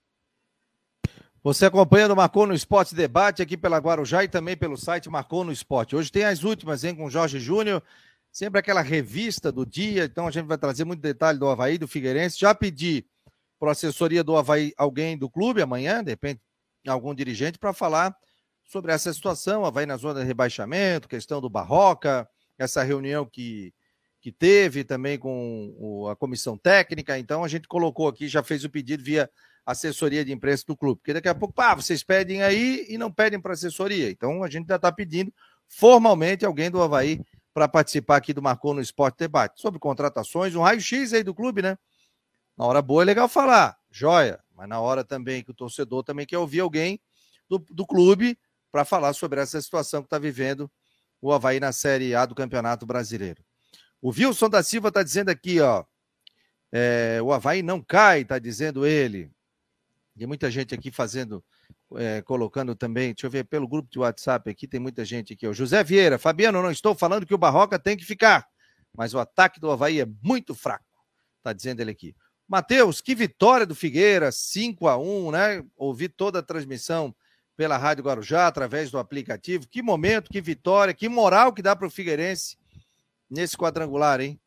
Você 1.43 1.65
acompanha 1.65 2.07
o 2.07 2.15
Marcou 2.15 2.47
no 2.47 2.53
Esporte 2.53 2.95
Debate 2.95 3.41
aqui 3.41 3.57
pela 3.57 3.77
Guarujá 3.77 4.23
e 4.23 4.29
também 4.29 4.55
pelo 4.55 4.77
site 4.77 5.09
Marcou 5.09 5.43
no 5.43 5.51
Esporte. 5.51 5.93
Hoje 5.93 6.09
tem 6.09 6.23
as 6.23 6.45
últimas, 6.45 6.85
hein, 6.85 6.95
com 6.95 7.09
Jorge 7.09 7.37
Júnior, 7.37 7.83
sempre 8.31 8.61
aquela 8.61 8.79
revista 8.81 9.51
do 9.51 9.65
dia, 9.65 10.05
então 10.05 10.25
a 10.25 10.31
gente 10.31 10.45
vai 10.45 10.57
trazer 10.57 10.85
muito 10.85 11.01
detalhe 11.01 11.37
do 11.37 11.45
Havaí, 11.49 11.77
do 11.77 11.85
Figueirense. 11.85 12.39
Já 12.39 12.55
pedi 12.55 13.05
para 13.59 13.67
a 13.67 13.71
assessoria 13.73 14.23
do 14.23 14.37
Havaí 14.37 14.71
alguém 14.77 15.17
do 15.17 15.29
clube 15.29 15.61
amanhã, 15.61 16.01
de 16.01 16.11
repente 16.11 16.39
algum 16.87 17.13
dirigente, 17.13 17.59
para 17.59 17.73
falar 17.73 18.15
sobre 18.63 18.93
essa 18.93 19.11
situação, 19.13 19.65
Havaí 19.65 19.85
na 19.85 19.97
zona 19.97 20.21
de 20.21 20.25
rebaixamento, 20.25 21.09
questão 21.09 21.41
do 21.41 21.49
Barroca, 21.49 22.25
essa 22.57 22.83
reunião 22.83 23.25
que, 23.25 23.73
que 24.21 24.31
teve 24.31 24.85
também 24.85 25.19
com 25.19 26.07
a 26.09 26.15
comissão 26.15 26.57
técnica. 26.57 27.19
Então 27.19 27.43
a 27.43 27.49
gente 27.49 27.67
colocou 27.67 28.07
aqui, 28.07 28.29
já 28.29 28.41
fez 28.41 28.63
o 28.63 28.69
pedido 28.69 29.03
via 29.03 29.29
assessoria 29.65 30.23
de 30.25 30.31
imprensa 30.31 30.63
do 30.67 30.75
clube. 30.75 30.99
Porque 30.99 31.13
daqui 31.13 31.29
a 31.29 31.35
pouco, 31.35 31.53
pá, 31.53 31.75
vocês 31.75 32.03
pedem 32.03 32.41
aí 32.41 32.85
e 32.89 32.97
não 32.97 33.11
pedem 33.11 33.39
para 33.39 33.53
assessoria. 33.53 34.09
Então 34.09 34.43
a 34.43 34.49
gente 34.49 34.67
já 34.67 34.75
está 34.75 34.91
pedindo 34.91 35.33
formalmente 35.67 36.45
alguém 36.45 36.69
do 36.69 36.81
Havaí 36.81 37.19
para 37.53 37.67
participar 37.67 38.17
aqui 38.17 38.33
do 38.33 38.41
Marcou 38.41 38.73
no 38.73 38.81
Esporte 38.81 39.19
Debate. 39.19 39.61
Sobre 39.61 39.79
contratações, 39.79 40.55
um 40.55 40.61
raio-x 40.61 41.13
aí 41.13 41.23
do 41.23 41.33
clube, 41.33 41.61
né? 41.61 41.77
Na 42.57 42.65
hora 42.65 42.81
boa 42.81 43.03
é 43.03 43.05
legal 43.05 43.27
falar, 43.27 43.77
joia, 43.89 44.39
mas 44.55 44.67
na 44.67 44.79
hora 44.79 45.03
também 45.03 45.43
que 45.43 45.51
o 45.51 45.55
torcedor 45.55 46.03
também 46.03 46.25
quer 46.25 46.37
ouvir 46.37 46.59
alguém 46.59 46.99
do, 47.49 47.59
do 47.69 47.85
clube 47.85 48.37
para 48.71 48.85
falar 48.85 49.13
sobre 49.13 49.39
essa 49.39 49.61
situação 49.61 50.01
que 50.01 50.07
está 50.07 50.19
vivendo 50.19 50.69
o 51.21 51.31
Havaí 51.31 51.59
na 51.59 51.71
Série 51.71 52.13
A 52.13 52.25
do 52.25 52.35
Campeonato 52.35 52.85
Brasileiro. 52.85 53.43
O 54.01 54.09
Wilson 54.09 54.49
da 54.49 54.61
Silva 54.61 54.89
está 54.89 55.01
dizendo 55.01 55.29
aqui, 55.29 55.61
ó. 55.61 55.85
É, 56.71 57.19
o 57.23 57.31
Havaí 57.31 57.63
não 57.63 57.81
cai, 57.81 58.21
está 58.21 58.37
dizendo 58.37 58.85
ele. 58.85 59.31
Tem 60.17 60.27
muita 60.27 60.51
gente 60.51 60.75
aqui 60.75 60.91
fazendo, 60.91 61.43
é, 61.95 62.21
colocando 62.21 62.75
também, 62.75 63.13
deixa 63.13 63.25
eu 63.25 63.31
ver, 63.31 63.45
pelo 63.45 63.67
grupo 63.67 63.89
de 63.89 63.99
WhatsApp 63.99 64.49
aqui, 64.49 64.67
tem 64.67 64.79
muita 64.79 65.03
gente 65.03 65.33
aqui. 65.33 65.47
O 65.47 65.53
José 65.53 65.83
Vieira, 65.83 66.19
Fabiano, 66.19 66.61
não 66.61 66.71
estou 66.71 66.93
falando 66.93 67.25
que 67.25 67.33
o 67.33 67.37
Barroca 67.37 67.79
tem 67.79 67.97
que 67.97 68.05
ficar, 68.05 68.47
mas 68.95 69.13
o 69.13 69.19
ataque 69.19 69.59
do 69.59 69.71
Havaí 69.71 69.99
é 69.99 70.07
muito 70.21 70.53
fraco, 70.53 70.85
está 71.39 71.51
dizendo 71.51 71.79
ele 71.81 71.91
aqui. 71.91 72.15
Matheus, 72.47 73.01
que 73.01 73.15
vitória 73.15 73.65
do 73.65 73.73
Figueira, 73.73 74.31
5 74.31 74.87
a 74.87 74.97
1 74.97 75.31
né? 75.31 75.63
Ouvi 75.75 76.07
toda 76.07 76.39
a 76.39 76.43
transmissão 76.43 77.15
pela 77.55 77.77
Rádio 77.77 78.03
Guarujá, 78.03 78.47
através 78.47 78.91
do 78.91 78.99
aplicativo. 78.99 79.67
Que 79.67 79.81
momento, 79.81 80.29
que 80.29 80.41
vitória, 80.41 80.93
que 80.93 81.07
moral 81.07 81.53
que 81.53 81.61
dá 81.61 81.75
para 81.75 81.87
o 81.87 81.91
Figueirense 81.91 82.57
nesse 83.29 83.57
quadrangular, 83.57 84.21
hein? 84.21 84.39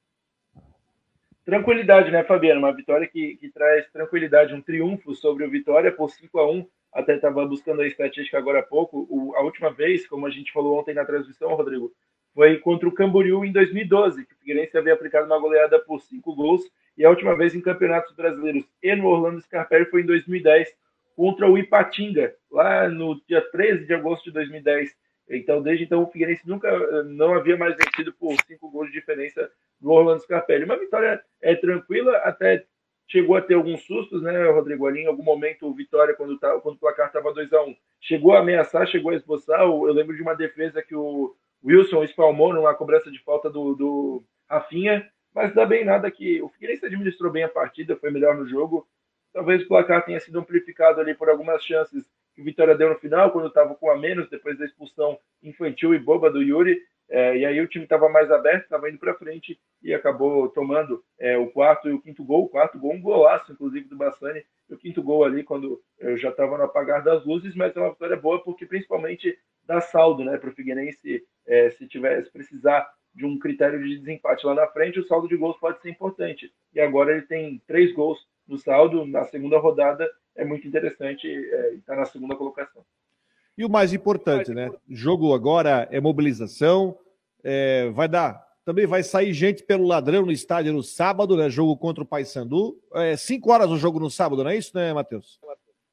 Tranquilidade, 1.47 2.11
né, 2.11 2.25
Fabiano? 2.25 2.59
Uma 2.59 2.75
vitória 2.75 3.07
que, 3.07 3.37
que 3.37 3.49
traz 3.49 3.89
tranquilidade, 3.93 4.53
um 4.53 4.61
triunfo 4.61 5.15
sobre 5.15 5.45
o 5.45 5.51
Vitória 5.51 5.93
por 5.93 6.11
5 6.11 6.41
a 6.41 6.51
1 6.51 6.67
Até 6.93 7.15
estava 7.15 7.47
buscando 7.47 7.83
a 7.83 7.87
estatística 7.87 8.37
agora 8.37 8.59
há 8.59 8.63
pouco. 8.65 9.07
O, 9.09 9.33
a 9.37 9.43
última 9.43 9.73
vez, 9.73 10.09
como 10.09 10.27
a 10.27 10.31
gente 10.31 10.53
falou 10.53 10.77
ontem 10.77 10.93
na 10.93 11.05
transmissão, 11.05 11.55
Rodrigo, 11.55 11.93
foi 12.35 12.59
contra 12.59 12.89
o 12.89 12.93
Camboriú 12.93 13.45
em 13.45 13.53
2012, 13.53 14.27
que 14.27 14.35
o 14.35 14.37
Figueirense 14.39 14.77
havia 14.77 14.93
aplicado 14.93 15.27
uma 15.27 15.39
goleada 15.39 15.79
por 15.79 16.01
cinco 16.01 16.35
gols. 16.35 16.63
E 16.99 17.05
a 17.05 17.11
última 17.11 17.37
vez 17.37 17.55
em 17.55 17.61
campeonatos 17.61 18.13
brasileiros 18.17 18.65
e 18.83 18.97
no 18.97 19.07
Orlando 19.07 19.41
Scarpelli 19.41 19.85
foi 19.85 20.03
em 20.03 20.07
2010, 20.07 20.75
contra 21.15 21.49
o 21.49 21.57
Ipatinga, 21.57 22.35
lá 22.51 22.89
no 22.89 23.23
dia 23.25 23.41
13 23.53 23.87
de 23.87 23.95
agosto 23.95 24.25
de 24.25 24.33
2010. 24.33 24.97
Então, 25.29 25.61
desde 25.61 25.85
então, 25.85 26.03
o 26.03 26.07
Figueirense 26.07 26.49
nunca 26.49 26.71
não 27.05 27.35
havia 27.35 27.57
mais 27.57 27.77
vencido 27.77 28.13
por 28.13 28.35
cinco 28.47 28.71
gols 28.71 28.87
de 28.87 28.93
diferença 28.93 29.51
no 29.81 29.91
Orlando 29.91 30.23
Scarpelli. 30.23 30.65
Uma 30.65 30.79
vitória 30.79 31.23
é 31.43 31.55
tranquila, 31.55 32.17
até 32.19 32.65
chegou 33.09 33.37
a 33.37 33.43
ter 33.43 33.55
alguns 33.55 33.83
sustos, 33.83 34.23
né, 34.23 34.49
Rodrigo? 34.51 34.87
Ali 34.87 35.01
em 35.01 35.07
algum 35.07 35.23
momento, 35.23 35.67
o 35.67 35.75
Vitória, 35.75 36.15
quando, 36.15 36.39
tá, 36.39 36.59
quando 36.61 36.77
o 36.77 36.79
placar 36.79 37.07
estava 37.07 37.33
2 37.33 37.53
a 37.53 37.63
1 37.63 37.69
um, 37.69 37.77
chegou 38.01 38.35
a 38.35 38.41
ameaçar, 38.41 38.87
chegou 38.87 39.11
a 39.11 39.15
esboçar. 39.15 39.61
Eu 39.61 39.93
lembro 39.93 40.15
de 40.15 40.23
uma 40.23 40.35
defesa 40.35 40.83
que 40.83 40.95
o 40.95 41.35
Wilson 41.65 42.05
espalmou 42.05 42.53
numa 42.53 42.75
cobrança 42.75 43.11
de 43.11 43.23
falta 43.23 43.51
do, 43.51 43.75
do 43.75 44.25
Rafinha, 44.49 45.09
mas 45.35 45.55
dá 45.55 45.67
bem 45.67 45.85
nada 45.85 46.11
que 46.11 46.41
o 46.41 46.49
Figueirense 46.49 46.87
administrou 46.87 47.31
bem 47.31 47.43
a 47.43 47.49
partida, 47.49 47.97
foi 47.97 48.11
melhor 48.11 48.37
no 48.37 48.47
jogo. 48.47 48.87
Talvez 49.33 49.63
o 49.63 49.69
placar 49.69 50.05
tenha 50.05 50.21
sido 50.21 50.39
amplificado 50.39 51.01
ali 51.01 51.15
por 51.15 51.29
algumas 51.29 51.63
chances 51.63 52.11
que 52.37 52.43
o 52.43 52.45
Vitória 52.45 52.77
deu 52.77 52.91
no 52.91 52.99
final, 52.99 53.33
quando 53.33 53.49
estava 53.49 53.75
com 53.75 53.91
a 53.91 53.97
menos, 53.97 54.29
depois 54.29 54.59
da 54.59 54.67
expulsão 54.67 55.19
infantil 55.43 55.95
e 55.95 55.99
boba 55.99 56.31
do 56.31 56.43
Yuri. 56.43 56.79
É, 57.09 57.39
e 57.39 57.47
aí 57.47 57.61
o 57.61 57.69
time 57.69 57.85
estava 57.85 58.09
mais 58.09 58.31
aberto, 58.31 58.65
estava 58.65 58.91
indo 58.91 58.99
para 58.99 59.15
frente 59.15 59.59
e 59.83 59.95
acabou 59.95 60.49
tomando 60.51 61.03
é, 61.19 61.39
o 61.39 61.49
quarto 61.51 61.89
e 61.89 61.93
o 61.93 62.01
quinto 62.01 62.23
gol. 62.23 62.45
O 62.45 62.49
quarto 62.49 62.79
gol, 62.79 62.93
um 62.93 63.01
golaço, 63.01 63.53
inclusive, 63.53 63.89
do 63.89 63.97
Bassani. 63.97 64.45
E 64.69 64.75
o 64.75 64.79
quinto 64.79 65.03
gol 65.03 65.25
ali, 65.25 65.43
quando 65.43 65.81
eu 65.99 66.17
já 66.19 66.29
estava 66.29 66.59
no 66.59 66.65
apagar 66.65 67.03
das 67.03 67.25
luzes, 67.25 67.55
mas 67.55 67.75
é 67.75 67.81
uma 67.81 67.93
vitória 67.93 68.17
boa 68.17 68.43
porque 68.43 68.67
principalmente 68.67 69.39
dá 69.65 69.81
saldo 69.81 70.23
né, 70.25 70.37
para 70.37 70.51
o 70.51 70.53
Figueirense 70.53 71.25
é, 71.47 71.71
se 71.71 71.89
tivesse 71.89 72.31
precisar 72.31 72.87
de 73.15 73.25
um 73.25 73.39
critério 73.39 73.83
de 73.83 73.99
desempate 73.99 74.45
lá 74.47 74.55
na 74.55 74.67
frente, 74.67 75.01
o 75.01 75.07
saldo 75.07 75.27
de 75.27 75.37
gols 75.37 75.59
pode 75.59 75.81
ser 75.81 75.89
importante. 75.89 76.53
E 76.75 76.81
agora 76.81 77.13
ele 77.13 77.23
tem 77.23 77.63
três 77.67 77.93
gols 77.95 78.19
no 78.47 78.59
saldo 78.59 79.07
na 79.07 79.25
segunda 79.25 79.59
rodada 79.59 80.07
é 80.37 80.45
muito 80.45 80.67
interessante 80.67 81.27
é, 81.27 81.75
estar 81.75 81.95
tá 81.95 82.01
na 82.01 82.07
segunda 82.07 82.37
colocação. 82.37 82.85
E 83.57 83.65
o 83.65 83.71
mais 83.71 83.93
importante, 83.93 84.53
né? 84.53 84.71
Jogo 84.89 85.33
agora 85.33 85.89
é 85.91 86.01
mobilização, 86.01 86.99
é, 87.43 87.89
vai 87.91 88.07
dar. 88.07 88.45
Também 88.65 88.87
vai 88.87 89.03
sair 89.03 89.33
gente 89.33 89.63
pelo 89.63 89.87
ladrão 89.87 90.27
no 90.27 90.33
estádio 90.33 90.73
no 90.73 90.83
sábado, 90.83 91.37
né? 91.37 91.49
Jogo 91.49 91.77
contra 91.77 92.03
o 92.03 92.07
Paysandu. 92.07 92.77
É 92.95 93.17
cinco 93.17 93.51
horas 93.51 93.71
o 93.71 93.79
jogo 93.79 93.99
no 93.99 94.11
sábado, 94.11 94.43
não 94.45 94.51
é 94.51 94.57
isso, 94.57 94.77
né, 94.77 94.93
Matheus? 94.93 95.41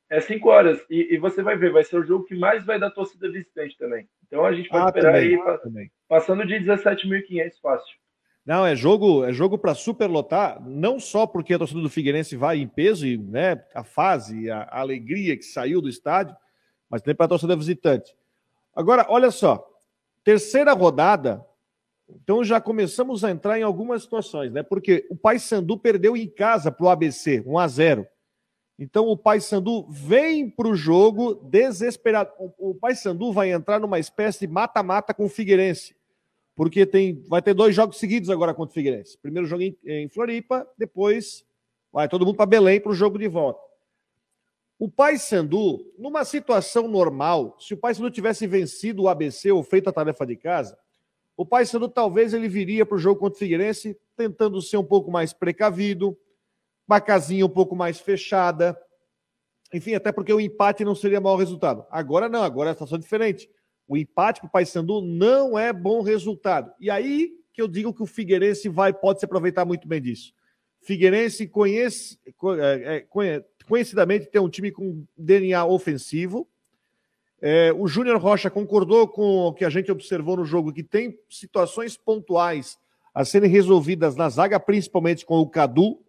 É 0.09 0.19
cinco 0.19 0.49
horas. 0.49 0.83
E, 0.89 1.15
e, 1.15 1.17
você 1.17 1.41
vai 1.41 1.55
ver, 1.55 1.71
vai 1.71 1.83
ser 1.83 1.97
o 1.97 2.03
jogo 2.03 2.25
que 2.25 2.35
mais 2.35 2.65
vai 2.65 2.79
dar 2.79 2.91
torcida 2.91 3.31
visitante 3.31 3.77
também. 3.77 4.07
Então 4.27 4.45
a 4.45 4.53
gente 4.53 4.69
pode 4.69 4.83
ah, 4.83 4.87
esperar 4.87 5.13
também, 5.13 5.35
aí, 5.35 5.87
ah, 5.87 5.89
passando 6.07 6.45
de 6.45 6.55
17.500 6.55 7.61
fácil. 7.61 7.95
Não, 8.45 8.65
é 8.65 8.75
jogo, 8.75 9.23
é 9.23 9.31
jogo 9.31 9.57
para 9.57 9.73
superlotar, 9.73 10.61
não 10.67 10.99
só 10.99 11.25
porque 11.25 11.53
a 11.53 11.57
torcida 11.57 11.79
do 11.79 11.89
Figueirense 11.89 12.35
vai 12.35 12.59
em 12.59 12.67
peso 12.67 13.07
e 13.07 13.17
né, 13.17 13.63
a 13.73 13.85
fase, 13.85 14.51
a, 14.51 14.67
alegria 14.69 15.37
que 15.37 15.43
saiu 15.43 15.81
do 15.81 15.87
estádio, 15.87 16.35
mas 16.89 17.01
também 17.01 17.15
para 17.15 17.25
a 17.25 17.29
torcida 17.29 17.55
visitante. 17.55 18.13
Agora, 18.75 19.05
olha 19.07 19.31
só, 19.31 19.65
terceira 20.23 20.73
rodada, 20.73 21.45
Então 22.21 22.43
já 22.43 22.59
começamos 22.59 23.23
a 23.23 23.31
entrar 23.31 23.57
em 23.57 23.63
algumas 23.63 24.03
situações, 24.03 24.51
né? 24.51 24.61
Porque 24.61 25.07
o 25.09 25.15
Paysandu 25.15 25.77
perdeu 25.77 26.17
em 26.17 26.27
casa 26.27 26.69
para 26.69 26.85
o 26.85 26.89
ABC, 26.89 27.41
1 27.45 27.57
a 27.57 27.67
0. 27.67 28.07
Então 28.77 29.07
o 29.07 29.17
Paysandu 29.17 29.87
vem 29.89 30.49
para 30.49 30.67
o 30.67 30.75
jogo 30.75 31.35
desesperado. 31.35 32.31
O 32.57 32.75
Paysandu 32.75 33.31
vai 33.31 33.51
entrar 33.51 33.79
numa 33.79 33.99
espécie 33.99 34.45
de 34.45 34.47
mata-mata 34.47 35.13
com 35.13 35.25
o 35.25 35.29
Figueirense, 35.29 35.95
porque 36.55 36.85
tem, 36.85 37.23
vai 37.27 37.41
ter 37.41 37.53
dois 37.53 37.75
jogos 37.75 37.97
seguidos 37.97 38.29
agora 38.29 38.53
contra 38.53 38.71
o 38.71 38.73
Figueirense. 38.73 39.17
Primeiro 39.17 39.47
jogo 39.47 39.63
em, 39.63 39.77
em 39.85 40.07
Floripa, 40.09 40.67
depois 40.77 41.45
vai 41.91 42.07
todo 42.07 42.25
mundo 42.25 42.35
para 42.35 42.45
Belém 42.45 42.79
para 42.79 42.91
o 42.91 42.95
jogo 42.95 43.17
de 43.17 43.27
volta. 43.27 43.59
O 44.77 44.89
Paysandu, 44.89 45.93
numa 45.97 46.25
situação 46.25 46.87
normal, 46.87 47.55
se 47.59 47.73
o 47.73 47.77
Paysandu 47.77 48.11
tivesse 48.11 48.45
vencido 48.45 49.03
o 49.03 49.09
ABC 49.09 49.51
ou 49.51 49.63
feito 49.63 49.89
a 49.89 49.93
tarefa 49.93 50.25
de 50.25 50.35
casa, 50.35 50.77
o 51.37 51.45
Paysandu 51.45 51.87
talvez 51.87 52.33
ele 52.33 52.47
viria 52.47 52.85
para 52.85 52.95
o 52.95 52.99
jogo 52.99 53.19
contra 53.19 53.35
o 53.35 53.39
Figueirense 53.39 53.97
tentando 54.15 54.61
ser 54.61 54.77
um 54.77 54.83
pouco 54.83 55.09
mais 55.09 55.33
precavido, 55.33 56.17
uma 56.87 57.01
casinha 57.01 57.45
um 57.45 57.49
pouco 57.49 57.75
mais 57.75 57.99
fechada. 57.99 58.77
Enfim, 59.73 59.95
até 59.95 60.11
porque 60.11 60.33
o 60.33 60.39
empate 60.39 60.85
não 60.85 60.93
seria 60.93 61.19
mau 61.19 61.35
resultado. 61.35 61.85
Agora 61.89 62.29
não, 62.29 62.43
agora 62.43 62.71
a 62.71 62.73
situação 62.73 62.97
é 62.97 63.01
diferente. 63.01 63.49
O 63.87 63.97
empate 63.97 64.39
para 64.39 64.47
o 64.47 64.51
Paysandu 64.51 65.01
não 65.01 65.57
é 65.57 65.73
bom 65.73 66.01
resultado. 66.01 66.71
E 66.79 66.89
aí 66.89 67.33
que 67.53 67.61
eu 67.61 67.67
digo 67.67 67.93
que 67.93 68.01
o 68.01 68.07
Figueirense 68.07 68.67
vai 68.67 68.91
pode 68.91 69.19
se 69.19 69.25
aproveitar 69.25 69.63
muito 69.63 69.87
bem 69.87 70.01
disso. 70.01 70.33
Figueirense 70.81 71.47
conhece, 71.47 72.19
é, 72.59 72.97
é, 72.97 73.45
conhecidamente 73.65 74.25
tem 74.25 74.41
um 74.41 74.49
time 74.49 74.71
com 74.71 75.05
DNA 75.15 75.63
ofensivo. 75.65 76.47
É, 77.39 77.71
o 77.71 77.87
Júnior 77.87 78.17
Rocha 78.19 78.49
concordou 78.49 79.07
com 79.07 79.47
o 79.47 79.53
que 79.53 79.63
a 79.63 79.69
gente 79.69 79.91
observou 79.91 80.35
no 80.37 80.45
jogo, 80.45 80.73
que 80.73 80.83
tem 80.83 81.17
situações 81.29 81.95
pontuais 81.95 82.77
a 83.13 83.23
serem 83.23 83.49
resolvidas 83.49 84.15
na 84.15 84.27
zaga, 84.27 84.59
principalmente 84.59 85.25
com 85.25 85.39
o 85.39 85.47
Cadu, 85.47 85.99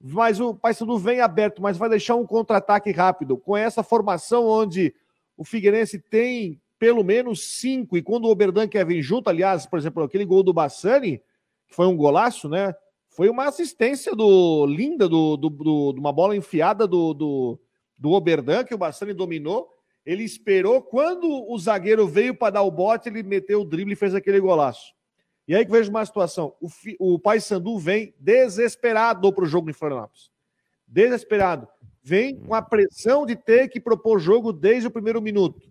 mas 0.00 0.40
o 0.40 0.54
Paysandu 0.54 0.96
vem 0.96 1.20
aberto, 1.20 1.60
mas 1.60 1.76
vai 1.76 1.88
deixar 1.88 2.14
um 2.14 2.26
contra-ataque 2.26 2.90
rápido. 2.90 3.36
Com 3.36 3.56
essa 3.56 3.82
formação 3.82 4.46
onde 4.46 4.94
o 5.36 5.44
Figueirense 5.44 5.98
tem 5.98 6.60
pelo 6.80 7.04
menos 7.04 7.58
cinco, 7.58 7.94
e 7.98 8.02
quando 8.02 8.24
o 8.24 8.30
Oberdan 8.30 8.66
quer 8.66 8.86
vir 8.86 9.02
junto, 9.02 9.28
aliás, 9.28 9.66
por 9.66 9.78
exemplo, 9.78 10.02
aquele 10.02 10.24
gol 10.24 10.42
do 10.42 10.54
Bassani, 10.54 11.18
que 11.68 11.74
foi 11.74 11.86
um 11.86 11.94
golaço, 11.94 12.48
né? 12.48 12.74
Foi 13.10 13.28
uma 13.28 13.44
assistência 13.44 14.16
do 14.16 14.64
linda, 14.64 15.06
do, 15.06 15.36
do, 15.36 15.50
do 15.50 16.00
uma 16.00 16.10
bola 16.10 16.34
enfiada 16.34 16.86
do, 16.86 17.12
do, 17.12 17.60
do 17.98 18.12
Oberdan, 18.12 18.64
que 18.64 18.74
o 18.74 18.78
Bassani 18.78 19.12
dominou. 19.12 19.68
Ele 20.06 20.24
esperou, 20.24 20.80
quando 20.80 21.28
o 21.52 21.58
zagueiro 21.58 22.08
veio 22.08 22.34
para 22.34 22.54
dar 22.54 22.62
o 22.62 22.70
bote, 22.70 23.10
ele 23.10 23.22
meteu 23.22 23.60
o 23.60 23.64
drible 23.64 23.92
e 23.92 23.96
fez 23.96 24.14
aquele 24.14 24.40
golaço. 24.40 24.94
E 25.46 25.54
aí 25.54 25.66
que 25.66 25.70
vejo 25.70 25.90
uma 25.90 26.06
situação. 26.06 26.54
O, 26.62 26.68
o 26.98 27.18
Paysandu 27.18 27.78
vem 27.78 28.14
desesperado 28.18 29.30
para 29.34 29.44
o 29.44 29.46
jogo 29.46 29.68
em 29.68 29.74
Florianópolis. 29.74 30.30
Desesperado. 30.88 31.68
Vem 32.02 32.36
com 32.36 32.54
a 32.54 32.62
pressão 32.62 33.26
de 33.26 33.36
ter 33.36 33.68
que 33.68 33.78
propor 33.78 34.18
jogo 34.18 34.50
desde 34.50 34.88
o 34.88 34.90
primeiro 34.90 35.20
minuto. 35.20 35.70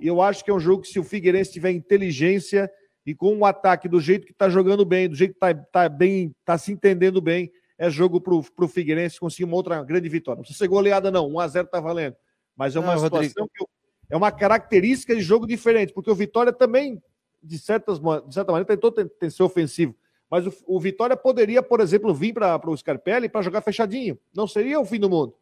E 0.00 0.06
eu 0.06 0.20
acho 0.20 0.44
que 0.44 0.50
é 0.50 0.54
um 0.54 0.60
jogo 0.60 0.82
que, 0.82 0.88
se 0.88 0.98
o 0.98 1.04
Figueirense 1.04 1.52
tiver 1.52 1.70
inteligência 1.70 2.70
e 3.04 3.14
com 3.14 3.34
um 3.34 3.44
ataque 3.44 3.88
do 3.88 4.00
jeito 4.00 4.26
que 4.26 4.32
está 4.32 4.48
jogando 4.48 4.84
bem, 4.84 5.08
do 5.08 5.14
jeito 5.14 5.32
que 5.32 5.44
está 5.44 5.54
tá 5.54 5.88
bem, 5.88 6.34
está 6.40 6.58
se 6.58 6.72
entendendo 6.72 7.20
bem, 7.20 7.50
é 7.78 7.90
jogo 7.90 8.20
para 8.20 8.34
o 8.34 8.68
Figueirense 8.68 9.20
conseguir 9.20 9.44
uma 9.44 9.56
outra 9.56 9.82
grande 9.84 10.08
vitória. 10.08 10.38
Não 10.38 10.42
precisa 10.42 10.58
ser 10.58 10.68
goleada, 10.68 11.10
não. 11.10 11.28
1x0 11.28 11.64
está 11.64 11.80
valendo. 11.80 12.16
Mas 12.56 12.74
é 12.74 12.80
uma 12.80 12.94
não, 12.94 13.00
situação 13.00 13.20
Rodrigo. 13.20 13.48
que 13.54 13.62
eu, 13.62 13.68
é 14.08 14.16
uma 14.16 14.32
característica 14.32 15.14
de 15.14 15.20
jogo 15.20 15.46
diferente, 15.46 15.92
porque 15.92 16.10
o 16.10 16.14
Vitória 16.14 16.52
também 16.52 17.02
de, 17.42 17.58
certas, 17.58 17.98
de 17.98 18.34
certa 18.34 18.52
maneira, 18.52 18.66
tentou 18.66 18.90
ter, 18.90 19.30
ser 19.30 19.42
ofensivo. 19.42 19.94
Mas 20.30 20.46
o, 20.46 20.52
o, 20.66 20.80
Vitória 20.80 21.16
poderia, 21.16 21.62
por 21.62 21.80
exemplo, 21.80 22.12
vir 22.14 22.32
para 22.32 22.68
o 22.68 22.76
Scarpelli 22.76 23.28
para 23.28 23.42
jogar 23.42 23.60
fechadinho. 23.60 24.18
Não 24.34 24.46
seria 24.46 24.80
o 24.80 24.84
fim 24.84 24.98
do 24.98 25.10
mundo. 25.10 25.34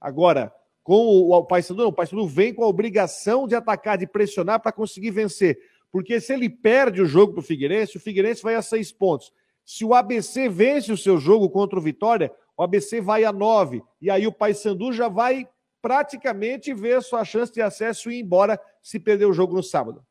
Agora, 0.00 0.52
com 0.82 1.30
o, 1.30 1.44
Paysandu, 1.44 1.86
o 1.86 1.92
Paysandu 1.92 2.26
vem 2.26 2.52
com 2.52 2.64
a 2.64 2.68
obrigação 2.68 3.46
de 3.46 3.54
atacar, 3.54 3.96
de 3.96 4.06
pressionar 4.06 4.60
para 4.60 4.72
conseguir 4.72 5.10
vencer. 5.10 5.58
Porque 5.90 6.20
se 6.20 6.32
ele 6.32 6.48
perde 6.48 7.00
o 7.00 7.06
jogo 7.06 7.34
para 7.34 7.40
o 7.40 7.44
Figueirense, 7.44 7.96
o 7.96 8.00
Figueirense 8.00 8.42
vai 8.42 8.54
a 8.54 8.62
seis 8.62 8.90
pontos. 8.90 9.32
Se 9.64 9.84
o 9.84 9.94
ABC 9.94 10.48
vence 10.48 10.90
o 10.90 10.96
seu 10.96 11.18
jogo 11.18 11.48
contra 11.50 11.78
o 11.78 11.82
Vitória, 11.82 12.32
o 12.56 12.62
ABC 12.62 13.00
vai 13.00 13.24
a 13.24 13.32
nove. 13.32 13.82
E 14.00 14.10
aí 14.10 14.26
o 14.26 14.32
Paysandu 14.32 14.92
já 14.92 15.08
vai 15.08 15.46
praticamente 15.80 16.72
ver 16.72 16.96
a 16.96 17.00
sua 17.00 17.24
chance 17.24 17.52
de 17.52 17.60
acesso 17.60 18.10
e 18.10 18.16
ir 18.16 18.22
embora 18.22 18.60
se 18.82 18.98
perder 18.98 19.26
o 19.26 19.32
jogo 19.32 19.54
no 19.54 19.62
sábado. 19.62 20.04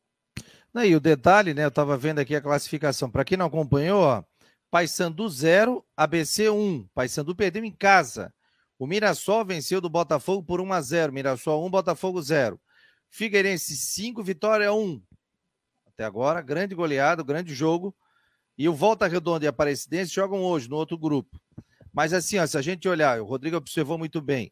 Não, 0.74 0.86
e 0.86 0.96
o 0.96 1.02
detalhe, 1.02 1.54
né? 1.54 1.66
Eu 1.66 1.70
estava 1.70 1.98
vendo 1.98 2.20
aqui 2.20 2.36
a 2.36 2.42
classificação. 2.42 3.10
Para 3.10 3.26
quem 3.26 3.38
não 3.38 3.46
acompanhou, 3.46 4.02
ó, 4.02 4.24
Paysandu 4.70 5.28
0, 5.28 5.84
ABC 5.98 6.50
1. 6.50 6.88
Paysandu 6.94 7.36
perdeu 7.36 7.64
em 7.64 7.72
casa. 7.72 8.34
O 8.82 8.88
Mirassol 8.88 9.46
venceu 9.46 9.80
do 9.80 9.88
Botafogo 9.88 10.42
por 10.42 10.60
1 10.60 10.74
a 10.74 10.82
0. 10.82 11.14
Mirassol 11.14 11.64
1, 11.68 11.70
Botafogo 11.70 12.20
0. 12.20 12.60
Figueirense 13.12 13.78
5, 13.78 14.24
Vitória 14.24 14.74
1. 14.74 15.00
Até 15.86 16.04
agora, 16.04 16.42
grande 16.42 16.74
goleado, 16.74 17.24
grande 17.24 17.54
jogo. 17.54 17.96
E 18.58 18.68
o 18.68 18.74
Volta 18.74 19.06
Redonda 19.06 19.46
e 19.46 19.48
a 19.48 19.52
Aparecidense 19.52 20.12
jogam 20.12 20.42
hoje 20.42 20.68
no 20.68 20.78
outro 20.78 20.98
grupo. 20.98 21.40
Mas 21.94 22.12
assim, 22.12 22.40
ó, 22.40 22.48
se 22.48 22.58
a 22.58 22.62
gente 22.64 22.90
olhar, 22.90 23.22
o 23.22 23.26
Rodrigo 23.26 23.56
observou 23.56 24.00
muito 24.00 24.20
bem. 24.20 24.52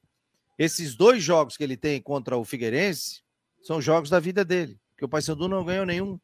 Esses 0.59 0.93
dois 0.93 1.23
jogos 1.23 1.57
que 1.57 1.63
ele 1.63 1.75
tem 1.75 1.99
contra 1.99 2.37
o 2.37 2.45
Figueirense 2.45 3.23
são 3.63 3.81
jogos 3.81 4.11
da 4.11 4.19
vida 4.19 4.45
dele 4.45 4.79
que 4.95 5.05
o 5.05 5.09
Paysandu 5.09 5.47
não 5.47 5.65
ganhou 5.65 5.87
nenhum. 5.87 6.19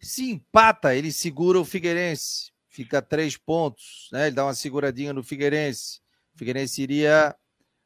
Se 0.00 0.28
empata, 0.28 0.96
ele 0.96 1.12
segura 1.12 1.60
o 1.60 1.64
Figueirense, 1.64 2.50
fica 2.68 3.00
três 3.00 3.36
pontos, 3.36 4.08
né? 4.10 4.26
Ele 4.26 4.34
dá 4.34 4.44
uma 4.44 4.54
seguradinha 4.54 5.12
no 5.12 5.22
Figueirense. 5.22 6.00
Figueirense 6.38 6.82
iria 6.82 7.36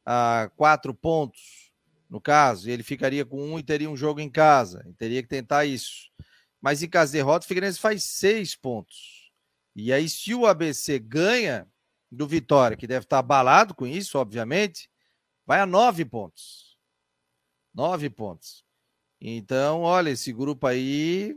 a 0.05 0.49
quatro 0.55 0.93
pontos, 0.93 1.71
no 2.09 2.21
caso, 2.21 2.69
e 2.69 2.71
ele 2.71 2.83
ficaria 2.83 3.25
com 3.25 3.41
um 3.41 3.57
e 3.57 3.63
teria 3.63 3.89
um 3.89 3.97
jogo 3.97 4.19
em 4.19 4.29
casa. 4.29 4.81
Ele 4.85 4.93
teria 4.93 5.23
que 5.23 5.29
tentar 5.29 5.65
isso. 5.65 6.11
Mas 6.61 6.83
em 6.83 6.87
caso 6.87 7.11
de 7.11 7.17
derrota, 7.17 7.45
o 7.45 7.47
Figueirense 7.47 7.79
faz 7.79 8.03
seis 8.03 8.55
pontos. 8.55 9.31
E 9.75 9.91
aí, 9.91 10.07
se 10.07 10.33
o 10.35 10.45
ABC 10.45 10.99
ganha 10.99 11.67
do 12.11 12.27
Vitória, 12.27 12.77
que 12.77 12.85
deve 12.85 13.05
estar 13.05 13.17
abalado 13.17 13.73
com 13.73 13.87
isso, 13.87 14.19
obviamente, 14.19 14.87
vai 15.45 15.59
a 15.59 15.65
nove 15.65 16.05
pontos. 16.05 16.77
Nove 17.73 18.09
pontos. 18.09 18.63
Então, 19.19 19.81
olha, 19.81 20.11
esse 20.11 20.31
grupo 20.31 20.67
aí, 20.67 21.35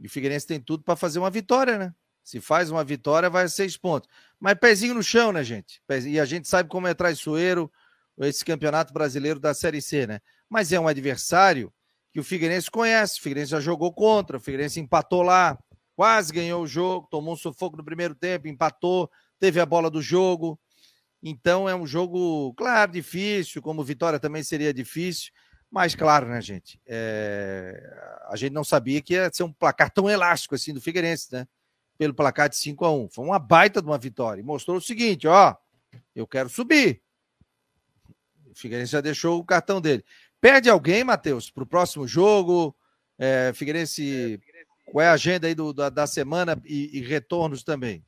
o 0.00 0.08
Figueirense 0.08 0.46
tem 0.46 0.60
tudo 0.60 0.82
para 0.82 0.96
fazer 0.96 1.18
uma 1.18 1.30
vitória, 1.30 1.76
né? 1.76 1.94
Se 2.22 2.40
faz 2.40 2.70
uma 2.70 2.84
vitória, 2.84 3.28
vai 3.28 3.44
a 3.44 3.48
seis 3.48 3.76
pontos. 3.76 4.08
Mas 4.38 4.54
pezinho 4.54 4.94
no 4.94 5.02
chão, 5.02 5.32
né, 5.32 5.42
gente? 5.42 5.82
E 6.06 6.18
a 6.18 6.24
gente 6.24 6.48
sabe 6.48 6.68
como 6.68 6.86
é 6.86 6.94
traiçoeiro 6.94 7.70
esse 8.20 8.44
campeonato 8.44 8.92
brasileiro 8.92 9.40
da 9.40 9.54
Série 9.54 9.80
C, 9.80 10.06
né? 10.06 10.20
Mas 10.48 10.72
é 10.72 10.78
um 10.78 10.86
adversário 10.86 11.72
que 12.12 12.20
o 12.20 12.24
Figueirense 12.24 12.70
conhece. 12.70 13.18
O 13.18 13.22
Figueirense 13.22 13.50
já 13.50 13.60
jogou 13.60 13.92
contra, 13.92 14.36
o 14.36 14.40
Figueirense 14.40 14.78
empatou 14.78 15.22
lá, 15.22 15.58
quase 15.96 16.32
ganhou 16.32 16.62
o 16.62 16.66
jogo, 16.66 17.08
tomou 17.10 17.34
um 17.34 17.36
sufoco 17.36 17.76
no 17.76 17.84
primeiro 17.84 18.14
tempo, 18.14 18.48
empatou, 18.48 19.10
teve 19.38 19.60
a 19.60 19.66
bola 19.66 19.90
do 19.90 20.02
jogo. 20.02 20.58
Então 21.22 21.68
é 21.68 21.74
um 21.74 21.86
jogo, 21.86 22.52
claro, 22.54 22.92
difícil, 22.92 23.62
como 23.62 23.84
vitória 23.84 24.18
também 24.18 24.42
seria 24.42 24.74
difícil, 24.74 25.32
mas, 25.70 25.94
claro, 25.94 26.28
né, 26.28 26.40
gente? 26.42 26.78
É... 26.86 27.80
A 28.28 28.36
gente 28.36 28.52
não 28.52 28.62
sabia 28.62 29.00
que 29.00 29.14
ia 29.14 29.30
ser 29.32 29.42
um 29.42 29.52
placar 29.52 29.90
tão 29.90 30.10
elástico 30.10 30.54
assim 30.54 30.74
do 30.74 30.82
Figueirense, 30.82 31.28
né? 31.32 31.46
Pelo 31.98 32.14
placar 32.14 32.48
de 32.48 32.56
5 32.56 32.84
a 32.84 32.92
1 32.92 33.08
Foi 33.10 33.24
uma 33.24 33.38
baita 33.38 33.80
de 33.80 33.86
uma 33.86 33.98
vitória. 33.98 34.40
E 34.40 34.44
mostrou 34.44 34.76
o 34.76 34.80
seguinte: 34.80 35.26
ó, 35.26 35.54
eu 36.14 36.26
quero 36.26 36.48
subir. 36.48 37.02
O 38.50 38.54
Figueirense 38.54 38.92
já 38.92 39.00
deixou 39.00 39.38
o 39.38 39.44
cartão 39.44 39.80
dele. 39.80 40.04
Perde 40.40 40.68
alguém, 40.68 41.04
Matheus, 41.04 41.50
para 41.50 41.62
o 41.62 41.66
próximo 41.66 42.06
jogo? 42.06 42.74
É, 43.18 43.52
Figueirense, 43.54 44.40
qual 44.84 45.02
é 45.02 45.08
a 45.08 45.12
agenda 45.12 45.46
aí 45.46 45.54
do, 45.54 45.72
da, 45.72 45.88
da 45.88 46.06
semana 46.06 46.60
e, 46.64 46.98
e 46.98 47.00
retornos 47.00 47.62
também? 47.62 48.04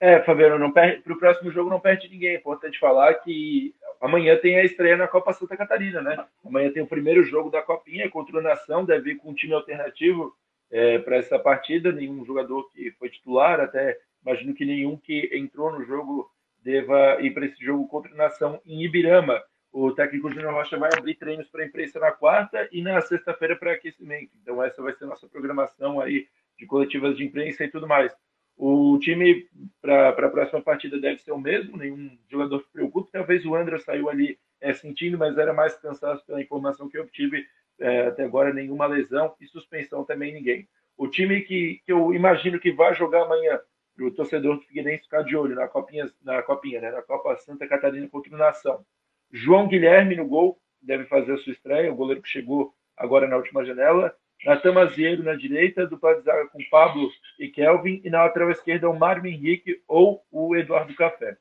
É, 0.00 0.22
Fabiano, 0.24 0.72
para 0.72 1.12
o 1.12 1.18
próximo 1.18 1.50
jogo 1.50 1.70
não 1.70 1.80
perde 1.80 2.08
ninguém. 2.08 2.30
É 2.30 2.38
importante 2.38 2.78
falar 2.78 3.14
que 3.14 3.74
amanhã 4.00 4.36
tem 4.36 4.58
a 4.58 4.64
estreia 4.64 4.96
na 4.96 5.08
Copa 5.08 5.32
Santa 5.32 5.56
Catarina, 5.56 6.02
né? 6.02 6.24
Amanhã 6.44 6.70
tem 6.70 6.82
o 6.82 6.86
primeiro 6.86 7.24
jogo 7.24 7.50
da 7.50 7.62
Copinha 7.62 8.10
contra 8.10 8.38
o 8.38 8.42
Nação, 8.42 8.84
deve 8.84 9.12
ir 9.12 9.16
com 9.16 9.30
um 9.30 9.34
time 9.34 9.54
alternativo 9.54 10.36
é, 10.70 10.98
para 10.98 11.16
essa 11.16 11.38
partida. 11.38 11.92
Nenhum 11.92 12.24
jogador 12.24 12.70
que 12.72 12.90
foi 12.92 13.08
titular, 13.08 13.60
até 13.60 13.98
imagino 14.22 14.54
que 14.54 14.64
nenhum 14.64 14.96
que 14.96 15.30
entrou 15.32 15.72
no 15.72 15.84
jogo 15.84 16.30
deva 16.62 17.20
ir 17.20 17.32
para 17.32 17.46
esse 17.46 17.64
jogo 17.64 17.86
contra 17.86 18.12
o 18.12 18.16
Nação 18.16 18.60
em 18.66 18.84
Ibirama. 18.84 19.42
O 19.72 19.92
técnico 19.92 20.30
Júnior 20.30 20.54
Rocha 20.54 20.78
vai 20.78 20.90
abrir 20.96 21.14
treinos 21.16 21.48
para 21.48 21.62
a 21.62 21.66
imprensa 21.66 22.00
na 22.00 22.10
quarta 22.10 22.68
e 22.72 22.82
na 22.82 23.00
sexta-feira 23.00 23.54
para 23.54 23.72
aquecimento. 23.72 24.32
Então 24.42 24.62
essa 24.62 24.82
vai 24.82 24.92
ser 24.94 25.04
a 25.04 25.08
nossa 25.08 25.28
programação 25.28 26.00
aí 26.00 26.26
de 26.58 26.66
coletivas 26.66 27.16
de 27.16 27.24
imprensa 27.24 27.64
e 27.64 27.68
tudo 27.68 27.86
mais. 27.86 28.12
O 28.56 28.98
time 28.98 29.46
para 29.82 30.08
a 30.08 30.30
próxima 30.30 30.62
partida 30.62 30.98
deve 30.98 31.20
ser 31.20 31.32
o 31.32 31.38
mesmo, 31.38 31.76
nenhum 31.76 32.16
jogador 32.28 32.62
se 32.62 32.72
preocupe. 32.72 33.12
Talvez 33.12 33.44
o 33.44 33.54
André 33.54 33.78
saiu 33.78 34.08
ali 34.08 34.38
é, 34.60 34.72
sentindo, 34.72 35.18
mas 35.18 35.36
era 35.36 35.52
mais 35.52 35.76
cansaço 35.76 36.24
pela 36.24 36.40
informação 36.40 36.88
que 36.88 36.96
eu 36.96 37.02
obtive. 37.02 37.46
É, 37.78 38.06
até 38.06 38.24
agora, 38.24 38.52
nenhuma 38.52 38.86
lesão 38.86 39.34
e 39.40 39.46
suspensão 39.46 40.04
também 40.04 40.32
ninguém. 40.32 40.68
o 40.96 41.08
time 41.08 41.42
que, 41.42 41.82
que 41.84 41.92
eu 41.92 42.14
imagino 42.14 42.58
que 42.58 42.72
vai 42.72 42.94
jogar 42.94 43.24
amanhã, 43.24 43.60
o 44.00 44.10
torcedor 44.10 44.56
do 44.56 44.62
Figueirense 44.62 45.04
ficar 45.04 45.22
de 45.22 45.36
olho 45.36 45.54
na 45.54 45.68
copinha, 45.68 46.06
na 46.22 46.42
copinha, 46.42 46.80
né? 46.80 46.90
Na 46.90 47.02
Copa 47.02 47.36
Santa 47.36 47.66
Catarina 47.66 48.08
contra 48.08 48.36
Nação. 48.36 48.84
João 49.32 49.68
Guilherme 49.68 50.16
no 50.16 50.26
gol, 50.26 50.58
deve 50.80 51.04
fazer 51.06 51.32
a 51.32 51.38
sua 51.38 51.52
estreia, 51.52 51.92
o 51.92 51.96
goleiro 51.96 52.22
que 52.22 52.28
chegou 52.28 52.74
agora 52.96 53.26
na 53.26 53.36
última 53.36 53.64
janela. 53.64 54.14
Natan 54.44 54.72
Mazieiro 54.72 55.22
na 55.22 55.34
direita, 55.34 55.86
dupla 55.86 56.14
de 56.14 56.22
zaga 56.22 56.46
com 56.48 56.58
Pablo 56.70 57.10
e 57.38 57.48
Kelvin, 57.48 58.02
e 58.04 58.10
na 58.10 58.24
lateral 58.24 58.50
esquerda 58.50 58.88
o 58.88 58.98
Mário 58.98 59.26
Henrique 59.26 59.82
ou 59.88 60.22
o 60.30 60.54
Eduardo 60.54 60.94
Café. 60.94 61.36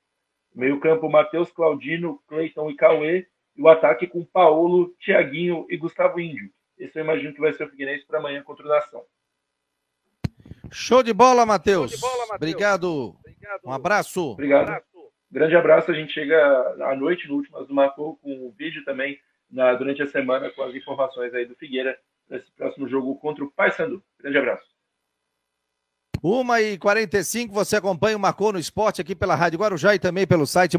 Meio 0.53 0.79
campo, 0.79 1.09
Matheus 1.09 1.51
Claudino, 1.51 2.21
Cleiton 2.27 2.69
e 2.69 2.75
Cauê, 2.75 3.27
e 3.55 3.61
o 3.61 3.67
ataque 3.67 4.07
com 4.07 4.25
Paulo, 4.25 4.93
Thiaguinho 5.03 5.65
e 5.69 5.77
Gustavo 5.77 6.19
Índio. 6.19 6.49
Esse 6.77 6.99
eu 6.99 7.03
imagino 7.03 7.33
que 7.33 7.39
vai 7.39 7.53
ser 7.53 7.65
o 7.65 7.69
Figueirense 7.69 8.05
para 8.05 8.19
amanhã 8.19 8.43
contra 8.43 8.65
o 8.65 8.69
Nação. 8.69 9.03
Show 10.71 11.01
de 11.01 11.13
bola, 11.13 11.45
Matheus. 11.45 11.93
Obrigado. 12.33 13.15
Obrigado. 13.19 13.61
Um 13.63 13.71
abraço. 13.71 14.31
Obrigado. 14.31 14.83
Grande 15.31 15.55
abraço. 15.55 15.91
A 15.91 15.93
gente 15.93 16.13
chega 16.13 16.37
à 16.81 16.95
noite 16.95 17.27
no 17.27 17.35
último 17.35 17.63
do 17.63 17.73
Marcou 17.73 18.17
com 18.17 18.47
o 18.47 18.51
vídeo 18.51 18.83
também 18.83 19.19
na, 19.49 19.73
durante 19.73 20.01
a 20.01 20.07
semana 20.07 20.49
com 20.51 20.63
as 20.63 20.75
informações 20.75 21.33
aí 21.33 21.45
do 21.45 21.55
Figueira 21.55 21.97
nesse 22.29 22.51
próximo 22.51 22.87
jogo 22.87 23.15
contra 23.15 23.43
o 23.43 23.51
Paysandu. 23.51 24.03
Grande 24.19 24.37
abraço. 24.37 24.65
Uma 26.21 26.59
e 26.59 26.77
45 26.77 27.53
você 27.53 27.75
acompanha 27.75 28.17
o 28.17 28.19
Marcou 28.19 28.51
no 28.51 28.59
Esporte 28.59 28.99
aqui 28.99 29.15
pela 29.15 29.35
Rádio 29.35 29.59
Guarujá 29.59 29.93
e 29.93 29.99
também 29.99 30.25
pelo 30.25 30.47
site 30.47 30.75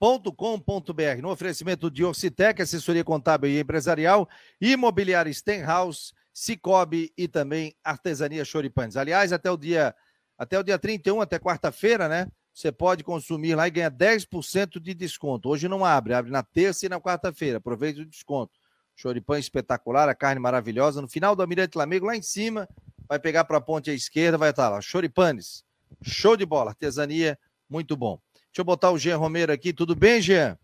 marconosport.com.br. 0.00 1.20
No 1.20 1.30
oferecimento 1.30 1.90
de 1.90 2.04
Orcitec, 2.04 2.62
assessoria 2.62 3.04
contábil 3.04 3.50
e 3.50 3.60
empresarial, 3.60 4.28
imobiliária 4.60 5.32
Stenhouse, 5.32 6.12
Cicobi 6.32 7.12
e 7.16 7.26
também 7.26 7.74
Artesania 7.82 8.44
Choripanes. 8.44 8.96
Aliás, 8.96 9.32
até 9.32 9.50
o 9.50 9.56
dia 9.56 9.94
até 10.38 10.56
o 10.56 10.62
dia 10.62 10.78
31, 10.78 11.20
até 11.20 11.36
quarta-feira, 11.36 12.08
né? 12.08 12.28
Você 12.54 12.70
pode 12.70 13.02
consumir 13.02 13.56
lá 13.56 13.66
e 13.66 13.72
ganhar 13.72 13.90
10% 13.90 14.80
de 14.80 14.94
desconto. 14.94 15.48
Hoje 15.48 15.66
não 15.66 15.84
abre, 15.84 16.14
abre 16.14 16.30
na 16.30 16.44
terça 16.44 16.86
e 16.86 16.88
na 16.88 17.00
quarta-feira. 17.00 17.58
Aproveite 17.58 18.02
o 18.02 18.06
desconto. 18.06 18.52
Choripan 18.94 19.40
espetacular, 19.40 20.08
a 20.08 20.14
carne 20.14 20.40
maravilhosa. 20.40 21.02
No 21.02 21.08
final 21.08 21.34
do 21.34 21.42
Almirante 21.42 21.76
Lamego, 21.76 22.06
lá 22.06 22.16
em 22.16 22.22
cima, 22.22 22.68
vai 23.08 23.18
pegar 23.18 23.44
para 23.44 23.58
a 23.58 23.60
ponte 23.60 23.90
à 23.90 23.94
esquerda, 23.94 24.38
vai 24.38 24.50
estar 24.50 24.68
lá. 24.68 24.80
Choripanes, 24.80 25.64
show 26.02 26.36
de 26.36 26.46
bola, 26.46 26.70
artesania, 26.70 27.36
muito 27.68 27.96
bom. 27.96 28.20
Deixa 28.58 28.62
eu 28.62 28.74
botar 28.74 28.90
o 28.90 28.98
Jean 28.98 29.16
Romero 29.16 29.52
aqui. 29.52 29.72
Tudo 29.72 29.94
bem, 29.94 30.20
Jean? 30.20 30.58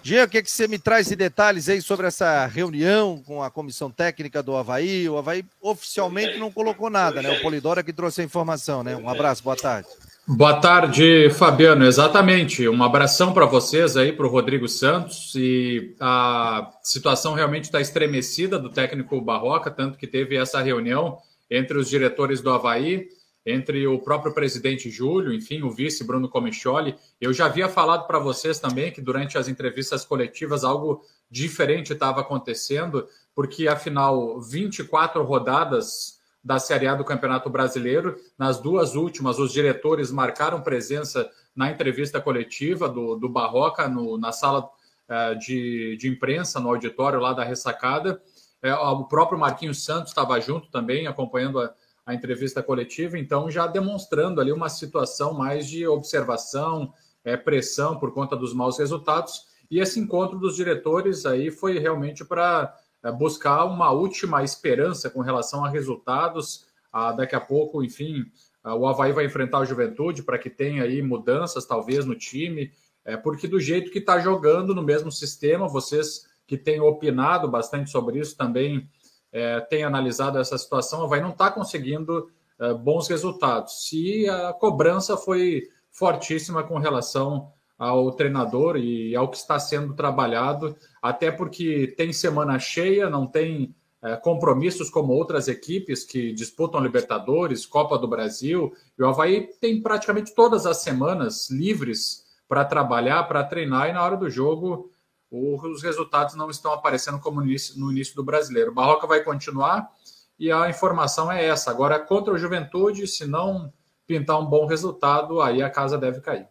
Jean, 0.00 0.26
o 0.26 0.28
que, 0.28 0.38
é 0.38 0.42
que 0.42 0.48
você 0.48 0.68
me 0.68 0.78
traz 0.78 1.08
de 1.08 1.16
detalhes 1.16 1.68
aí 1.68 1.82
sobre 1.82 2.06
essa 2.06 2.46
reunião 2.46 3.20
com 3.26 3.42
a 3.42 3.50
comissão 3.50 3.90
técnica 3.90 4.40
do 4.40 4.54
Havaí? 4.54 5.08
O 5.08 5.18
Havaí 5.18 5.44
oficialmente 5.60 6.38
não 6.38 6.52
colocou 6.52 6.88
nada, 6.88 7.20
né? 7.20 7.32
O 7.32 7.42
Polidora 7.42 7.82
que 7.82 7.92
trouxe 7.92 8.20
a 8.20 8.24
informação, 8.24 8.84
né? 8.84 8.94
Um 8.94 9.08
abraço, 9.08 9.42
boa 9.42 9.56
tarde. 9.56 9.88
Boa 10.24 10.60
tarde, 10.60 11.30
Fabiano. 11.30 11.84
Exatamente. 11.84 12.68
Um 12.68 12.80
abração 12.84 13.32
para 13.32 13.44
vocês 13.44 13.96
aí, 13.96 14.12
para 14.12 14.24
o 14.24 14.30
Rodrigo 14.30 14.68
Santos. 14.68 15.34
E 15.34 15.96
a 15.98 16.70
situação 16.80 17.34
realmente 17.34 17.64
está 17.64 17.80
estremecida 17.80 18.56
do 18.56 18.70
técnico 18.70 19.20
Barroca, 19.20 19.68
tanto 19.68 19.98
que 19.98 20.06
teve 20.06 20.36
essa 20.36 20.62
reunião 20.62 21.18
entre 21.50 21.76
os 21.76 21.90
diretores 21.90 22.40
do 22.40 22.50
Havaí 22.50 23.08
entre 23.44 23.86
o 23.86 23.98
próprio 23.98 24.34
presidente 24.34 24.90
Júlio, 24.90 25.32
enfim, 25.32 25.62
o 25.62 25.70
vice 25.70 26.04
Bruno 26.04 26.28
Comicholi. 26.28 26.94
Eu 27.20 27.32
já 27.32 27.46
havia 27.46 27.68
falado 27.68 28.06
para 28.06 28.18
vocês 28.18 28.58
também 28.58 28.92
que 28.92 29.00
durante 29.00 29.38
as 29.38 29.48
entrevistas 29.48 30.04
coletivas 30.04 30.62
algo 30.62 31.02
diferente 31.30 31.92
estava 31.92 32.20
acontecendo, 32.20 33.06
porque 33.34 33.66
afinal 33.68 34.40
24 34.40 35.22
rodadas 35.22 36.20
da 36.42 36.58
Série 36.58 36.86
A 36.86 36.94
do 36.94 37.04
Campeonato 37.04 37.50
Brasileiro, 37.50 38.16
nas 38.38 38.60
duas 38.60 38.94
últimas 38.94 39.38
os 39.38 39.52
diretores 39.52 40.10
marcaram 40.10 40.62
presença 40.62 41.30
na 41.54 41.70
entrevista 41.70 42.20
coletiva 42.20 42.88
do, 42.88 43.16
do 43.16 43.28
Barroca 43.28 43.88
no, 43.88 44.16
na 44.16 44.32
sala 44.32 44.68
uh, 45.08 45.38
de, 45.38 45.96
de 45.96 46.08
imprensa, 46.08 46.58
no 46.58 46.70
auditório 46.70 47.20
lá 47.20 47.32
da 47.32 47.44
ressacada. 47.44 48.20
É, 48.62 48.74
o 48.74 49.04
próprio 49.04 49.38
Marquinhos 49.38 49.84
Santos 49.84 50.10
estava 50.10 50.38
junto 50.40 50.70
também, 50.70 51.06
acompanhando 51.06 51.60
a, 51.60 51.72
a 52.10 52.14
entrevista 52.14 52.60
coletiva, 52.60 53.16
então 53.16 53.48
já 53.48 53.68
demonstrando 53.68 54.40
ali 54.40 54.50
uma 54.50 54.68
situação 54.68 55.32
mais 55.32 55.68
de 55.68 55.86
observação, 55.86 56.92
é, 57.24 57.36
pressão 57.36 57.98
por 58.00 58.12
conta 58.12 58.36
dos 58.36 58.52
maus 58.52 58.78
resultados. 58.78 59.46
E 59.70 59.78
esse 59.78 60.00
encontro 60.00 60.36
dos 60.36 60.56
diretores 60.56 61.24
aí 61.24 61.52
foi 61.52 61.78
realmente 61.78 62.24
para 62.24 62.76
é, 63.04 63.12
buscar 63.12 63.64
uma 63.64 63.92
última 63.92 64.42
esperança 64.42 65.08
com 65.08 65.20
relação 65.20 65.64
a 65.64 65.68
resultados. 65.68 66.66
Ah, 66.92 67.12
daqui 67.12 67.36
a 67.36 67.40
pouco, 67.40 67.84
enfim, 67.84 68.24
ah, 68.64 68.74
o 68.74 68.88
Havaí 68.88 69.12
vai 69.12 69.24
enfrentar 69.24 69.60
o 69.60 69.64
Juventude 69.64 70.24
para 70.24 70.38
que 70.38 70.50
tenha 70.50 70.82
aí 70.82 71.00
mudanças, 71.00 71.64
talvez, 71.64 72.04
no 72.04 72.16
time, 72.16 72.72
é, 73.04 73.16
porque 73.16 73.46
do 73.46 73.60
jeito 73.60 73.92
que 73.92 74.00
está 74.00 74.18
jogando 74.18 74.74
no 74.74 74.82
mesmo 74.82 75.12
sistema, 75.12 75.68
vocês 75.68 76.28
que 76.44 76.58
têm 76.58 76.80
opinado 76.80 77.48
bastante 77.48 77.88
sobre 77.88 78.18
isso 78.18 78.36
também 78.36 78.90
é, 79.32 79.60
tem 79.60 79.84
analisado 79.84 80.38
essa 80.38 80.58
situação, 80.58 81.08
vai 81.08 81.20
não 81.20 81.30
estar 81.30 81.50
tá 81.50 81.54
conseguindo 81.54 82.30
é, 82.58 82.74
bons 82.74 83.08
resultados. 83.08 83.88
Se 83.88 84.28
a 84.28 84.52
cobrança 84.52 85.16
foi 85.16 85.62
fortíssima 85.90 86.62
com 86.62 86.78
relação 86.78 87.52
ao 87.78 88.12
treinador 88.12 88.76
e 88.76 89.16
ao 89.16 89.28
que 89.28 89.38
está 89.38 89.58
sendo 89.58 89.94
trabalhado, 89.94 90.76
até 91.00 91.30
porque 91.30 91.94
tem 91.96 92.12
semana 92.12 92.58
cheia, 92.58 93.08
não 93.08 93.26
tem 93.26 93.74
é, 94.02 94.16
compromissos 94.16 94.90
como 94.90 95.12
outras 95.12 95.48
equipes 95.48 96.04
que 96.04 96.32
disputam 96.32 96.82
Libertadores, 96.82 97.66
Copa 97.66 97.98
do 97.98 98.08
Brasil. 98.08 98.72
E 98.98 99.02
o 99.02 99.08
Havaí 99.08 99.48
tem 99.60 99.80
praticamente 99.80 100.34
todas 100.34 100.66
as 100.66 100.78
semanas 100.78 101.50
livres 101.50 102.24
para 102.48 102.64
trabalhar, 102.64 103.22
para 103.24 103.44
treinar, 103.44 103.88
e 103.88 103.92
na 103.92 104.02
hora 104.02 104.16
do 104.16 104.28
jogo 104.28 104.90
os 105.30 105.82
resultados 105.82 106.34
não 106.34 106.50
estão 106.50 106.72
aparecendo 106.72 107.20
como 107.20 107.40
no 107.40 107.92
início 107.92 108.16
do 108.16 108.24
brasileiro. 108.24 108.72
O 108.72 108.74
Barroca 108.74 109.06
vai 109.06 109.22
continuar 109.22 109.90
e 110.38 110.50
a 110.50 110.68
informação 110.68 111.30
é 111.30 111.44
essa. 111.44 111.70
Agora, 111.70 111.98
contra 112.00 112.32
o 112.32 112.38
Juventude, 112.38 113.06
se 113.06 113.26
não 113.26 113.72
pintar 114.06 114.40
um 114.40 114.46
bom 114.46 114.66
resultado, 114.66 115.40
aí 115.40 115.62
a 115.62 115.70
casa 115.70 115.96
deve 115.96 116.20
cair. 116.20 116.48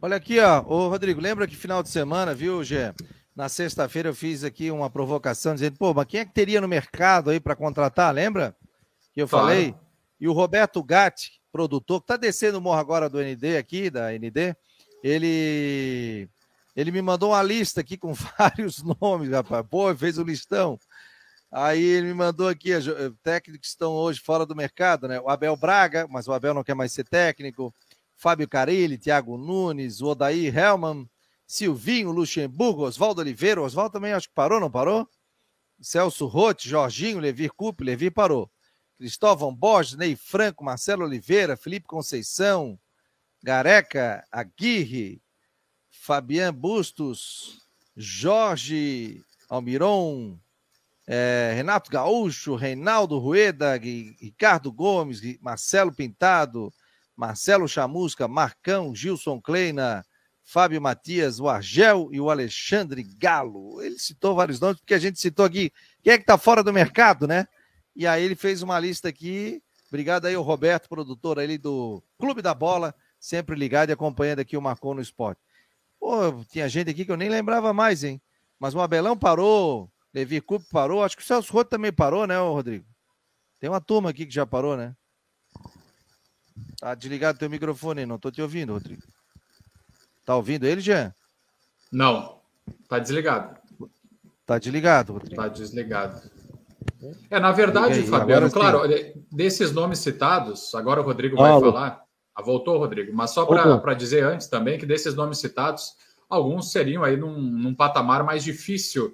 Olha 0.00 0.16
aqui, 0.16 0.38
ó, 0.38 0.62
Ô, 0.62 0.88
Rodrigo, 0.88 1.20
lembra 1.20 1.48
que 1.48 1.56
final 1.56 1.82
de 1.82 1.88
semana, 1.88 2.32
viu, 2.32 2.62
Gê? 2.62 2.94
Na 3.34 3.48
sexta-feira 3.48 4.08
eu 4.08 4.14
fiz 4.14 4.44
aqui 4.44 4.70
uma 4.70 4.88
provocação 4.88 5.54
dizendo, 5.54 5.76
pô, 5.76 5.92
mas 5.92 6.06
quem 6.06 6.20
é 6.20 6.24
que 6.24 6.32
teria 6.32 6.60
no 6.60 6.68
mercado 6.68 7.30
aí 7.30 7.40
para 7.40 7.56
contratar? 7.56 8.14
Lembra? 8.14 8.56
Que 9.12 9.22
eu 9.22 9.28
claro. 9.28 9.46
falei? 9.46 9.74
E 10.20 10.28
o 10.28 10.32
Roberto 10.32 10.82
Gatti, 10.82 11.40
produtor, 11.50 12.00
que 12.00 12.06
tá 12.06 12.16
descendo 12.16 12.58
o 12.58 12.60
morro 12.60 12.78
agora 12.78 13.08
do 13.08 13.18
ND 13.18 13.56
aqui, 13.56 13.90
da 13.90 14.12
ND, 14.12 14.54
ele 15.02 16.28
ele 16.78 16.92
me 16.92 17.02
mandou 17.02 17.30
uma 17.30 17.42
lista 17.42 17.80
aqui 17.80 17.96
com 17.98 18.14
vários 18.38 18.84
nomes, 18.84 19.30
rapaz. 19.30 19.66
Pô, 19.68 19.92
fez 19.96 20.16
um 20.16 20.22
listão. 20.22 20.78
Aí 21.50 21.82
ele 21.82 22.06
me 22.06 22.14
mandou 22.14 22.46
aqui, 22.46 22.70
técnicos 23.20 23.62
que 23.62 23.66
estão 23.66 23.94
hoje 23.94 24.20
fora 24.20 24.46
do 24.46 24.54
mercado, 24.54 25.08
né? 25.08 25.18
O 25.20 25.28
Abel 25.28 25.56
Braga, 25.56 26.06
mas 26.08 26.28
o 26.28 26.32
Abel 26.32 26.54
não 26.54 26.62
quer 26.62 26.74
mais 26.74 26.92
ser 26.92 27.02
técnico. 27.02 27.74
Fábio 28.14 28.48
Carilli, 28.48 28.96
Thiago 28.96 29.36
Nunes, 29.36 30.00
o 30.00 30.06
Odair 30.06 30.56
Helman, 30.56 31.10
Silvinho, 31.48 32.12
Luxemburgo, 32.12 32.84
Oswaldo 32.84 33.22
Oliveira. 33.22 33.60
Oswaldo 33.60 33.94
também 33.94 34.12
acho 34.12 34.28
que 34.28 34.34
parou, 34.34 34.60
não 34.60 34.70
parou? 34.70 35.08
Celso 35.80 36.26
Rotti, 36.26 36.68
Jorginho, 36.68 37.18
Levi 37.18 37.48
Coupe, 37.48 37.82
Levi 37.82 38.08
parou. 38.08 38.48
Cristóvão 38.98 39.52
Borges, 39.52 39.96
Ney 39.96 40.14
Franco, 40.14 40.62
Marcelo 40.62 41.04
Oliveira, 41.04 41.56
Felipe 41.56 41.88
Conceição, 41.88 42.78
Gareca, 43.42 44.24
Aguirre, 44.30 45.20
Fabian 46.08 46.54
Bustos, 46.54 47.60
Jorge 47.94 49.22
Almiron, 49.46 50.38
é, 51.06 51.52
Renato 51.54 51.90
Gaúcho, 51.90 52.54
Reinaldo 52.54 53.18
Rueda, 53.18 53.76
Ricardo 53.76 54.72
Gomes, 54.72 55.20
Marcelo 55.38 55.92
Pintado, 55.92 56.72
Marcelo 57.14 57.68
Chamusca, 57.68 58.26
Marcão, 58.26 58.94
Gilson 58.94 59.38
Kleina, 59.38 60.02
Fábio 60.42 60.80
Matias, 60.80 61.40
o 61.40 61.46
Argel 61.46 62.08
e 62.10 62.18
o 62.18 62.30
Alexandre 62.30 63.02
Galo. 63.02 63.82
Ele 63.82 63.98
citou 63.98 64.34
vários 64.34 64.58
nomes, 64.58 64.80
porque 64.80 64.94
a 64.94 64.98
gente 64.98 65.20
citou 65.20 65.44
aqui 65.44 65.70
quem 66.02 66.14
é 66.14 66.16
que 66.16 66.22
está 66.22 66.38
fora 66.38 66.62
do 66.62 66.72
mercado, 66.72 67.28
né? 67.28 67.46
E 67.94 68.06
aí 68.06 68.24
ele 68.24 68.34
fez 68.34 68.62
uma 68.62 68.80
lista 68.80 69.10
aqui. 69.10 69.62
Obrigado 69.88 70.24
aí, 70.24 70.34
o 70.34 70.40
Roberto, 70.40 70.88
produtor 70.88 71.38
aí 71.38 71.58
do 71.58 72.02
Clube 72.18 72.40
da 72.40 72.54
Bola, 72.54 72.94
sempre 73.20 73.54
ligado 73.54 73.90
e 73.90 73.92
acompanhando 73.92 74.38
aqui 74.38 74.56
o 74.56 74.62
Marcon 74.62 74.94
no 74.94 75.02
Esporte. 75.02 75.46
Pô, 75.98 76.44
tinha 76.50 76.68
gente 76.68 76.90
aqui 76.90 77.04
que 77.04 77.12
eu 77.12 77.16
nem 77.16 77.28
lembrava 77.28 77.72
mais, 77.72 78.04
hein? 78.04 78.20
Mas 78.58 78.74
o 78.74 78.80
Abelão 78.80 79.16
parou, 79.16 79.90
Levi 80.12 80.40
Coupe 80.40 80.66
parou, 80.70 81.02
acho 81.04 81.16
que 81.16 81.22
o 81.22 81.26
Celso 81.26 81.52
Roto 81.52 81.70
também 81.70 81.92
parou, 81.92 82.26
né, 82.26 82.38
Rodrigo? 82.38 82.84
Tem 83.60 83.68
uma 83.68 83.80
turma 83.80 84.10
aqui 84.10 84.26
que 84.26 84.34
já 84.34 84.46
parou, 84.46 84.76
né? 84.76 84.94
Tá 86.80 86.94
desligado 86.94 87.38
teu 87.38 87.50
microfone, 87.50 88.06
não 88.06 88.18
tô 88.18 88.30
te 88.30 88.40
ouvindo, 88.40 88.72
Rodrigo. 88.72 89.02
Tá 90.24 90.36
ouvindo 90.36 90.66
ele, 90.66 90.80
Jean? 90.80 91.14
Não, 91.90 92.40
tá 92.88 92.98
desligado. 92.98 93.58
Tá 94.46 94.58
desligado, 94.58 95.12
Rodrigo. 95.12 95.36
Tá 95.36 95.48
desligado. 95.48 96.30
É, 97.30 97.38
na 97.38 97.52
verdade, 97.52 98.02
Fabiano, 98.04 98.50
claro, 98.50 98.80
desses 99.30 99.72
nomes 99.72 100.00
citados, 100.00 100.74
agora 100.74 101.00
o 101.00 101.04
Rodrigo 101.04 101.36
vai 101.36 101.60
falar. 101.60 102.07
Ah, 102.38 102.42
voltou, 102.42 102.78
Rodrigo, 102.78 103.12
mas 103.12 103.32
só 103.32 103.44
para 103.44 103.94
dizer 103.94 104.22
antes 104.22 104.46
também 104.46 104.78
que 104.78 104.86
desses 104.86 105.12
nomes 105.12 105.38
citados, 105.38 105.96
alguns 106.30 106.70
seriam 106.70 107.02
aí 107.02 107.16
num, 107.16 107.36
num 107.36 107.74
patamar 107.74 108.22
mais 108.22 108.44
difícil 108.44 109.12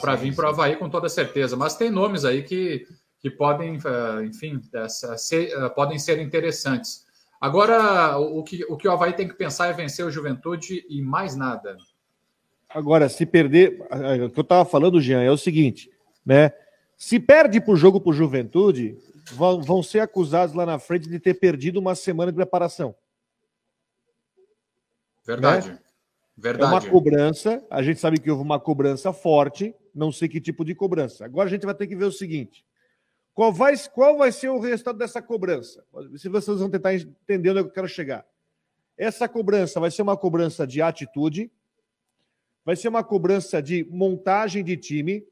para 0.00 0.14
vir 0.14 0.32
para 0.36 0.46
o 0.46 0.48
Havaí 0.50 0.76
com 0.76 0.88
toda 0.88 1.08
certeza. 1.08 1.56
Mas 1.56 1.74
tem 1.74 1.90
nomes 1.90 2.24
aí 2.24 2.44
que, 2.44 2.86
que 3.18 3.28
podem, 3.28 3.74
eh, 3.84 4.24
enfim, 4.26 4.60
ser, 5.16 5.50
eh, 5.50 5.68
podem 5.70 5.98
ser 5.98 6.20
interessantes. 6.20 7.04
Agora, 7.40 8.16
o 8.16 8.44
que, 8.44 8.64
o 8.68 8.76
que 8.76 8.86
o 8.86 8.92
Havaí 8.92 9.12
tem 9.12 9.26
que 9.26 9.34
pensar 9.34 9.66
é 9.66 9.72
vencer 9.72 10.06
o 10.06 10.10
Juventude 10.10 10.86
e 10.88 11.02
mais 11.02 11.34
nada. 11.34 11.76
Agora, 12.68 13.08
se 13.08 13.26
perder, 13.26 13.80
o 14.24 14.30
que 14.30 14.38
eu 14.38 14.42
estava 14.42 14.64
falando, 14.64 15.00
Jean, 15.00 15.20
é 15.20 15.32
o 15.32 15.36
seguinte, 15.36 15.90
né? 16.24 16.52
Se 17.00 17.18
perde 17.18 17.62
por 17.62 17.78
jogo 17.78 17.98
por 17.98 18.12
Juventude, 18.12 18.94
vão, 19.32 19.62
vão 19.62 19.82
ser 19.82 20.00
acusados 20.00 20.54
lá 20.54 20.66
na 20.66 20.78
frente 20.78 21.08
de 21.08 21.18
ter 21.18 21.32
perdido 21.32 21.80
uma 21.80 21.94
semana 21.94 22.30
de 22.30 22.36
preparação. 22.36 22.94
Verdade. 25.24 25.70
Né? 25.70 25.78
Verdade. 26.36 26.70
É 26.70 26.76
uma 26.76 26.86
cobrança, 26.86 27.66
a 27.70 27.82
gente 27.82 27.98
sabe 28.00 28.20
que 28.20 28.30
houve 28.30 28.42
uma 28.42 28.60
cobrança 28.60 29.14
forte, 29.14 29.74
não 29.94 30.12
sei 30.12 30.28
que 30.28 30.42
tipo 30.42 30.62
de 30.62 30.74
cobrança. 30.74 31.24
Agora 31.24 31.48
a 31.48 31.50
gente 31.50 31.64
vai 31.64 31.74
ter 31.74 31.86
que 31.86 31.96
ver 31.96 32.04
o 32.04 32.12
seguinte: 32.12 32.66
qual 33.32 33.50
vai, 33.50 33.74
qual 33.94 34.18
vai 34.18 34.30
ser 34.30 34.50
o 34.50 34.60
resultado 34.60 34.98
dessa 34.98 35.22
cobrança? 35.22 35.82
Se 36.18 36.28
vocês 36.28 36.58
vão 36.58 36.68
tentar 36.68 36.92
entender 36.92 37.48
onde 37.48 37.60
eu 37.60 37.70
quero 37.70 37.88
chegar. 37.88 38.26
Essa 38.94 39.26
cobrança 39.26 39.80
vai 39.80 39.90
ser 39.90 40.02
uma 40.02 40.18
cobrança 40.18 40.66
de 40.66 40.82
atitude, 40.82 41.50
vai 42.62 42.76
ser 42.76 42.88
uma 42.88 43.02
cobrança 43.02 43.62
de 43.62 43.86
montagem 43.90 44.62
de 44.62 44.76
time. 44.76 45.26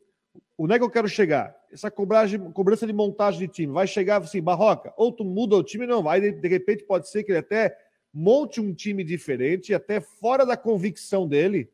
Onde 0.61 0.75
é 0.75 0.79
que 0.79 0.85
eu 0.85 0.91
quero 0.91 1.09
chegar? 1.09 1.57
Essa 1.73 1.89
cobragem, 1.89 2.51
cobrança 2.51 2.85
de 2.85 2.93
montagem 2.93 3.39
de 3.39 3.49
time 3.49 3.73
vai 3.73 3.87
chegar 3.87 4.21
assim, 4.21 4.43
Barroca, 4.43 4.93
ou 4.97 5.13
tu 5.13 5.25
muda 5.25 5.55
o 5.55 5.63
time, 5.63 5.87
não 5.87 6.03
vai. 6.03 6.21
De 6.21 6.49
repente 6.49 6.83
pode 6.83 7.09
ser 7.09 7.23
que 7.23 7.31
ele 7.31 7.39
até 7.39 7.79
monte 8.13 8.61
um 8.61 8.75
time 8.75 9.05
diferente, 9.05 9.73
até 9.73 10.01
fora 10.01 10.45
da 10.45 10.57
convicção 10.57 11.29
dele, 11.29 11.71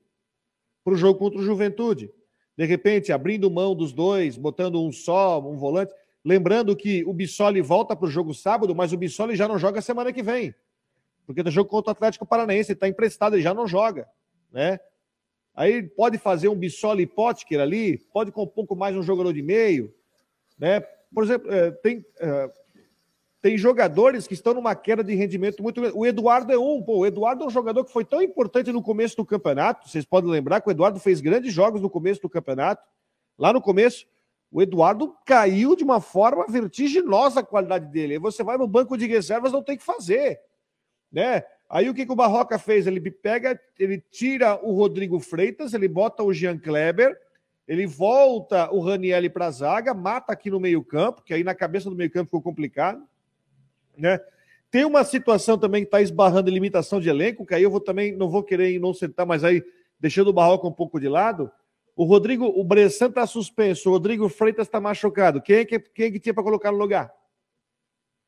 para 0.85 0.93
o 0.93 0.97
jogo 0.97 1.19
contra 1.19 1.39
o 1.41 1.43
Juventude. 1.43 2.11
De 2.57 2.67
repente, 2.67 3.11
abrindo 3.11 3.51
mão 3.51 3.75
dos 3.75 3.93
dois, 3.93 4.37
botando 4.37 4.83
um 4.83 4.93
só, 4.93 5.41
um 5.41 5.57
volante. 5.57 5.95
Lembrando 6.23 6.77
que 6.77 7.05
o 7.05 7.13
Bissoli 7.15 7.63
volta 7.63 7.97
para 7.97 8.07
o 8.07 8.11
jogo 8.11 8.35
sábado, 8.35 8.75
mas 8.75 8.93
o 8.93 8.99
Bissoli 8.99 9.35
já 9.35 9.49
não 9.49 9.59
joga 9.59 9.81
semana 9.81 10.13
que 10.13 10.23
vem. 10.23 10.55
Porque 11.27 11.43
no 11.43 11.51
jogo 11.51 11.71
contra 11.71 11.91
o 11.91 11.93
Atlético 11.93 12.27
Paranaense, 12.27 12.73
ele 12.73 12.77
está 12.77 12.87
emprestado, 12.87 13.35
ele 13.35 13.43
já 13.43 13.55
não 13.55 13.67
joga. 13.67 14.07
Né? 14.53 14.79
Aí 15.55 15.83
pode 15.83 16.19
fazer 16.19 16.49
um 16.49 16.57
Bissoli 16.57 17.07
Potker 17.07 17.61
ali, 17.61 17.99
pode 18.13 18.33
com 18.33 18.43
um 18.43 18.47
pouco 18.47 18.75
mais 18.75 18.97
um 18.97 19.03
jogador 19.03 19.33
de 19.33 19.43
meio. 19.43 19.95
Né? 20.59 20.81
Por 21.15 21.23
exemplo, 21.23 21.53
é, 21.53 21.71
tem, 21.71 22.05
é, 22.19 22.51
tem 23.41 23.57
jogadores 23.57 24.27
que 24.27 24.35
estão 24.35 24.53
numa 24.53 24.75
queda 24.75 25.05
de 25.05 25.15
rendimento 25.15 25.63
muito 25.63 25.81
grande. 25.81 25.97
O 25.97 26.05
Eduardo 26.05 26.53
é 26.53 26.59
um. 26.59 26.83
Pô, 26.83 26.99
o 26.99 27.07
Eduardo 27.07 27.45
é 27.45 27.47
um 27.47 27.51
jogador 27.51 27.85
que 27.85 27.93
foi 27.93 28.05
tão 28.05 28.21
importante 28.21 28.73
no 28.73 28.83
começo 28.83 29.17
do 29.17 29.25
campeonato. 29.25 29.89
Vocês 29.89 30.05
podem 30.05 30.29
lembrar 30.29 30.61
que 30.61 30.69
o 30.69 30.73
Eduardo 30.73 30.99
fez 30.99 31.21
grandes 31.21 31.53
jogos 31.53 31.81
no 31.81 31.89
começo 31.89 32.21
do 32.21 32.29
campeonato. 32.29 32.83
Lá 33.39 33.53
no 33.53 33.61
começo, 33.61 34.07
o 34.51 34.61
Eduardo 34.61 35.15
caiu 35.25 35.77
de 35.77 35.85
uma 35.85 36.01
forma 36.01 36.47
vertiginosa 36.49 37.41
a 37.41 37.45
qualidade 37.45 37.87
dele. 37.93 38.15
Aí 38.15 38.19
você 38.19 38.43
vai 38.43 38.57
no 38.57 38.67
banco 38.67 38.97
de 38.97 39.07
reservas, 39.07 39.53
não 39.53 39.63
tem 39.63 39.77
que 39.77 39.85
fazer. 39.85 40.41
Né? 41.13 41.45
Aí 41.75 41.91
o 41.91 41.95
que, 41.95 42.07
que 42.07 42.13
o 42.13 42.15
Barroca 42.15 42.57
fez? 42.57 42.87
Ele 42.87 43.01
pega, 43.11 43.61
ele 43.77 44.01
tira 44.09 44.65
o 44.65 44.73
Rodrigo 44.77 45.19
Freitas, 45.19 45.75
ele 45.75 45.89
bota 45.89 46.23
o 46.23 46.33
Jean 46.33 46.57
Kleber, 46.57 47.19
ele 47.67 47.85
volta 47.85 48.71
o 48.73 48.79
Ranielli 48.79 49.29
para 49.29 49.47
a 49.47 49.51
zaga, 49.51 49.93
mata 49.93 50.33
aqui 50.33 50.53
no 50.53 50.61
meio-campo, 50.61 51.25
que 51.25 51.35
aí 51.35 51.43
na 51.43 51.53
cabeça 51.53 51.91
do 51.91 51.97
meio-campo 51.97 52.27
ficou 52.27 52.41
complicado. 52.41 53.03
Né? 53.99 54.21
Tem 54.71 54.85
uma 54.85 55.03
situação 55.03 55.59
também 55.59 55.83
que 55.83 55.89
está 55.89 56.01
esbarrando 56.01 56.49
em 56.49 56.55
limitação 56.55 57.01
de 57.01 57.09
elenco, 57.09 57.45
que 57.45 57.57
aí 57.57 57.65
eu 57.65 57.71
vou 57.73 57.81
também, 57.81 58.17
não 58.17 58.31
vou 58.31 58.45
querer 58.45 58.79
não 58.79 58.95
sentar, 58.95 59.27
mas 59.27 59.43
aí, 59.43 59.61
deixando 59.99 60.29
o 60.29 60.33
Barroca 60.33 60.69
um 60.69 60.73
pouco 60.73 61.01
de 61.01 61.09
lado, 61.09 61.51
o 61.97 62.05
Rodrigo, 62.05 62.47
o 62.47 62.63
Bressan 62.63 63.09
está 63.09 63.27
suspenso, 63.27 63.89
o 63.89 63.93
Rodrigo 63.95 64.29
Freitas 64.29 64.69
está 64.69 64.81
machucado. 64.81 65.43
Quem 65.43 65.57
é 65.57 65.65
que, 65.65 65.81
quem 65.81 66.07
é 66.07 66.11
que 66.13 66.21
tinha 66.21 66.35
para 66.35 66.45
colocar 66.45 66.71
no 66.71 66.79
lugar? 66.79 67.13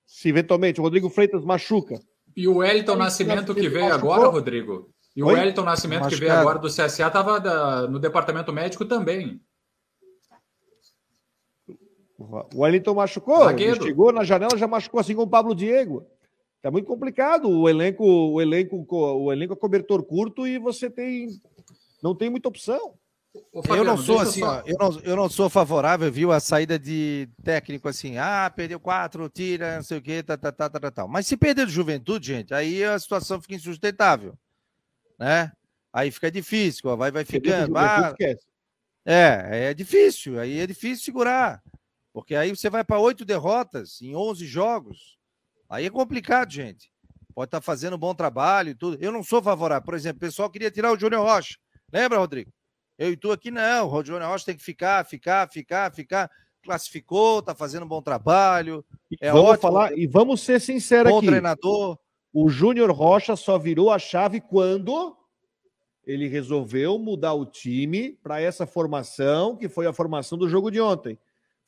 Se 0.05 0.31
eventualmente 0.31 0.81
o 0.81 0.83
Rodrigo 0.83 1.09
Freitas 1.09 1.45
machuca. 1.45 2.01
E 2.37 2.47
o 2.47 2.57
Wellington 2.57 2.97
Nascimento 2.97 3.55
que 3.55 3.69
veio 3.69 3.93
agora, 3.93 4.29
Rodrigo? 4.29 4.91
E 5.17 5.23
o 5.23 5.29
Wellington 5.29 5.63
Nascimento 5.63 6.03
Machucado. 6.03 6.21
que 6.21 6.29
veio 6.29 6.39
agora 6.39 6.59
do 6.59 6.69
CSA 6.69 7.07
estava 7.07 7.89
no 7.89 7.99
departamento 7.99 8.53
médico 8.53 8.85
também. 8.85 9.41
O 12.19 12.63
Wellington 12.63 12.95
machucou, 12.95 13.47
chegou 13.83 14.13
na 14.13 14.25
janela, 14.25 14.57
já 14.57 14.67
machucou 14.67 15.01
assim 15.01 15.15
como 15.15 15.27
o 15.27 15.31
Pablo 15.31 15.55
Diego. 15.55 16.07
Tá 16.61 16.71
muito 16.71 16.87
complicado 16.87 17.49
o 17.49 17.69
elenco, 17.69 18.05
o 18.05 18.41
elenco, 18.41 18.77
o 18.87 19.33
elenco 19.33 19.53
é 19.53 19.57
cobertor 19.57 20.03
curto 20.03 20.47
e 20.47 20.59
você 20.59 20.91
tem 20.91 21.29
não 22.03 22.15
tem 22.15 22.29
muita 22.29 22.49
opção. 22.49 22.95
Ô, 23.53 23.63
Fabiano, 23.63 23.91
eu 23.91 23.97
não 23.97 24.03
sou 24.03 24.19
assim, 24.19 24.41
só... 24.41 24.59
ó, 24.59 24.63
eu, 24.67 24.77
não, 24.79 25.01
eu 25.01 25.17
não 25.17 25.29
sou 25.29 25.49
favorável, 25.49 26.11
viu, 26.11 26.33
a 26.33 26.41
saída 26.41 26.79
de 26.79 27.29
técnico 27.43 27.89
assim, 27.89 28.19
ah, 28.19 28.51
perdeu 28.55 28.79
quatro, 28.79 29.29
tira, 29.29 29.77
não 29.77 29.83
sei 29.83 29.99
o 29.99 30.03
quê, 30.03 30.23
tá, 30.23 30.37
tá, 30.37 30.53
tá, 30.53 30.69
tá, 30.69 30.81
tá, 30.81 30.91
tá. 30.91 31.07
Mas 31.07 31.27
se 31.27 31.37
perder 31.37 31.67
de 31.67 31.73
juventude, 31.73 32.27
gente, 32.27 32.55
aí 32.55 32.85
a 32.85 32.99
situação 32.99 33.41
fica 33.41 33.55
insustentável, 33.55 34.37
né? 35.19 35.53
Aí 35.93 36.11
fica 36.11 36.31
difícil, 36.31 36.97
vai, 36.97 37.11
vai 37.11 37.25
ficando. 37.25 37.77
Ah, 37.79 38.15
é, 39.05 39.71
é 39.71 39.75
difícil, 39.75 40.39
aí 40.39 40.59
é 40.61 40.67
difícil 40.67 41.05
segurar. 41.05 41.63
Porque 42.13 42.35
aí 42.35 42.51
você 42.51 42.71
vai 42.71 42.83
para 42.83 42.99
oito 42.99 43.25
derrotas 43.25 44.01
em 44.01 44.17
11 44.17 44.47
jogos. 44.47 45.19
Aí 45.69 45.85
é 45.85 45.91
complicado, 45.91 46.51
gente. 46.51 46.91
Pode 47.35 47.49
estar 47.49 47.61
tá 47.61 47.63
fazendo 47.63 47.95
um 47.95 47.99
bom 47.99 48.15
trabalho 48.15 48.71
e 48.71 48.75
tudo. 48.75 48.97
Eu 48.99 49.13
não 49.13 49.23
sou 49.23 49.43
favorável. 49.43 49.85
Por 49.85 49.95
exemplo, 49.95 50.17
o 50.17 50.21
pessoal 50.21 50.49
queria 50.49 50.71
tirar 50.71 50.93
o 50.93 50.99
Júnior 50.99 51.23
Rocha. 51.23 51.59
Lembra, 51.93 52.19
Rodrigo? 52.19 52.51
Eu 52.99 53.13
e 53.13 53.17
tu 53.17 53.31
aqui 53.31 53.51
não. 53.51 53.93
O 53.93 54.05
Júnior 54.05 54.31
Rocha 54.31 54.47
tem 54.47 54.57
que 54.57 54.63
ficar, 54.63 55.05
ficar, 55.05 55.49
ficar, 55.51 55.93
ficar. 55.93 56.31
Classificou, 56.63 57.39
está 57.39 57.55
fazendo 57.55 57.85
um 57.85 57.89
bom 57.89 58.03
trabalho. 58.03 58.85
É 59.21 59.31
vamos 59.31 59.51
ótimo. 59.51 59.63
falar 59.63 59.97
e 59.97 60.07
vamos 60.07 60.41
ser 60.41 60.61
sinceros 60.61 61.13
bom 61.13 61.19
aqui. 61.19 61.29
Treinador. 61.29 61.99
O 62.33 62.49
Júnior 62.49 62.91
Rocha 62.91 63.37
só 63.37 63.57
virou 63.57 63.91
a 63.91 63.99
chave 63.99 64.41
quando 64.41 65.17
ele 66.07 66.29
resolveu 66.29 66.99
mudar 66.99 67.35
o 67.35 67.45
time 67.45 68.19
para 68.23 68.41
essa 68.41 68.67
formação, 68.67 69.57
que 69.57 69.69
foi 69.69 69.87
a 69.87 69.93
formação 69.93 70.37
do 70.37 70.49
jogo 70.49 70.71
de 70.71 70.81
ontem. 70.81 71.19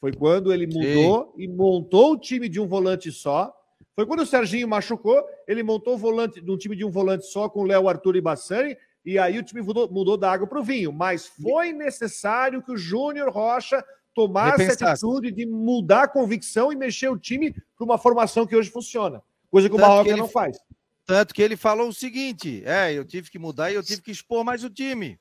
Foi 0.00 0.12
quando 0.12 0.52
ele 0.52 0.66
mudou 0.66 1.32
Sim. 1.36 1.42
e 1.42 1.48
montou 1.48 2.12
o 2.12 2.18
time 2.18 2.48
de 2.48 2.60
um 2.60 2.66
volante 2.66 3.10
só. 3.10 3.52
Foi 3.96 4.06
quando 4.06 4.20
o 4.20 4.26
Serginho 4.26 4.68
machucou, 4.68 5.20
ele 5.46 5.62
montou 5.62 5.94
o 5.94 5.98
volante 5.98 6.40
de 6.40 6.50
um 6.50 6.56
time 6.56 6.76
de 6.76 6.84
um 6.84 6.90
volante 6.90 7.26
só 7.26 7.48
com 7.48 7.60
o 7.60 7.64
Léo 7.64 7.88
Arthur 7.88 8.14
e 8.14 8.20
Bassani, 8.20 8.76
e 9.04 9.18
aí 9.18 9.38
o 9.38 9.42
time 9.42 9.62
mudou, 9.62 9.90
mudou 9.90 10.16
da 10.16 10.30
água 10.30 10.46
para 10.46 10.60
o 10.60 10.64
vinho. 10.64 10.92
Mas 10.92 11.26
foi 11.26 11.72
necessário 11.72 12.62
que 12.62 12.72
o 12.72 12.76
Júnior 12.76 13.30
Rocha 13.30 13.84
tomasse 14.14 14.84
a 14.84 14.92
atitude 14.92 15.30
de 15.30 15.46
mudar 15.46 16.04
a 16.04 16.08
convicção 16.08 16.72
e 16.72 16.76
mexer 16.76 17.08
o 17.08 17.18
time 17.18 17.52
para 17.52 17.84
uma 17.84 17.98
formação 17.98 18.46
que 18.46 18.56
hoje 18.56 18.70
funciona. 18.70 19.22
Coisa 19.50 19.68
que 19.68 19.74
o 19.74 19.78
Barroca 19.78 20.16
não 20.16 20.28
faz. 20.28 20.58
Tanto 21.06 21.32
que 21.32 21.40
ele 21.40 21.56
falou 21.56 21.88
o 21.88 21.92
seguinte: 21.92 22.62
é, 22.66 22.92
eu 22.92 23.04
tive 23.04 23.30
que 23.30 23.38
mudar 23.38 23.70
e 23.70 23.74
eu 23.74 23.82
tive 23.82 24.02
que 24.02 24.10
expor 24.10 24.44
mais 24.44 24.62
o 24.62 24.68
time. 24.68 25.18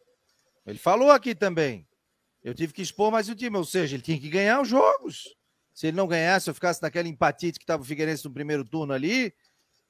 Ele 0.65 0.77
falou 0.77 1.11
aqui 1.11 1.33
também. 1.33 1.87
Eu 2.43 2.53
tive 2.53 2.73
que 2.73 2.81
expor 2.81 3.11
mais 3.11 3.29
o 3.29 3.35
time, 3.35 3.55
ou 3.55 3.63
seja, 3.63 3.95
ele 3.95 4.03
tinha 4.03 4.19
que 4.19 4.29
ganhar 4.29 4.61
os 4.61 4.67
jogos. 4.67 5.35
Se 5.73 5.87
ele 5.87 5.97
não 5.97 6.07
ganhasse, 6.07 6.49
eu 6.49 6.53
ficasse 6.53 6.81
naquela 6.81 7.07
empatite 7.07 7.59
que 7.59 7.63
estava 7.63 7.83
o 7.83 7.85
Figueirense 7.85 8.25
no 8.25 8.31
primeiro 8.31 8.65
turno 8.65 8.93
ali, 8.93 9.33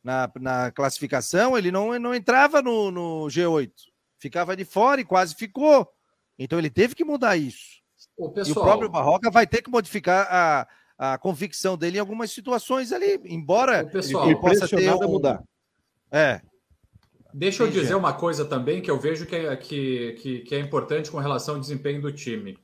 na, 0.07 0.31
na 0.39 0.71
classificação, 0.71 1.57
ele 1.57 1.69
não, 1.69 1.99
não 1.99 2.15
entrava 2.15 2.61
no, 2.61 2.89
no 2.89 3.25
G8. 3.25 3.69
Ficava 4.17 4.55
de 4.55 4.63
fora 4.63 5.01
e 5.01 5.05
quase 5.05 5.35
ficou. 5.35 5.85
Então 6.39 6.57
ele 6.57 6.69
teve 6.69 6.95
que 6.95 7.03
mudar 7.03 7.35
isso. 7.35 7.81
O 8.15 8.29
pessoal... 8.31 8.55
E 8.55 8.57
o 8.57 8.63
próprio 8.63 8.89
Barroca 8.89 9.29
vai 9.29 9.45
ter 9.45 9.61
que 9.61 9.69
modificar 9.69 10.25
a, 10.31 10.67
a 10.97 11.17
convicção 11.17 11.77
dele 11.77 11.97
em 11.97 11.99
algumas 11.99 12.31
situações 12.31 12.93
ali, 12.93 13.19
embora 13.25 13.83
o 13.83 13.91
pessoal, 13.91 14.25
ele 14.25 14.39
possa 14.39 14.65
ter 14.65 14.89
um... 14.93 15.09
mudar. 15.09 15.43
É, 16.09 16.39
Deixa 17.33 17.63
eu 17.63 17.69
dizer 17.69 17.93
uma 17.93 18.13
coisa 18.13 18.45
também 18.45 18.81
que 18.81 18.89
eu 18.89 18.97
vejo 18.97 19.25
que 19.25 19.35
é, 19.35 19.55
que, 19.57 20.13
que, 20.13 20.39
que 20.39 20.55
é 20.55 20.59
importante 20.59 21.11
com 21.11 21.17
relação 21.17 21.55
ao 21.55 21.61
desempenho 21.61 22.01
do 22.01 22.13
time. 22.13 22.57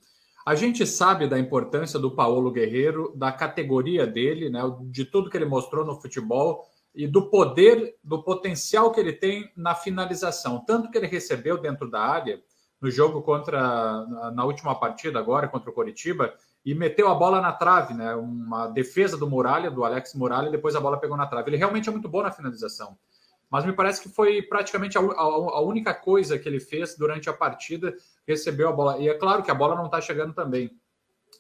A 0.46 0.56
gente 0.56 0.88
sabe 0.88 1.28
da 1.28 1.38
importância 1.38 2.00
do 2.00 2.16
Paulo 2.16 2.52
Guerreiro, 2.52 3.14
da 3.16 3.34
categoria 3.34 4.08
dele, 4.08 4.50
né, 4.50 4.62
de 4.90 5.04
tudo 5.04 5.30
que 5.30 5.36
ele 5.36 5.46
mostrou 5.46 5.86
no 5.86 6.00
futebol 6.00 6.66
e 6.94 7.08
do 7.08 7.30
poder, 7.30 7.96
do 8.04 8.22
potencial 8.24 8.92
que 8.92 9.00
ele 9.00 9.14
tem 9.14 9.52
na 9.56 9.74
finalização. 9.76 10.64
Tanto 10.66 10.92
que 10.92 10.98
ele 10.98 11.08
recebeu 11.08 11.58
dentro 11.58 11.90
da 11.90 12.02
área, 12.02 12.42
no 12.80 12.92
jogo 12.92 13.22
contra, 13.22 14.06
na 14.34 14.44
última 14.44 14.78
partida 14.80 15.18
agora, 15.18 15.48
contra 15.48 15.70
o 15.70 15.74
Coritiba, 15.74 16.34
e 16.66 16.74
meteu 16.76 17.08
a 17.08 17.16
bola 17.16 17.42
na 17.42 17.52
trave, 17.52 17.94
né? 17.94 18.14
Uma 18.16 18.68
defesa 18.68 19.18
do 19.18 19.30
Muralha, 19.30 19.72
do 19.72 19.84
Alex 19.84 20.14
Muralha, 20.14 20.50
e 20.50 20.52
depois 20.52 20.76
a 20.76 20.82
bola 20.82 21.00
pegou 21.00 21.18
na 21.18 21.28
trave. 21.28 21.50
Ele 21.50 21.58
realmente 21.58 21.90
é 21.90 21.92
muito 21.92 22.10
bom 22.10 22.22
na 22.22 22.32
finalização 22.32 22.98
mas 23.54 23.66
me 23.66 23.72
parece 23.72 24.02
que 24.02 24.10
foi 24.10 24.42
praticamente 24.42 24.98
a, 24.98 25.02
a, 25.02 25.22
a, 25.22 25.62
única 25.62 25.94
coisa 25.94 26.40
que 26.40 26.50
ele 26.50 26.60
fez 26.60 26.98
durante 26.98 27.30
a 27.30 27.34
partida, 27.34 27.96
recebeu 28.28 28.68
a 28.68 28.72
bola. 28.72 28.98
E 28.98 29.08
é 29.08 29.14
claro 29.14 29.44
que 29.44 29.52
a 29.52 29.54
bola 29.54 29.76
não 29.76 29.86
está 29.86 30.02
chegando 30.02 30.34
também. 30.34 30.76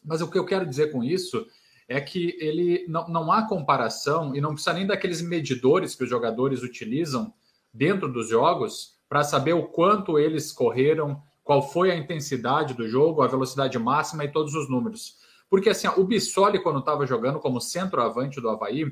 Mas 0.06 0.22
o 0.22 0.30
que 0.30 0.38
eu 0.38 0.46
quero 0.46 0.64
dizer 0.64 0.92
com 0.92 1.04
isso 1.04 1.48
é 1.88 2.00
que 2.00 2.36
ele 2.40 2.86
não, 2.88 3.08
não 3.08 3.32
há 3.32 3.48
comparação 3.48 4.36
e 4.36 4.42
não 4.42 4.54
precisa 4.54 4.74
nem 4.74 4.88
daqueles 4.88 5.22
medidores 5.22 5.96
que 5.96 6.04
os 6.04 6.10
jogadores 6.10 6.64
utilizam 6.64 7.34
dentro 7.74 8.12
dos 8.12 8.30
jogos 8.30 8.94
para 9.10 9.24
saber 9.24 9.54
o 9.54 9.68
quanto 9.68 10.18
eles 10.18 10.52
correram, 10.52 11.22
qual 11.44 11.62
foi 11.62 11.92
a 11.92 11.96
intensidade 11.96 12.74
do 12.74 12.88
jogo, 12.88 13.22
a 13.22 13.28
velocidade 13.28 13.78
máxima 13.78 14.24
e 14.24 14.32
todos 14.32 14.56
os 14.56 14.70
números. 14.70 15.18
Porque 15.50 15.70
assim, 15.70 15.88
o 15.88 16.04
Bissoli, 16.04 16.60
quando 16.60 16.80
estava 16.80 17.06
jogando 17.06 17.40
como 17.40 17.62
centroavante 17.62 18.42
do 18.42 18.50
Havaí, 18.50 18.92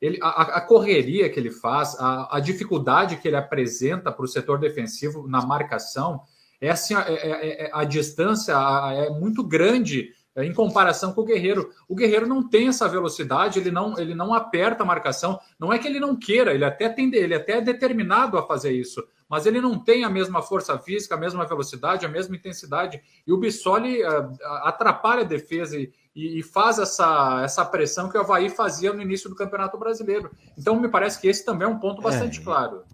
ele, 0.00 0.18
a, 0.20 0.58
a, 0.58 0.60
correria 0.60 1.30
que 1.30 1.38
ele 1.38 1.50
faz, 1.50 1.94
a, 1.98 2.36
a 2.36 2.40
dificuldade 2.40 3.16
que 3.16 3.28
ele 3.28 3.36
apresenta 3.36 4.10
para 4.10 4.24
o 4.24 4.28
setor 4.28 4.58
defensivo 4.58 5.28
na 5.28 5.46
marcação, 5.46 6.22
é 6.60 6.70
assim, 6.70 6.94
é, 6.94 7.12
é, 7.12 7.66
é, 7.66 7.70
a 7.72 7.84
distância 7.84 8.52
é 8.94 9.10
muito 9.10 9.42
grande 9.44 10.12
em 10.36 10.52
comparação 10.52 11.12
com 11.12 11.20
o 11.20 11.24
Guerreiro. 11.24 11.70
O 11.88 11.94
Guerreiro 11.94 12.26
não 12.26 12.48
tem 12.48 12.68
essa 12.68 12.88
velocidade, 12.88 13.58
ele 13.58 13.70
não, 13.70 13.98
ele 13.98 14.14
não 14.14 14.32
aperta 14.32 14.82
a 14.82 14.86
marcação. 14.86 15.38
Não 15.58 15.72
é 15.72 15.78
que 15.78 15.86
ele 15.86 16.00
não 16.00 16.16
queira, 16.16 16.54
ele 16.54 16.64
até 16.64 16.88
tem, 16.88 17.14
ele 17.14 17.34
até 17.34 17.58
é 17.58 17.60
determinado 17.60 18.38
a 18.38 18.46
fazer 18.46 18.72
isso, 18.72 19.02
mas 19.28 19.44
ele 19.44 19.60
não 19.60 19.78
tem 19.78 20.04
a 20.04 20.10
mesma 20.10 20.40
força 20.40 20.78
física, 20.78 21.14
a 21.14 21.18
mesma 21.18 21.46
velocidade, 21.46 22.06
a 22.06 22.08
mesma 22.08 22.36
intensidade. 22.36 23.02
E 23.26 23.32
o 23.32 23.36
Bissoli 23.36 24.02
uh, 24.02 24.30
atrapalha 24.62 25.20
a 25.20 25.26
defesa 25.26 25.78
e, 25.78 25.92
e, 26.14 26.42
faz 26.42 26.78
essa, 26.78 27.42
essa 27.42 27.64
pressão 27.64 28.08
que 28.08 28.16
o 28.16 28.20
Havaí 28.20 28.48
fazia 28.48 28.92
no 28.92 29.02
início 29.02 29.28
do 29.28 29.36
Campeonato 29.36 29.78
Brasileiro. 29.78 30.30
Então, 30.56 30.78
me 30.78 30.88
parece 30.88 31.20
que 31.20 31.28
esse 31.28 31.44
também 31.44 31.66
é 31.66 31.70
um 31.70 31.78
ponto 31.78 32.00
bastante 32.00 32.40
é. 32.40 32.44
claro. 32.44 32.84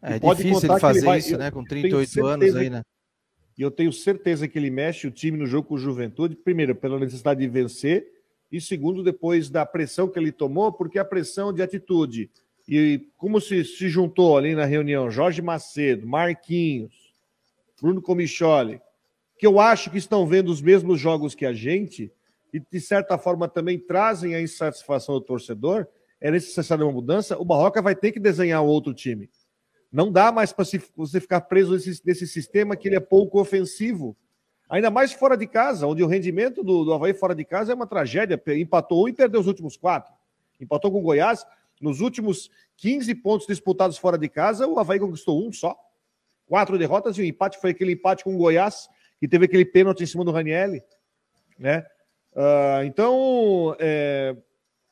É, 0.00 0.18
difícil 0.18 0.70
ele 0.70 0.80
fazer 0.80 1.04
vai, 1.04 1.18
isso, 1.18 1.36
né? 1.36 1.50
Com 1.50 1.64
38 1.64 2.26
anos 2.26 2.54
aí, 2.54 2.70
né? 2.70 2.82
E 3.58 3.62
eu 3.62 3.72
tenho 3.72 3.92
certeza 3.92 4.46
que 4.46 4.56
ele 4.56 4.70
mexe 4.70 5.08
o 5.08 5.10
time 5.10 5.36
no 5.36 5.44
jogo 5.44 5.66
com 5.66 5.74
o 5.74 5.78
Juventude, 5.78 6.36
primeiro, 6.36 6.76
pela 6.76 6.96
necessidade 6.96 7.40
de 7.40 7.48
vencer, 7.48 8.06
e 8.52 8.60
segundo, 8.60 9.02
depois 9.02 9.50
da 9.50 9.66
pressão 9.66 10.08
que 10.08 10.16
ele 10.16 10.30
tomou, 10.30 10.72
porque 10.72 10.96
a 10.96 11.04
pressão 11.04 11.52
de 11.52 11.60
atitude. 11.60 12.30
E 12.68 13.08
como 13.16 13.40
se, 13.40 13.64
se 13.64 13.88
juntou 13.88 14.38
ali 14.38 14.54
na 14.54 14.64
reunião 14.64 15.10
Jorge 15.10 15.42
Macedo, 15.42 16.06
Marquinhos, 16.06 16.94
Bruno 17.82 18.00
Comicholi, 18.00 18.80
que 19.36 19.46
eu 19.46 19.58
acho 19.58 19.90
que 19.90 19.98
estão 19.98 20.24
vendo 20.24 20.50
os 20.50 20.62
mesmos 20.62 21.00
jogos 21.00 21.34
que 21.34 21.44
a 21.44 21.52
gente, 21.52 22.12
e 22.52 22.60
de 22.60 22.80
certa 22.80 23.18
forma 23.18 23.48
também 23.48 23.78
trazem 23.78 24.36
a 24.36 24.40
insatisfação 24.40 25.16
do 25.16 25.20
torcedor, 25.20 25.86
é 26.20 26.30
necessária 26.30 26.84
uma 26.84 26.92
mudança, 26.92 27.36
o 27.36 27.44
Barroca 27.44 27.82
vai 27.82 27.96
ter 27.96 28.12
que 28.12 28.20
desenhar 28.20 28.62
outro 28.62 28.94
time. 28.94 29.28
Não 29.90 30.12
dá 30.12 30.30
mais 30.30 30.52
para 30.52 30.66
você 30.94 31.20
ficar 31.20 31.40
preso 31.42 31.72
nesse, 31.72 32.02
nesse, 32.04 32.26
sistema 32.26 32.76
que 32.76 32.88
ele 32.88 32.96
é 32.96 33.00
pouco 33.00 33.40
ofensivo. 33.40 34.16
Ainda 34.68 34.90
mais 34.90 35.12
fora 35.12 35.36
de 35.36 35.46
casa, 35.46 35.86
onde 35.86 36.02
o 36.02 36.06
rendimento 36.06 36.62
do, 36.62 36.84
do 36.84 36.92
Havaí 36.92 37.14
fora 37.14 37.34
de 37.34 37.44
casa 37.44 37.72
é 37.72 37.74
uma 37.74 37.86
tragédia. 37.86 38.40
Empatou 38.48 39.04
um 39.04 39.08
e 39.08 39.14
perdeu 39.14 39.40
os 39.40 39.46
últimos 39.46 39.76
quatro. 39.76 40.12
Empatou 40.60 40.92
com 40.92 40.98
o 40.98 41.02
Goiás. 41.02 41.46
Nos 41.80 42.00
últimos 42.00 42.50
15 42.76 43.14
pontos 43.16 43.46
disputados 43.46 43.96
fora 43.96 44.18
de 44.18 44.28
casa, 44.28 44.66
o 44.66 44.78
Havaí 44.78 45.00
conquistou 45.00 45.46
um 45.46 45.50
só. 45.50 45.74
Quatro 46.46 46.76
derrotas 46.78 47.16
e 47.16 47.22
o 47.22 47.24
empate 47.24 47.58
foi 47.58 47.70
aquele 47.70 47.92
empate 47.92 48.24
com 48.24 48.34
o 48.34 48.38
Goiás, 48.38 48.88
que 49.18 49.28
teve 49.28 49.46
aquele 49.46 49.64
pênalti 49.64 50.02
em 50.02 50.06
cima 50.06 50.24
do 50.24 50.32
Ranielli. 50.32 50.82
Né? 51.58 51.86
Uh, 52.32 52.84
então, 52.84 53.74
é, 53.78 54.36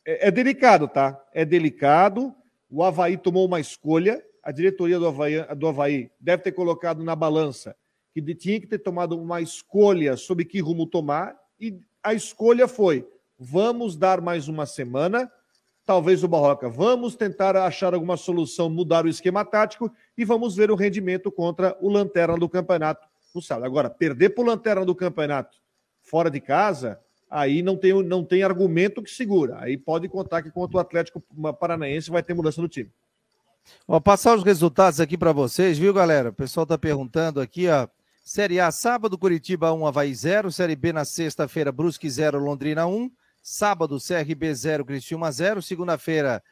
é, 0.06 0.28
é 0.28 0.30
delicado, 0.30 0.88
tá? 0.88 1.22
É 1.34 1.44
delicado. 1.44 2.34
O 2.70 2.82
Havaí 2.82 3.16
tomou 3.16 3.44
uma 3.46 3.60
escolha 3.60 4.22
a 4.46 4.52
diretoria 4.52 4.96
do 4.96 5.08
Havaí, 5.08 5.44
do 5.56 5.66
Havaí 5.66 6.08
deve 6.20 6.44
ter 6.44 6.52
colocado 6.52 7.02
na 7.02 7.16
balança 7.16 7.74
que 8.14 8.22
tinha 8.32 8.60
que 8.60 8.66
ter 8.68 8.78
tomado 8.78 9.20
uma 9.20 9.40
escolha 9.40 10.16
sobre 10.16 10.44
que 10.44 10.60
rumo 10.60 10.86
tomar, 10.86 11.36
e 11.58 11.80
a 12.00 12.14
escolha 12.14 12.68
foi: 12.68 13.04
vamos 13.36 13.96
dar 13.96 14.20
mais 14.20 14.46
uma 14.46 14.64
semana, 14.64 15.28
talvez 15.84 16.22
o 16.22 16.28
Barroca, 16.28 16.68
vamos 16.68 17.16
tentar 17.16 17.56
achar 17.56 17.92
alguma 17.92 18.16
solução, 18.16 18.70
mudar 18.70 19.04
o 19.04 19.08
esquema 19.08 19.44
tático 19.44 19.92
e 20.16 20.24
vamos 20.24 20.54
ver 20.54 20.70
o 20.70 20.76
rendimento 20.76 21.32
contra 21.32 21.76
o 21.80 21.90
Lanterna 21.90 22.38
do 22.38 22.48
campeonato 22.48 23.04
no 23.34 23.42
sábado. 23.42 23.66
Agora, 23.66 23.90
perder 23.90 24.28
para 24.28 24.44
o 24.44 24.46
Lanterna 24.46 24.84
do 24.84 24.94
campeonato 24.94 25.58
fora 26.02 26.30
de 26.30 26.40
casa, 26.40 27.00
aí 27.28 27.62
não 27.62 27.76
tem, 27.76 27.92
não 28.04 28.24
tem 28.24 28.44
argumento 28.44 29.02
que 29.02 29.10
segura. 29.10 29.58
Aí 29.58 29.76
pode 29.76 30.08
contar 30.08 30.40
que 30.40 30.52
contra 30.52 30.76
o 30.76 30.80
Atlético 30.80 31.20
Paranaense 31.58 32.12
vai 32.12 32.22
ter 32.22 32.32
mudança 32.32 32.62
no 32.62 32.68
time. 32.68 32.92
Vou 33.86 34.00
passar 34.00 34.34
os 34.34 34.42
resultados 34.42 35.00
aqui 35.00 35.16
para 35.16 35.32
vocês, 35.32 35.78
viu, 35.78 35.92
galera? 35.92 36.30
O 36.30 36.32
pessoal 36.32 36.64
está 36.64 36.76
perguntando 36.76 37.40
aqui, 37.40 37.68
ó. 37.68 37.88
Série 38.24 38.58
A, 38.58 38.70
sábado, 38.72 39.16
Curitiba 39.16 39.72
1, 39.72 39.86
Havaí 39.86 40.14
0. 40.14 40.50
Série 40.50 40.74
B, 40.74 40.92
na 40.92 41.04
sexta-feira, 41.04 41.70
Brusque 41.70 42.10
0, 42.10 42.38
Londrina 42.38 42.86
1. 42.86 43.10
Sábado, 43.42 43.98
CRB 44.00 44.52
0, 44.52 44.84
Criciúma 44.84 45.30
0. 45.30 45.62
Segunda-feira 45.62 46.42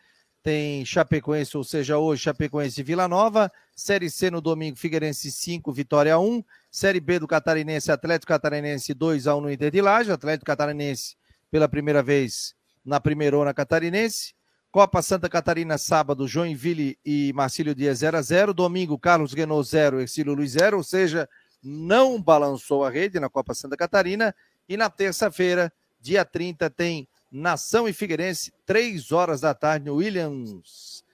tem 0.40 0.84
Chapecoense, 0.84 1.56
ou 1.56 1.64
seja, 1.64 1.98
hoje, 1.98 2.22
Chapecoense 2.22 2.80
e 2.80 2.84
Vila 2.84 3.08
Nova. 3.08 3.50
Série 3.74 4.08
C 4.10 4.30
no 4.30 4.40
domingo, 4.40 4.76
Figueirense 4.76 5.32
5, 5.32 5.72
Vitória 5.72 6.18
1. 6.18 6.44
Série 6.70 7.00
B 7.00 7.18
do 7.18 7.26
Catarinense, 7.26 7.90
Atlético 7.90 8.28
Catarinense 8.28 8.94
2 8.94 9.26
a 9.26 9.34
1 9.34 9.40
no 9.40 9.50
Inter 9.50 9.72
de 9.72 9.80
Laje. 9.80 10.12
Atlético 10.12 10.46
Catarinense 10.46 11.16
pela 11.50 11.68
primeira 11.68 12.02
vez 12.02 12.54
na 12.84 13.00
primeirona 13.00 13.54
catarinense. 13.54 14.34
Copa 14.74 15.00
Santa 15.02 15.28
Catarina, 15.28 15.78
sábado, 15.78 16.26
Joinville 16.26 16.98
e 17.06 17.32
Marcílio 17.32 17.76
Dias 17.76 17.98
0 17.98 18.16
a 18.16 18.22
0 18.22 18.52
Domingo, 18.52 18.98
Carlos 18.98 19.32
Renault 19.32 19.70
0, 19.70 20.00
Ercílio 20.00 20.34
Luiz 20.34 20.50
0, 20.50 20.78
ou 20.78 20.82
seja, 20.82 21.28
não 21.62 22.20
balançou 22.20 22.84
a 22.84 22.90
rede 22.90 23.20
na 23.20 23.30
Copa 23.30 23.54
Santa 23.54 23.76
Catarina. 23.76 24.34
E 24.68 24.76
na 24.76 24.90
terça-feira, 24.90 25.72
dia 26.00 26.24
30, 26.24 26.68
tem 26.70 27.06
Nação 27.30 27.86
e 27.86 27.92
Figueirense, 27.92 28.52
3 28.66 29.12
horas 29.12 29.42
da 29.42 29.54
tarde, 29.54 29.86
no 29.86 29.94
Williams 29.94 31.04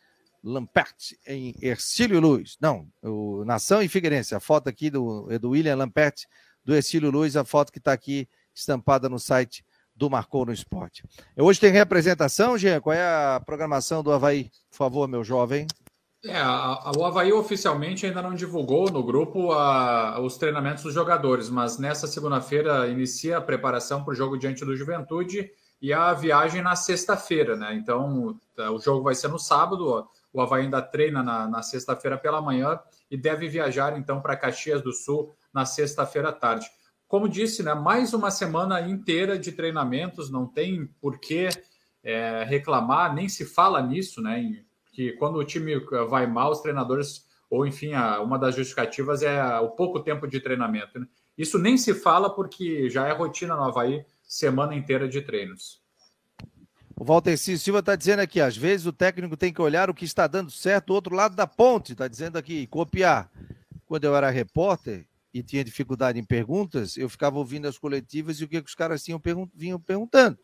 Lampert, 0.43 1.13
em 1.27 1.55
Ercílio 1.61 2.19
Luz. 2.19 2.57
Não, 2.63 2.89
o 3.03 3.45
Nação 3.45 3.83
e 3.83 3.89
Figueirense. 3.89 4.35
A 4.35 4.41
foto 4.41 4.71
aqui 4.71 4.89
do, 4.89 5.31
é 5.31 5.39
do 5.39 5.51
William 5.51 5.77
Lampert, 5.77 6.25
do 6.65 6.75
Ercílio 6.75 7.11
Luz, 7.11 7.37
a 7.37 7.45
foto 7.45 7.71
que 7.71 7.79
está 7.79 7.93
aqui 7.93 8.27
estampada 8.55 9.07
no 9.07 9.19
site 9.19 9.63
do 10.01 10.09
Marcou 10.09 10.47
no 10.47 10.53
Esporte. 10.53 11.05
Hoje 11.37 11.61
tem 11.61 11.71
representação, 11.71 12.57
Jean? 12.57 12.81
Qual 12.81 12.95
é 12.95 13.03
a 13.03 13.39
programação 13.45 14.03
do 14.03 14.11
Havaí? 14.11 14.45
Por 14.71 14.79
favor, 14.79 15.07
meu 15.07 15.23
jovem. 15.23 15.67
É, 16.25 16.39
a, 16.39 16.49
a, 16.49 16.93
o 16.97 17.05
Havaí 17.05 17.31
oficialmente 17.35 18.07
ainda 18.07 18.23
não 18.23 18.35
divulgou 18.35 18.91
no 18.91 19.03
grupo 19.03 19.53
a, 19.53 20.19
os 20.21 20.39
treinamentos 20.39 20.85
dos 20.85 20.95
jogadores, 20.95 21.51
mas 21.51 21.79
nessa 21.79 22.07
segunda-feira 22.07 22.89
inicia 22.89 23.37
a 23.37 23.43
preparação 23.43 24.03
para 24.03 24.13
o 24.13 24.15
jogo 24.15 24.39
diante 24.39 24.65
do 24.65 24.75
Juventude 24.75 25.51
e 25.83 25.93
a 25.93 26.15
viagem 26.15 26.63
na 26.63 26.77
sexta-feira, 26.77 27.55
né? 27.55 27.75
Então, 27.75 28.39
tá, 28.57 28.71
o 28.71 28.79
jogo 28.79 29.03
vai 29.03 29.15
ser 29.15 29.29
no 29.29 29.39
sábado, 29.39 30.09
o 30.33 30.41
Havaí 30.41 30.63
ainda 30.63 30.81
treina 30.81 31.23
na, 31.23 31.47
na 31.47 31.63
sexta-feira 31.63 32.17
pela 32.17 32.41
manhã 32.41 32.81
e 33.11 33.19
deve 33.19 33.49
viajar 33.49 33.99
então 33.99 34.23
para 34.23 34.35
Caxias 34.35 34.81
do 34.81 34.95
Sul 34.95 35.35
na 35.53 35.67
sexta-feira 35.67 36.31
à 36.31 36.33
tarde 36.33 36.71
como 37.11 37.29
disse, 37.29 37.61
né, 37.65 37.75
mais 37.75 38.15
uma 38.15 38.31
semana 38.31 38.81
inteira 38.89 39.37
de 39.37 39.51
treinamentos, 39.51 40.31
não 40.31 40.47
tem 40.47 40.87
por 41.01 41.19
que 41.19 41.49
é, 42.05 42.45
reclamar, 42.45 43.13
nem 43.13 43.29
se 43.29 43.45
fala 43.45 43.83
nisso, 43.83 44.23
né? 44.23 44.63
Que 44.93 45.11
quando 45.15 45.35
o 45.35 45.45
time 45.45 45.75
vai 46.09 46.29
mal, 46.29 46.53
os 46.53 46.61
treinadores, 46.61 47.27
ou 47.51 47.67
enfim, 47.67 47.95
a, 47.95 48.21
uma 48.21 48.39
das 48.39 48.55
justificativas 48.55 49.25
é 49.25 49.59
o 49.59 49.71
pouco 49.71 49.99
tempo 49.99 50.29
de 50.29 50.39
treinamento. 50.39 51.01
Né? 51.01 51.07
Isso 51.37 51.59
nem 51.59 51.77
se 51.77 51.95
fala 51.95 52.31
porque 52.33 52.89
já 52.89 53.09
é 53.09 53.13
rotina 53.13 53.57
no 53.57 53.65
Havaí, 53.65 54.05
semana 54.23 54.77
inteira 54.77 55.09
de 55.09 55.21
treinos. 55.21 55.83
O 56.97 57.03
Walter 57.05 57.37
Silva 57.37 57.81
está 57.81 57.97
dizendo 57.97 58.21
aqui, 58.21 58.41
às 58.41 58.57
vezes 58.57 58.87
o 58.87 58.93
técnico 58.93 59.37
tem 59.37 59.53
que 59.53 59.61
olhar 59.61 59.91
o 59.91 59.95
que 59.95 60.05
está 60.05 60.29
dando 60.29 60.53
certo 60.53 60.87
do 60.87 60.95
outro 60.95 61.17
lado 61.17 61.35
da 61.35 61.49
ponte, 61.49 61.91
está 61.91 62.07
dizendo 62.07 62.39
aqui, 62.39 62.69
copiar. 62.69 63.29
Quando 63.85 64.05
eu 64.05 64.15
era 64.15 64.31
repórter, 64.31 65.10
e 65.33 65.43
tinha 65.43 65.65
dificuldade 65.65 66.19
em 66.19 66.25
perguntas, 66.25 66.97
eu 66.97 67.09
ficava 67.09 67.39
ouvindo 67.39 67.69
as 67.69 67.79
coletivas 67.79 68.41
e 68.41 68.45
o 68.45 68.49
que, 68.49 68.61
que 68.61 68.69
os 68.69 68.75
caras 68.75 69.03
tinham 69.03 69.21
pergun 69.21 69.49
vinham 69.55 69.79
perguntando. 69.79 70.39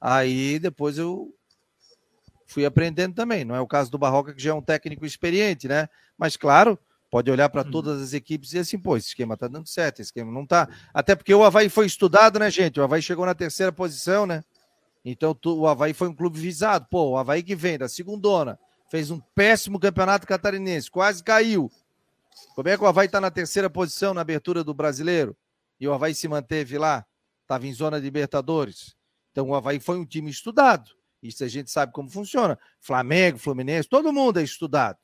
Aí 0.00 0.58
depois 0.58 0.98
eu 0.98 1.34
fui 2.46 2.64
aprendendo 2.64 3.14
também. 3.14 3.44
Não 3.44 3.54
é 3.54 3.60
o 3.60 3.66
caso 3.66 3.90
do 3.90 3.98
Barroca, 3.98 4.32
que 4.32 4.42
já 4.42 4.50
é 4.50 4.54
um 4.54 4.62
técnico 4.62 5.04
experiente, 5.04 5.66
né? 5.66 5.88
Mas 6.16 6.36
claro, 6.36 6.78
pode 7.10 7.30
olhar 7.30 7.48
para 7.48 7.64
uhum. 7.64 7.70
todas 7.70 8.00
as 8.00 8.12
equipes 8.12 8.52
e 8.52 8.58
assim, 8.58 8.78
pô, 8.78 8.96
esse 8.96 9.08
esquema 9.08 9.36
tá 9.36 9.48
dando 9.48 9.66
certo, 9.66 10.00
esse 10.00 10.08
esquema 10.08 10.30
não 10.30 10.46
tá. 10.46 10.68
Até 10.92 11.14
porque 11.16 11.34
o 11.34 11.42
Havaí 11.42 11.68
foi 11.68 11.86
estudado, 11.86 12.38
né, 12.38 12.50
gente? 12.50 12.78
O 12.78 12.84
Havaí 12.84 13.02
chegou 13.02 13.26
na 13.26 13.34
terceira 13.34 13.72
posição, 13.72 14.26
né? 14.26 14.44
Então 15.04 15.36
o 15.44 15.66
Havaí 15.66 15.92
foi 15.92 16.08
um 16.08 16.14
clube 16.14 16.38
visado. 16.38 16.86
Pô, 16.90 17.10
o 17.10 17.16
Havaí 17.16 17.42
que 17.42 17.54
vem 17.54 17.78
da 17.78 17.88
segundona, 17.88 18.58
fez 18.88 19.10
um 19.10 19.20
péssimo 19.34 19.78
campeonato 19.78 20.26
catarinense, 20.26 20.90
quase 20.90 21.22
caiu. 21.22 21.70
Como 22.54 22.68
é 22.68 22.76
que 22.76 22.82
o 22.82 22.86
Havaí 22.86 23.06
está 23.06 23.20
na 23.20 23.30
terceira 23.30 23.68
posição 23.70 24.14
na 24.14 24.20
abertura 24.20 24.62
do 24.62 24.74
brasileiro? 24.74 25.36
E 25.78 25.88
o 25.88 25.92
Havaí 25.92 26.14
se 26.14 26.28
manteve 26.28 26.78
lá? 26.78 27.04
Estava 27.42 27.66
em 27.66 27.72
zona 27.72 27.98
de 27.98 28.04
Libertadores. 28.04 28.94
Então 29.32 29.48
o 29.48 29.54
Havaí 29.54 29.80
foi 29.80 29.98
um 29.98 30.06
time 30.06 30.30
estudado. 30.30 30.90
Isso 31.22 31.42
a 31.44 31.48
gente 31.48 31.70
sabe 31.70 31.92
como 31.92 32.10
funciona. 32.10 32.58
Flamengo, 32.80 33.38
Fluminense, 33.38 33.88
todo 33.88 34.12
mundo 34.12 34.38
é 34.38 34.42
estudado. 34.42 34.98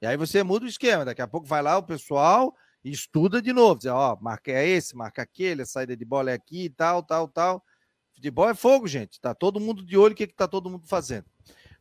E 0.00 0.06
aí 0.06 0.16
você 0.16 0.42
muda 0.42 0.64
o 0.64 0.68
esquema. 0.68 1.04
Daqui 1.04 1.22
a 1.22 1.26
pouco 1.26 1.46
vai 1.46 1.62
lá 1.62 1.76
o 1.78 1.82
pessoal 1.82 2.54
estuda 2.84 3.40
de 3.40 3.52
novo, 3.52 3.78
diz, 3.78 3.90
ó, 3.90 4.16
marca 4.20 4.52
é 4.52 4.68
esse, 4.68 4.94
marca 4.94 5.22
aquele, 5.22 5.62
a 5.62 5.66
saída 5.66 5.96
de 5.96 6.04
bola 6.04 6.30
é 6.30 6.34
aqui, 6.34 6.68
tal, 6.68 7.02
tal, 7.02 7.26
tal. 7.26 7.64
Futebol 8.14 8.48
é 8.48 8.54
fogo, 8.54 8.86
gente. 8.86 9.20
Tá 9.20 9.34
todo 9.34 9.58
mundo 9.58 9.84
de 9.84 9.96
olho, 9.96 10.12
o 10.12 10.16
que, 10.16 10.26
que 10.26 10.34
tá 10.34 10.46
todo 10.46 10.70
mundo 10.70 10.86
fazendo. 10.86 11.24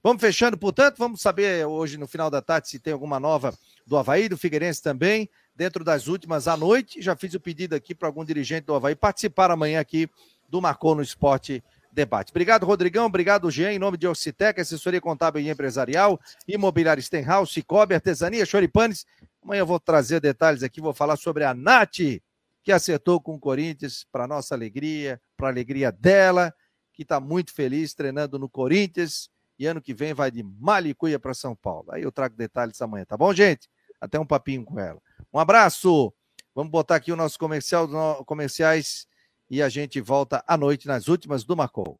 Vamos 0.01 0.21
fechando, 0.21 0.57
portanto, 0.57 0.97
vamos 0.97 1.21
saber 1.21 1.65
hoje 1.65 1.97
no 1.97 2.07
final 2.07 2.29
da 2.29 2.41
tarde 2.41 2.69
se 2.69 2.79
tem 2.79 2.93
alguma 2.93 3.19
nova 3.19 3.53
do 3.85 3.97
Havaí, 3.97 4.29
do 4.29 4.37
Figueirense 4.37 4.81
também, 4.81 5.29
dentro 5.55 5.83
das 5.83 6.07
últimas 6.07 6.47
à 6.47 6.55
noite. 6.55 7.01
Já 7.01 7.15
fiz 7.15 7.33
o 7.33 7.39
pedido 7.39 7.75
aqui 7.75 7.93
para 7.93 8.07
algum 8.07 8.23
dirigente 8.23 8.65
do 8.65 8.75
Havaí 8.75 8.95
participar 8.95 9.51
amanhã 9.51 9.79
aqui 9.79 10.09
do 10.49 10.61
Marcou 10.61 10.95
no 10.95 11.01
Esporte 11.01 11.63
Debate. 11.91 12.31
Obrigado, 12.31 12.65
Rodrigão. 12.65 13.05
Obrigado, 13.05 13.51
Jean. 13.51 13.71
Em 13.71 13.79
nome 13.79 13.97
de 13.97 14.07
Ocitec, 14.07 14.59
assessoria 14.59 14.99
contábil 14.99 15.41
e 15.41 15.49
empresarial, 15.49 16.19
imobiliário 16.47 17.03
Stenhouse, 17.03 17.53
Cicobi, 17.53 17.93
artesania, 17.93 18.45
choripanes. 18.45 19.05
Amanhã 19.43 19.59
eu 19.59 19.65
vou 19.65 19.79
trazer 19.79 20.19
detalhes 20.19 20.63
aqui, 20.63 20.81
vou 20.81 20.93
falar 20.93 21.17
sobre 21.17 21.43
a 21.43 21.53
Nath, 21.53 22.21
que 22.63 22.71
acertou 22.71 23.19
com 23.19 23.35
o 23.35 23.39
Corinthians, 23.39 24.07
para 24.11 24.25
nossa 24.25 24.55
alegria, 24.55 25.21
para 25.35 25.49
alegria 25.49 25.91
dela, 25.91 26.53
que 26.93 27.03
está 27.03 27.19
muito 27.19 27.53
feliz 27.53 27.93
treinando 27.93 28.39
no 28.39 28.47
Corinthians 28.47 29.29
e 29.59 29.65
ano 29.65 29.81
que 29.81 29.93
vem 29.93 30.13
vai 30.13 30.31
de 30.31 30.43
Malicuia 30.43 31.19
para 31.19 31.33
São 31.33 31.55
Paulo. 31.55 31.91
Aí 31.91 32.03
eu 32.03 32.11
trago 32.11 32.35
detalhes 32.35 32.81
amanhã, 32.81 33.05
tá 33.05 33.17
bom, 33.17 33.33
gente? 33.33 33.69
Até 34.03 34.19
um 34.19 34.25
papinho 34.25 34.65
com 34.65 34.77
ela. 34.77 35.01
Um 35.33 35.39
abraço. 35.39 36.13
Vamos 36.53 36.69
botar 36.69 36.95
aqui 36.95 37.09
o 37.09 37.15
nosso 37.15 37.39
comercial, 37.39 37.87
comerciais 38.25 39.07
e 39.49 39.61
a 39.61 39.69
gente 39.69 40.01
volta 40.01 40.43
à 40.45 40.57
noite 40.57 40.87
nas 40.87 41.07
últimas 41.07 41.45
do 41.45 41.55
Macou. 41.55 41.85